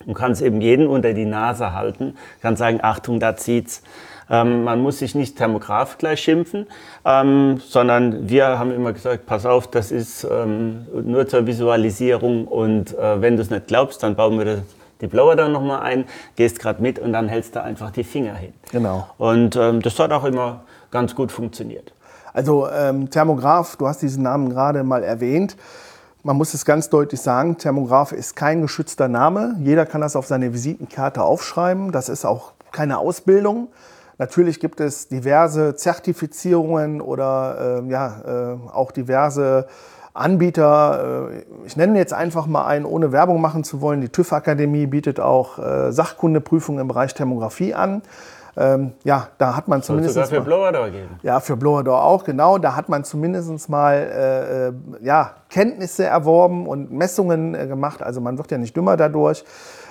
und 0.06 0.14
kann 0.14 0.32
es 0.32 0.40
eben 0.40 0.60
jeden 0.60 0.86
unter 0.86 1.12
die 1.12 1.24
Nase 1.24 1.72
halten, 1.72 2.16
kann 2.40 2.56
sagen, 2.56 2.80
Achtung, 2.82 3.20
da 3.20 3.36
zieht's. 3.36 3.82
Ähm, 4.30 4.64
man 4.64 4.80
muss 4.80 4.98
sich 4.98 5.14
nicht 5.14 5.36
Thermograph 5.36 5.96
gleich 5.98 6.20
schimpfen, 6.20 6.66
ähm, 7.04 7.60
sondern 7.66 8.28
wir 8.28 8.58
haben 8.58 8.70
immer 8.70 8.92
gesagt, 8.92 9.26
pass 9.26 9.46
auf, 9.46 9.70
das 9.70 9.90
ist 9.90 10.26
ähm, 10.30 10.86
nur 11.04 11.26
zur 11.26 11.46
Visualisierung 11.46 12.46
und 12.46 12.96
äh, 12.98 13.22
wenn 13.22 13.36
du 13.36 13.42
es 13.42 13.50
nicht 13.50 13.68
glaubst, 13.68 14.02
dann 14.02 14.16
bauen 14.16 14.38
wir 14.38 14.44
das, 14.44 14.60
die 15.00 15.06
Blower 15.06 15.34
dann 15.36 15.52
nochmal 15.52 15.80
ein, 15.80 16.04
gehst 16.36 16.58
gerade 16.58 16.82
mit 16.82 16.98
und 16.98 17.12
dann 17.12 17.28
hältst 17.28 17.56
du 17.56 17.62
einfach 17.62 17.90
die 17.90 18.04
Finger 18.04 18.34
hin. 18.34 18.52
Genau. 18.70 19.08
Und 19.16 19.56
ähm, 19.56 19.80
das 19.80 19.98
hat 19.98 20.12
auch 20.12 20.24
immer 20.24 20.60
ganz 20.90 21.14
gut 21.14 21.32
funktioniert. 21.32 21.92
Also 22.38 22.68
ähm, 22.68 23.10
Thermograph, 23.10 23.74
du 23.74 23.88
hast 23.88 24.00
diesen 24.00 24.22
Namen 24.22 24.48
gerade 24.48 24.84
mal 24.84 25.02
erwähnt. 25.02 25.56
Man 26.22 26.36
muss 26.36 26.54
es 26.54 26.64
ganz 26.64 26.88
deutlich 26.88 27.20
sagen, 27.20 27.58
Thermograph 27.58 28.12
ist 28.12 28.36
kein 28.36 28.62
geschützter 28.62 29.08
Name. 29.08 29.56
Jeder 29.58 29.86
kann 29.86 30.02
das 30.02 30.14
auf 30.14 30.28
seine 30.28 30.52
Visitenkarte 30.52 31.20
aufschreiben. 31.20 31.90
Das 31.90 32.08
ist 32.08 32.24
auch 32.24 32.52
keine 32.70 32.98
Ausbildung. 32.98 33.66
Natürlich 34.18 34.60
gibt 34.60 34.78
es 34.78 35.08
diverse 35.08 35.74
Zertifizierungen 35.74 37.00
oder 37.00 37.82
äh, 37.82 37.90
ja, 37.90 38.52
äh, 38.52 38.70
auch 38.72 38.92
diverse 38.92 39.66
Anbieter. 40.14 41.30
Äh, 41.32 41.42
ich 41.66 41.76
nenne 41.76 41.98
jetzt 41.98 42.12
einfach 42.12 42.46
mal 42.46 42.66
einen, 42.66 42.84
ohne 42.84 43.10
Werbung 43.10 43.40
machen 43.40 43.64
zu 43.64 43.80
wollen. 43.80 44.00
Die 44.00 44.10
TÜV-Akademie 44.10 44.86
bietet 44.86 45.18
auch 45.18 45.58
äh, 45.58 45.90
Sachkundeprüfungen 45.90 46.82
im 46.82 46.86
Bereich 46.86 47.14
Thermografie 47.14 47.74
an. 47.74 48.02
Ähm, 48.58 48.92
ja, 49.04 49.28
da 49.38 49.54
hat 49.54 49.68
man 49.68 49.82
zumindest 49.82 50.14
sogar 50.14 50.28
für 50.28 50.40
Blower 50.40 50.90
geben. 50.90 51.20
ja, 51.22 51.38
für 51.38 51.56
Blower 51.56 52.02
auch, 52.02 52.24
genau. 52.24 52.58
Da 52.58 52.74
hat 52.74 52.88
man 52.88 53.04
zumindest 53.04 53.68
mal 53.68 53.94
äh, 53.94 54.68
äh, 54.68 54.72
ja, 55.00 55.34
Kenntnisse 55.48 56.04
erworben 56.04 56.66
und 56.66 56.90
Messungen 56.90 57.54
äh, 57.54 57.68
gemacht. 57.68 58.02
Also 58.02 58.20
man 58.20 58.36
wird 58.36 58.50
ja 58.50 58.58
nicht 58.58 58.76
dümmer 58.76 58.96
dadurch. 58.96 59.44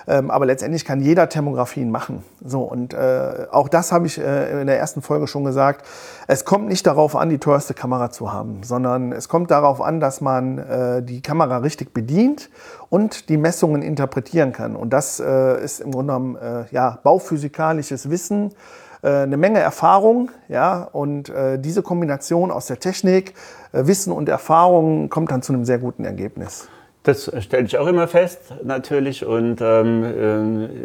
Ähm, 0.08 0.32
aber 0.32 0.46
letztendlich 0.46 0.86
kann 0.86 1.02
jeder 1.02 1.28
Thermografien 1.28 1.92
machen. 1.92 2.24
So, 2.44 2.62
und 2.62 2.94
äh, 2.94 3.48
auch 3.52 3.68
das 3.68 3.92
habe 3.92 4.08
ich 4.08 4.18
äh, 4.18 4.62
in 4.62 4.68
der 4.68 4.80
ersten 4.80 5.02
Folge 5.02 5.28
schon 5.28 5.44
gesagt. 5.44 5.86
Es 6.28 6.46
kommt 6.46 6.70
nicht 6.70 6.88
darauf 6.88 7.16
an, 7.16 7.30
die 7.30 7.40
teuerste 7.40 7.74
Kamera 7.74 8.10
zu 8.10 8.32
haben, 8.32 8.64
sondern 8.64 9.12
es 9.12 9.28
kommt 9.28 9.52
darauf 9.52 9.82
an, 9.82 10.00
dass 10.00 10.22
man 10.22 10.58
äh, 10.60 11.04
die 11.04 11.22
Kamera 11.22 11.58
richtig 11.58 11.94
bedient 11.94 12.50
und 12.90 13.28
die 13.28 13.38
Messungen 13.38 13.82
interpretieren 13.82 14.54
kann. 14.54 14.78
Und 14.78 14.92
das 14.92 15.20
äh, 15.20 15.62
ist 15.62 15.82
im 15.82 15.92
Grunde 15.92 16.14
genommen 16.14 16.36
äh, 16.38 16.64
ja, 16.72 17.00
bauphysikalisches 17.04 18.10
Wissen, 18.10 18.54
äh, 19.02 19.10
eine 19.10 19.38
Menge 19.38 19.60
Erfahrung, 19.60 20.32
ja, 20.48 20.84
und 20.84 21.30
äh, 21.30 21.60
diese 21.60 21.82
Kombination 21.84 22.50
aus 22.50 22.68
der 22.68 22.80
Technik, 22.80 23.34
äh, 23.74 23.86
Wissen 23.88 24.14
und 24.14 24.30
Erfahrung 24.30 25.10
kommt 25.10 25.32
dann 25.32 25.42
zu 25.42 25.52
einem 25.52 25.66
sehr 25.66 25.80
guten 25.80 26.06
Ergebnis. 26.06 26.70
Das 27.08 27.32
stelle 27.40 27.64
ich 27.64 27.78
auch 27.78 27.88
immer 27.88 28.06
fest, 28.10 28.54
natürlich. 28.66 29.26
Und 29.26 29.62
ähm, 29.62 30.04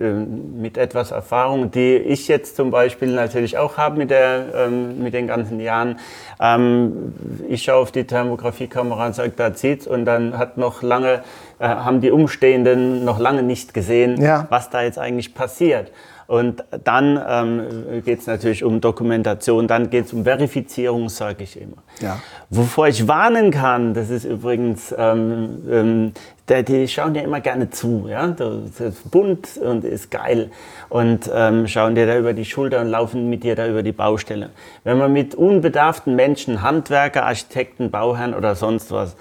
ähm, 0.00 0.60
mit 0.62 0.78
etwas 0.78 1.10
Erfahrung, 1.10 1.72
die 1.72 1.96
ich 1.96 2.28
jetzt 2.28 2.54
zum 2.54 2.70
Beispiel 2.70 3.08
natürlich 3.12 3.58
auch 3.58 3.76
habe 3.76 3.98
mit, 3.98 4.10
der, 4.10 4.44
ähm, 4.54 5.02
mit 5.02 5.14
den 5.14 5.26
ganzen 5.26 5.58
Jahren. 5.58 5.98
Ähm, 6.40 7.12
ich 7.48 7.64
schaue 7.64 7.80
auf 7.82 7.90
die 7.90 8.04
Thermografiekamera 8.04 9.06
und 9.06 9.16
sage, 9.16 9.32
da 9.34 9.52
zieht's. 9.52 9.88
Und 9.88 10.04
dann 10.04 10.38
hat 10.38 10.58
noch 10.58 10.82
lange, 10.82 11.22
äh, 11.58 11.66
haben 11.66 12.00
die 12.00 12.12
Umstehenden 12.12 13.04
noch 13.04 13.18
lange 13.18 13.42
nicht 13.42 13.74
gesehen, 13.74 14.22
Ja. 14.22 14.46
was 14.48 14.70
da 14.70 14.82
jetzt 14.82 15.00
eigentlich 15.00 15.34
passiert. 15.34 15.90
Und 16.32 16.64
dann 16.84 17.20
ähm, 17.28 18.02
geht 18.06 18.20
es 18.20 18.26
natürlich 18.26 18.64
um 18.64 18.80
Dokumentation, 18.80 19.68
dann 19.68 19.90
geht 19.90 20.06
es 20.06 20.14
um 20.14 20.24
Verifizierung, 20.24 21.10
sage 21.10 21.44
ich 21.44 21.60
immer. 21.60 21.76
Ja. 22.00 22.20
Wovor 22.48 22.88
ich 22.88 23.06
warnen 23.06 23.50
kann, 23.50 23.92
das 23.92 24.08
ist 24.08 24.24
übrigens, 24.24 24.94
ähm, 24.96 25.58
ähm, 25.70 26.12
die, 26.48 26.62
die 26.64 26.88
schauen 26.88 27.14
ja 27.14 27.20
immer 27.20 27.42
gerne 27.42 27.68
zu. 27.68 28.06
Ja? 28.08 28.28
Das 28.28 28.80
ist 28.80 29.10
bunt 29.10 29.58
und 29.58 29.84
ist 29.84 30.10
geil. 30.10 30.50
Und 30.88 31.30
ähm, 31.34 31.68
schauen 31.68 31.94
dir 31.94 32.06
da 32.06 32.16
über 32.16 32.32
die 32.32 32.46
Schulter 32.46 32.80
und 32.80 32.86
laufen 32.86 33.28
mit 33.28 33.44
dir 33.44 33.54
da 33.54 33.68
über 33.68 33.82
die 33.82 33.92
Baustelle. 33.92 34.48
Wenn 34.84 34.96
man 34.96 35.12
mit 35.12 35.34
unbedarften 35.34 36.16
Menschen, 36.16 36.62
Handwerker, 36.62 37.26
Architekten, 37.26 37.90
Bauherren 37.90 38.32
oder 38.32 38.54
sonst 38.54 38.90
was, 38.90 39.16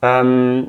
ähm, 0.00 0.68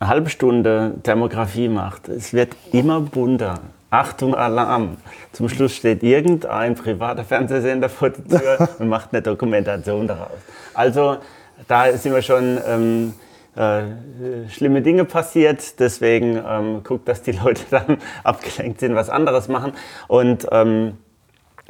eine 0.00 0.10
halbe 0.10 0.28
Stunde 0.28 0.96
Thermografie 1.02 1.70
macht, 1.70 2.10
es 2.10 2.34
wird 2.34 2.54
immer 2.72 3.00
bunter. 3.00 3.60
Achtung, 3.94 4.34
Alarm. 4.34 4.96
Zum 5.30 5.48
Schluss 5.48 5.76
steht 5.76 6.02
irgendein 6.02 6.74
privater 6.74 7.22
Fernsehsender 7.22 7.88
vor 7.88 8.10
der 8.10 8.40
Tür 8.40 8.68
und 8.80 8.88
macht 8.88 9.10
eine 9.12 9.22
Dokumentation 9.22 10.08
daraus. 10.08 10.38
Also 10.74 11.18
da 11.68 11.92
sind 11.96 12.12
wir 12.12 12.22
schon 12.22 12.58
ähm, 12.66 13.14
äh, 13.54 14.48
schlimme 14.50 14.82
Dinge 14.82 15.04
passiert. 15.04 15.78
Deswegen 15.78 16.42
ähm, 16.44 16.82
guckt, 16.82 17.06
dass 17.06 17.22
die 17.22 17.32
Leute 17.32 17.62
dann 17.70 17.98
abgelenkt 18.24 18.80
sind, 18.80 18.96
was 18.96 19.10
anderes 19.10 19.46
machen. 19.46 19.72
Und 20.08 20.48
ähm, 20.50 20.98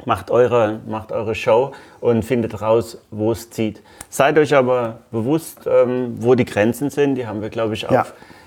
macht 0.03 0.31
eure, 0.31 0.79
macht 0.87 1.11
eure 1.11 1.35
Show 1.35 1.73
und 2.01 2.25
findet 2.25 2.59
raus, 2.59 2.97
wo 3.11 3.33
es 3.33 3.51
zieht. 3.51 3.83
Seid 4.09 4.39
euch 4.39 4.55
aber 4.55 5.01
bewusst, 5.11 5.67
ähm, 5.67 6.15
wo 6.17 6.33
die 6.33 6.45
Grenzen 6.45 6.89
sind. 6.89 7.15
Die 7.15 7.27
haben 7.27 7.43
wir, 7.43 7.49
glaube 7.49 7.75
ich, 7.75 7.85
auch 7.85 7.91
Ja. 7.91 8.05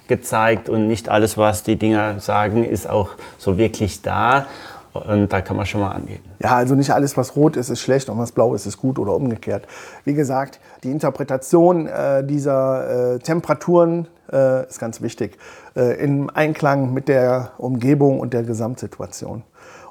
Gezeigt. 0.08 0.68
Und 0.68 0.88
nicht 0.88 1.08
alles, 1.08 1.38
was 1.38 1.62
die 1.62 1.76
Dinger 1.76 2.20
sagen, 2.20 2.64
ist 2.64 2.88
auch 2.88 3.10
so 3.38 3.58
wirklich 3.58 4.02
da. 4.02 4.46
Und 4.92 5.32
da 5.32 5.40
kann 5.42 5.56
man 5.56 5.66
schon 5.66 5.80
mal 5.82 5.92
angehen. 5.92 6.20
Ja, 6.40 6.56
also 6.56 6.74
nicht 6.74 6.90
alles, 6.90 7.16
was 7.16 7.36
rot 7.36 7.56
ist, 7.56 7.68
ist 7.68 7.80
schlecht 7.80 8.08
und 8.08 8.18
was 8.18 8.32
blau 8.32 8.54
ist, 8.54 8.66
ist 8.66 8.78
gut 8.78 8.98
oder 8.98 9.14
umgekehrt. 9.14 9.66
Wie 10.04 10.14
gesagt, 10.14 10.58
die 10.82 10.90
Interpretation 10.90 11.86
äh, 11.86 12.24
dieser 12.24 13.14
äh, 13.14 13.18
Temperaturen 13.18 14.08
äh, 14.32 14.66
ist 14.66 14.80
ganz 14.80 15.00
wichtig. 15.00 15.38
Äh, 15.76 16.02
Im 16.02 16.30
Einklang 16.30 16.92
mit 16.92 17.08
der 17.08 17.52
Umgebung 17.58 18.18
und 18.18 18.32
der 18.32 18.42
Gesamtsituation. 18.42 19.42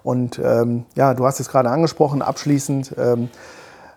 Und 0.03 0.39
ähm, 0.43 0.85
ja, 0.95 1.13
du 1.13 1.25
hast 1.25 1.39
es 1.39 1.49
gerade 1.49 1.69
angesprochen, 1.69 2.21
abschließend. 2.21 2.95
Ähm, 2.97 3.23
äh, 3.23 3.27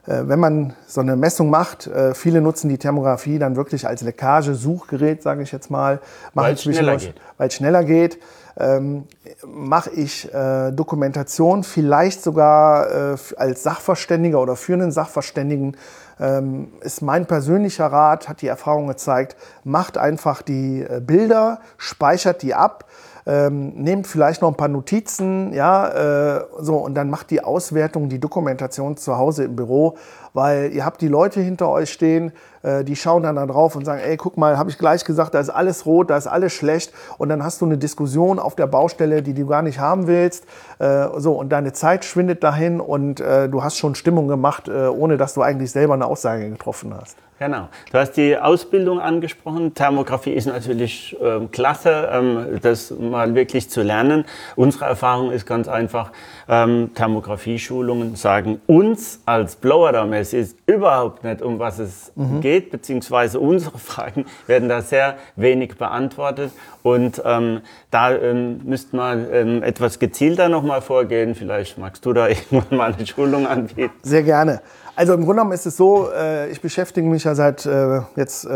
wenn 0.07 0.38
man 0.38 0.74
so 0.86 1.01
eine 1.01 1.16
Messung 1.16 1.51
macht, 1.51 1.86
äh, 1.86 2.14
viele 2.14 2.40
nutzen 2.40 2.68
die 2.68 2.78
Thermografie 2.78 3.38
dann 3.38 3.57
wirklich 3.57 3.86
als 3.86 4.03
Leckage-Suchgerät, 4.03 5.22
sage 5.22 5.42
ich 5.42 5.53
jetzt 5.53 5.70
mal. 5.70 6.01
Weil 6.34 6.55
es 6.55 6.62
schneller 6.62 6.96
zwischendurch- 6.98 7.07
geht. 7.07 7.20
weil 7.38 7.48
es 7.48 7.55
schneller 7.55 7.84
geht. 7.84 8.18
Ähm, 8.59 9.05
mache 9.46 9.90
ich 9.90 10.32
äh, 10.34 10.72
Dokumentation 10.72 11.62
vielleicht 11.64 12.22
sogar 12.22 13.12
äh, 13.12 13.16
als 13.36 13.62
Sachverständiger 13.62 14.40
oder 14.40 14.57
für 14.57 14.74
einen 14.74 14.90
Sachverständigen 14.90 15.76
ähm, 16.18 16.68
ist 16.80 17.01
mein 17.01 17.26
persönlicher 17.26 17.86
Rat, 17.86 18.28
hat 18.28 18.42
die 18.42 18.48
Erfahrung 18.48 18.88
gezeigt, 18.88 19.36
macht 19.64 19.96
einfach 19.96 20.42
die 20.42 20.82
äh, 20.82 21.01
Bilder, 21.01 21.61
speichert 21.78 22.42
die 22.42 22.55
ab, 22.55 22.84
ähm, 23.27 23.71
nehmt 23.75 24.07
vielleicht 24.07 24.43
noch 24.43 24.49
ein 24.49 24.57
paar 24.57 24.68
Notizen, 24.68 25.53
ja, 25.53 26.39
äh, 26.39 26.45
so 26.59 26.77
und 26.77 26.95
dann 26.95 27.11
macht 27.11 27.31
die 27.31 27.43
Auswertung, 27.43 28.09
die 28.09 28.18
Dokumentation 28.18 28.97
zu 28.97 29.16
Hause 29.16 29.45
im 29.45 29.57
Büro, 29.57 29.97
weil 30.33 30.72
ihr 30.72 30.85
habt 30.85 31.01
die 31.01 31.09
Leute 31.09 31.41
hinter 31.41 31.68
euch 31.68 31.91
stehen, 31.91 32.33
äh, 32.62 32.85
die 32.85 32.97
schauen 32.97 33.22
dann 33.22 33.37
da 33.37 33.47
drauf 33.47 33.76
und 33.76 33.85
sagen, 33.85 34.01
ey, 34.05 34.16
guck 34.16 34.37
mal, 34.37 34.59
habe 34.59 34.70
ich 34.70 34.78
gleich 34.78 35.05
gesagt, 35.05 35.35
da 35.35 35.41
ist 35.41 35.51
alles 35.51 35.87
rot, 35.87 36.11
da 36.11 36.16
ist 36.16 36.26
alles 36.26 36.53
schlecht 36.53 36.93
und 37.18 37.28
dann 37.28 37.43
hast 37.43 37.61
du 37.61 37.66
eine 37.66 37.78
Diskussion 37.78 38.39
auf 38.39 38.55
der 38.55 38.66
Baustelle, 38.66 39.22
die 39.22 39.35
du 39.35 39.47
gar 39.47 39.62
nicht 39.62 39.78
haben 39.78 40.07
willst, 40.07 40.45
äh, 40.78 41.07
so 41.16 41.33
und 41.33 41.51
deine 41.51 41.72
Zeit 41.72 42.05
schwindet 42.05 42.43
dahin 42.45 42.81
und 42.81 43.20
äh, 43.20 43.49
du 43.49 43.62
hast 43.62 43.76
schon 43.76 43.95
Stimmung 43.95 44.28
gemacht, 44.28 44.68
ohne 44.68 45.16
dass 45.16 45.35
du 45.35 45.43
eigentlich 45.43 45.70
selber 45.70 45.95
eine 45.95 46.07
Aussage 46.07 46.49
getroffen 46.51 46.95
hast. 46.99 47.16
Genau. 47.41 47.70
Du 47.91 47.97
hast 47.97 48.18
die 48.18 48.37
Ausbildung 48.37 49.01
angesprochen. 49.01 49.72
Thermografie 49.72 50.33
ist 50.33 50.45
natürlich 50.45 51.16
ähm, 51.22 51.51
klasse, 51.51 52.11
ähm, 52.12 52.59
das 52.61 52.91
mal 52.91 53.35
wirklich 53.35 53.70
zu 53.70 53.81
lernen. 53.81 54.26
Unsere 54.57 54.85
Erfahrung 54.85 55.31
ist 55.31 55.47
ganz 55.47 55.66
einfach, 55.66 56.12
ähm, 56.51 56.91
Thermografie-Schulungen 56.95 58.14
sagen 58.14 58.61
uns 58.66 59.22
als 59.24 59.57
Blower 59.57 59.91
Dome, 59.93 60.20
es 60.21 60.33
ist 60.33 60.57
überhaupt 60.66 61.25
nicht, 61.25 61.43
um 61.43 61.59
was 61.59 61.79
es 61.79 62.12
geht, 62.41 62.71
beziehungsweise 62.71 63.41
unsere 63.41 63.79
Fragen 63.91 64.27
werden 64.47 64.68
da 64.68 64.83
sehr 64.83 65.16
wenig 65.37 65.77
beantwortet. 65.77 66.53
Und 66.83 67.21
ähm, 67.25 67.61
da 67.91 68.14
ähm, 68.14 68.61
müsste 68.64 68.97
man 68.97 69.27
ähm, 69.33 69.62
etwas 69.62 69.99
gezielter 69.99 70.49
nochmal 70.49 70.83
vorgehen. 70.83 71.35
Vielleicht 71.35 71.79
magst 71.79 72.05
du 72.07 72.12
da 72.12 72.29
irgendwann 72.51 72.77
mal 72.77 72.95
eine 72.95 73.07
Schulung 73.07 73.47
anbieten. 73.47 73.93
Sehr 74.03 74.23
gerne. 74.23 74.61
Also 74.97 75.14
im 75.14 75.21
Grunde 75.21 75.37
genommen 75.37 75.53
ist 75.53 75.66
es 75.66 75.77
so, 75.77 76.11
äh, 76.12 76.51
ich 76.51 76.61
beschäftige 76.61 77.09
mich 77.09 77.25
ja 77.25 77.35
seit 77.35 77.64
äh, 77.64 78.01
jetzt 78.16 78.45
äh, 78.45 78.51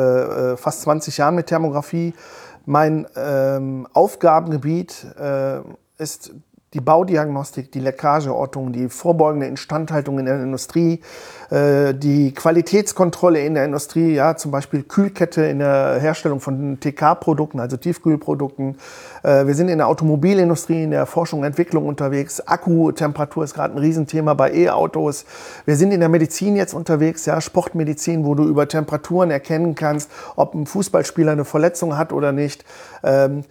äh, 0.53 0.57
fast 0.57 0.83
20 0.83 1.17
Jahren 1.17 1.35
mit 1.35 1.47
Thermografie. 1.47 2.13
Mein 2.67 3.07
ähm, 3.17 3.87
Aufgabengebiet 3.93 5.07
äh, 5.19 5.61
ist 5.99 6.35
die 6.75 6.81
Baudiagnostik, 6.81 7.71
die 7.71 7.79
Leckageortung, 7.79 8.73
die 8.73 8.89
vorbeugende 8.89 9.47
Instandhaltung 9.47 10.19
in 10.19 10.27
der 10.27 10.43
Industrie, 10.43 11.01
äh, 11.51 11.95
die 11.95 12.35
Qualitätskontrolle 12.35 13.41
in 13.41 13.55
der 13.55 13.65
Industrie, 13.65 14.15
ja, 14.15 14.37
zum 14.37 14.51
Beispiel 14.51 14.83
Kühlkette 14.83 15.45
in 15.45 15.61
der 15.61 15.99
Herstellung 16.01 16.41
von 16.41 16.81
TK-Produkten, 16.81 17.61
also 17.61 17.77
Tiefkühlprodukten. 17.77 18.77
Äh, 19.23 19.47
wir 19.47 19.55
sind 19.55 19.69
in 19.69 19.79
der 19.79 19.87
Automobilindustrie, 19.87 20.83
in 20.83 20.91
der 20.91 21.07
Forschung 21.07 21.41
und 21.41 21.47
Entwicklung 21.47 21.87
unterwegs. 21.87 22.41
Akkutemperatur 22.41 23.45
ist 23.45 23.55
gerade 23.55 23.75
ein 23.75 23.79
Riesenthema 23.79 24.35
bei 24.35 24.53
E-Autos. 24.53 25.27
Wir 25.67 25.77
sind 25.77 25.93
in 25.93 26.01
der 26.01 26.09
Medizin 26.09 26.57
jetzt 26.57 26.75
unterwegs, 26.75 27.25
ja, 27.25 27.41
Sportmedizin, 27.41 28.25
wo 28.25 28.35
du 28.35 28.45
über 28.45 28.67
Temperaturen 28.67 29.31
erkennen 29.31 29.77
kannst, 29.77 30.11
ob 30.35 30.55
ein 30.55 30.67
Fußballspieler 30.67 31.33
eine 31.33 31.45
Verletzung 31.45 31.97
hat 31.97 32.13
oder 32.13 32.33
nicht. 32.33 32.65
Ähm, 33.05 33.45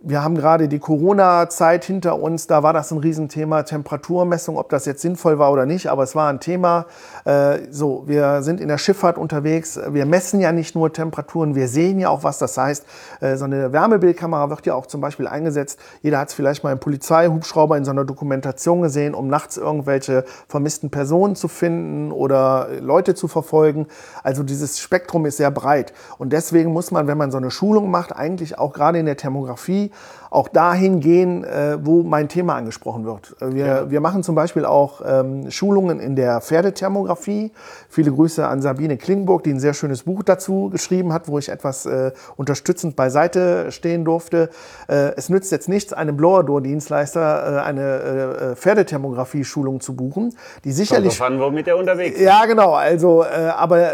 wir 0.00 0.22
haben 0.22 0.34
gerade 0.34 0.68
die 0.68 0.78
Corona-Zeit 0.78 1.84
hinter 1.84 2.20
uns, 2.20 2.46
da 2.46 2.62
war 2.62 2.74
das 2.74 2.90
ein 2.92 2.98
Riesenthema, 2.98 3.62
Temperaturmessung, 3.62 4.58
ob 4.58 4.68
das 4.68 4.84
jetzt 4.84 5.00
sinnvoll 5.00 5.38
war 5.38 5.50
oder 5.50 5.64
nicht, 5.64 5.88
aber 5.88 6.02
es 6.02 6.14
war 6.14 6.28
ein 6.28 6.38
Thema. 6.38 6.84
Äh, 7.24 7.60
so, 7.70 8.04
wir 8.06 8.42
sind 8.42 8.60
in 8.60 8.68
der 8.68 8.76
Schifffahrt 8.76 9.16
unterwegs, 9.16 9.80
wir 9.88 10.04
messen 10.04 10.38
ja 10.40 10.52
nicht 10.52 10.74
nur 10.74 10.92
Temperaturen, 10.92 11.54
wir 11.54 11.66
sehen 11.66 11.98
ja 11.98 12.10
auch, 12.10 12.24
was 12.24 12.38
das 12.38 12.58
heißt. 12.58 12.84
Äh, 13.20 13.36
so 13.36 13.46
eine 13.46 13.72
Wärmebildkamera 13.72 14.50
wird 14.50 14.66
ja 14.66 14.74
auch 14.74 14.86
zum 14.86 15.00
Beispiel 15.00 15.26
eingesetzt. 15.26 15.80
Jeder 16.02 16.18
hat 16.18 16.28
es 16.28 16.34
vielleicht 16.34 16.62
mal 16.62 16.72
im 16.72 16.78
Polizeihubschrauber 16.78 17.76
in 17.78 17.86
so 17.86 17.90
einer 17.90 18.04
Dokumentation 18.04 18.82
gesehen, 18.82 19.14
um 19.14 19.28
nachts 19.28 19.56
irgendwelche 19.56 20.24
vermissten 20.46 20.90
Personen 20.90 21.36
zu 21.36 21.48
finden 21.48 22.12
oder 22.12 22.68
Leute 22.80 23.14
zu 23.14 23.28
verfolgen. 23.28 23.86
Also 24.22 24.42
dieses 24.42 24.78
Spektrum 24.78 25.24
ist 25.24 25.38
sehr 25.38 25.50
breit. 25.50 25.94
Und 26.18 26.34
deswegen 26.34 26.72
muss 26.72 26.90
man, 26.90 27.06
wenn 27.06 27.16
man 27.16 27.30
so 27.30 27.38
eine 27.38 27.50
Schulung 27.50 27.90
macht, 27.90 28.14
eigentlich 28.14 28.58
auch 28.58 28.74
gerade 28.74 28.98
in 28.98 29.06
der 29.06 29.16
Thermografie, 29.16 29.85
Merci. 29.90 30.25
Auch 30.30 30.48
dahin 30.48 31.00
gehen, 31.00 31.44
äh, 31.44 31.78
wo 31.80 32.02
mein 32.02 32.28
Thema 32.28 32.54
angesprochen 32.56 33.04
wird. 33.04 33.36
Äh, 33.40 33.54
Wir, 33.54 33.90
wir 33.90 34.00
machen 34.00 34.22
zum 34.22 34.34
Beispiel 34.34 34.64
auch 34.64 35.00
ähm, 35.06 35.50
Schulungen 35.50 36.00
in 36.00 36.16
der 36.16 36.40
Pferdethermografie. 36.40 37.52
Viele 37.88 38.12
Grüße 38.12 38.46
an 38.46 38.60
Sabine 38.62 38.96
Klingburg, 38.96 39.44
die 39.44 39.50
ein 39.50 39.60
sehr 39.60 39.74
schönes 39.74 40.02
Buch 40.02 40.22
dazu 40.22 40.70
geschrieben 40.70 41.12
hat, 41.12 41.28
wo 41.28 41.38
ich 41.38 41.48
etwas 41.48 41.86
äh, 41.86 42.12
unterstützend 42.36 42.96
beiseite 42.96 43.70
stehen 43.72 44.04
durfte. 44.04 44.50
Äh, 44.88 45.12
es 45.16 45.28
nützt 45.28 45.52
jetzt 45.52 45.68
nichts, 45.68 45.92
einem 45.92 46.16
Blower-Door-Dienstleister 46.16 47.58
äh, 47.58 47.60
eine 47.60 48.54
Pferdethermografie-Schulung 48.56 49.80
zu 49.80 49.94
buchen, 49.94 50.34
die 50.64 50.72
sicherlich 50.72 51.18
Kommt 51.18 51.40
womit 51.40 51.68
er 51.68 51.76
unterwegs 51.76 52.16
ist. 52.16 52.22
ja, 52.22 52.44
genau. 52.46 52.74
Also, 52.74 53.24
aber 53.24 53.92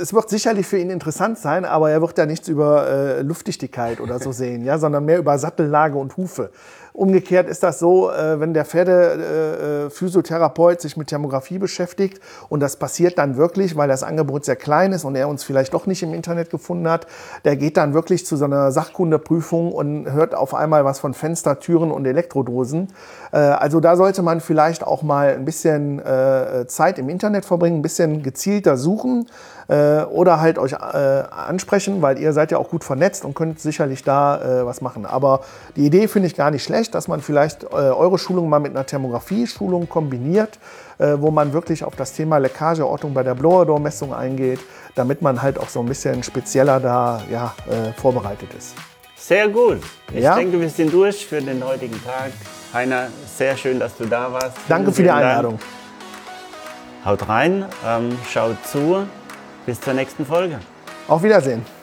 es 0.00 0.12
wird 0.12 0.28
sicherlich 0.28 0.66
für 0.66 0.78
ihn 0.78 0.90
interessant 0.90 1.38
sein, 1.38 1.64
aber 1.64 1.90
er 1.90 2.00
wird 2.00 2.16
da 2.18 2.26
nichts 2.26 2.48
über 2.48 3.22
Luftdichtigkeit 3.22 4.00
oder 4.00 4.18
so 4.18 4.32
sehen, 4.42 4.64
ja, 4.64 4.78
sondern 4.78 5.04
mehr 5.04 5.18
über 5.18 5.38
Sattellage 5.72 5.96
und 5.96 6.16
Hufe. 6.16 6.50
Umgekehrt 6.92 7.48
ist 7.48 7.62
das 7.62 7.78
so, 7.78 8.10
äh, 8.10 8.38
wenn 8.38 8.52
der 8.52 8.64
Pferdephysiotherapeut 8.66 9.86
äh, 9.86 9.90
Physiotherapeut 9.90 10.80
sich 10.80 10.96
mit 10.96 11.08
Thermografie 11.08 11.58
beschäftigt 11.58 12.20
und 12.50 12.60
das 12.60 12.76
passiert 12.76 13.16
dann 13.16 13.36
wirklich, 13.36 13.76
weil 13.76 13.88
das 13.88 14.02
Angebot 14.02 14.44
sehr 14.44 14.56
klein 14.56 14.92
ist 14.92 15.04
und 15.04 15.16
er 15.16 15.28
uns 15.28 15.42
vielleicht 15.42 15.72
doch 15.72 15.86
nicht 15.86 16.02
im 16.02 16.12
Internet 16.12 16.50
gefunden 16.50 16.88
hat, 16.88 17.06
der 17.44 17.56
geht 17.56 17.78
dann 17.78 17.94
wirklich 17.94 18.26
zu 18.26 18.36
so 18.36 18.46
Sachkundeprüfung 18.70 19.72
und 19.72 20.12
hört 20.12 20.34
auf 20.34 20.54
einmal 20.54 20.84
was 20.84 20.98
von 20.98 21.14
Fenster, 21.14 21.60
Türen 21.60 21.90
und 21.90 22.04
Elektrodosen. 22.04 22.88
Äh, 23.32 23.38
also 23.38 23.80
da 23.80 23.96
sollte 23.96 24.22
man 24.22 24.40
vielleicht 24.40 24.84
auch 24.86 25.02
mal 25.02 25.30
ein 25.30 25.44
bisschen 25.44 25.98
äh, 26.00 26.66
Zeit 26.66 26.98
im 26.98 27.08
Internet 27.08 27.44
verbringen, 27.44 27.78
ein 27.78 27.82
bisschen 27.82 28.22
gezielter 28.22 28.76
suchen 28.76 29.26
äh, 29.68 30.02
oder 30.02 30.40
halt 30.40 30.58
euch 30.58 30.72
äh, 30.72 30.76
ansprechen, 31.30 32.02
weil 32.02 32.18
ihr 32.18 32.32
seid 32.32 32.50
ja 32.50 32.58
auch 32.58 32.68
gut 32.68 32.84
vernetzt 32.84 33.24
und 33.24 33.34
könnt 33.34 33.60
sicherlich 33.60 34.02
da 34.02 34.60
äh, 34.60 34.66
was 34.66 34.80
machen. 34.80 35.06
Aber 35.06 35.40
die 35.76 35.86
Idee 35.86 36.08
finde 36.08 36.26
ich 36.26 36.34
gar 36.34 36.50
nicht 36.50 36.62
schlecht, 36.62 36.81
dass 36.90 37.08
man 37.08 37.20
vielleicht 37.20 37.64
äh, 37.64 37.66
eure 37.68 38.18
Schulung 38.18 38.48
mal 38.48 38.58
mit 38.60 38.72
einer 38.74 38.84
Thermografie-Schulung 38.86 39.88
kombiniert, 39.88 40.58
äh, 40.98 41.14
wo 41.18 41.30
man 41.30 41.52
wirklich 41.52 41.84
auf 41.84 41.96
das 41.96 42.12
Thema 42.12 42.38
Leckageortung 42.38 43.14
bei 43.14 43.22
der 43.22 43.34
Blower-Door-Messung 43.34 44.12
eingeht, 44.14 44.60
damit 44.94 45.22
man 45.22 45.40
halt 45.42 45.58
auch 45.58 45.68
so 45.68 45.80
ein 45.80 45.86
bisschen 45.86 46.22
spezieller 46.22 46.80
da 46.80 47.20
ja, 47.30 47.54
äh, 47.70 47.92
vorbereitet 48.00 48.48
ist. 48.56 48.74
Sehr 49.16 49.48
gut. 49.48 49.78
Ich 50.12 50.22
Ja. 50.22 50.34
denke, 50.34 50.60
wir 50.60 50.68
sind 50.68 50.92
durch 50.92 51.24
für 51.26 51.40
den 51.40 51.64
heutigen 51.64 52.02
Tag. 52.04 52.32
Heiner, 52.74 53.08
sehr 53.36 53.56
schön, 53.56 53.78
dass 53.78 53.96
du 53.96 54.04
da 54.06 54.32
warst. 54.32 54.56
Danke 54.68 54.92
Vielen, 54.92 54.94
für 54.94 55.02
die 55.02 55.08
Dank. 55.08 55.20
Einladung. 55.24 55.58
Haut 57.04 57.28
rein, 57.28 57.64
ähm, 57.86 58.16
schaut 58.30 58.56
zu. 58.66 59.06
Bis 59.66 59.80
zur 59.80 59.94
nächsten 59.94 60.26
Folge. 60.26 60.58
Auf 61.08 61.22
Wiedersehen. 61.22 61.81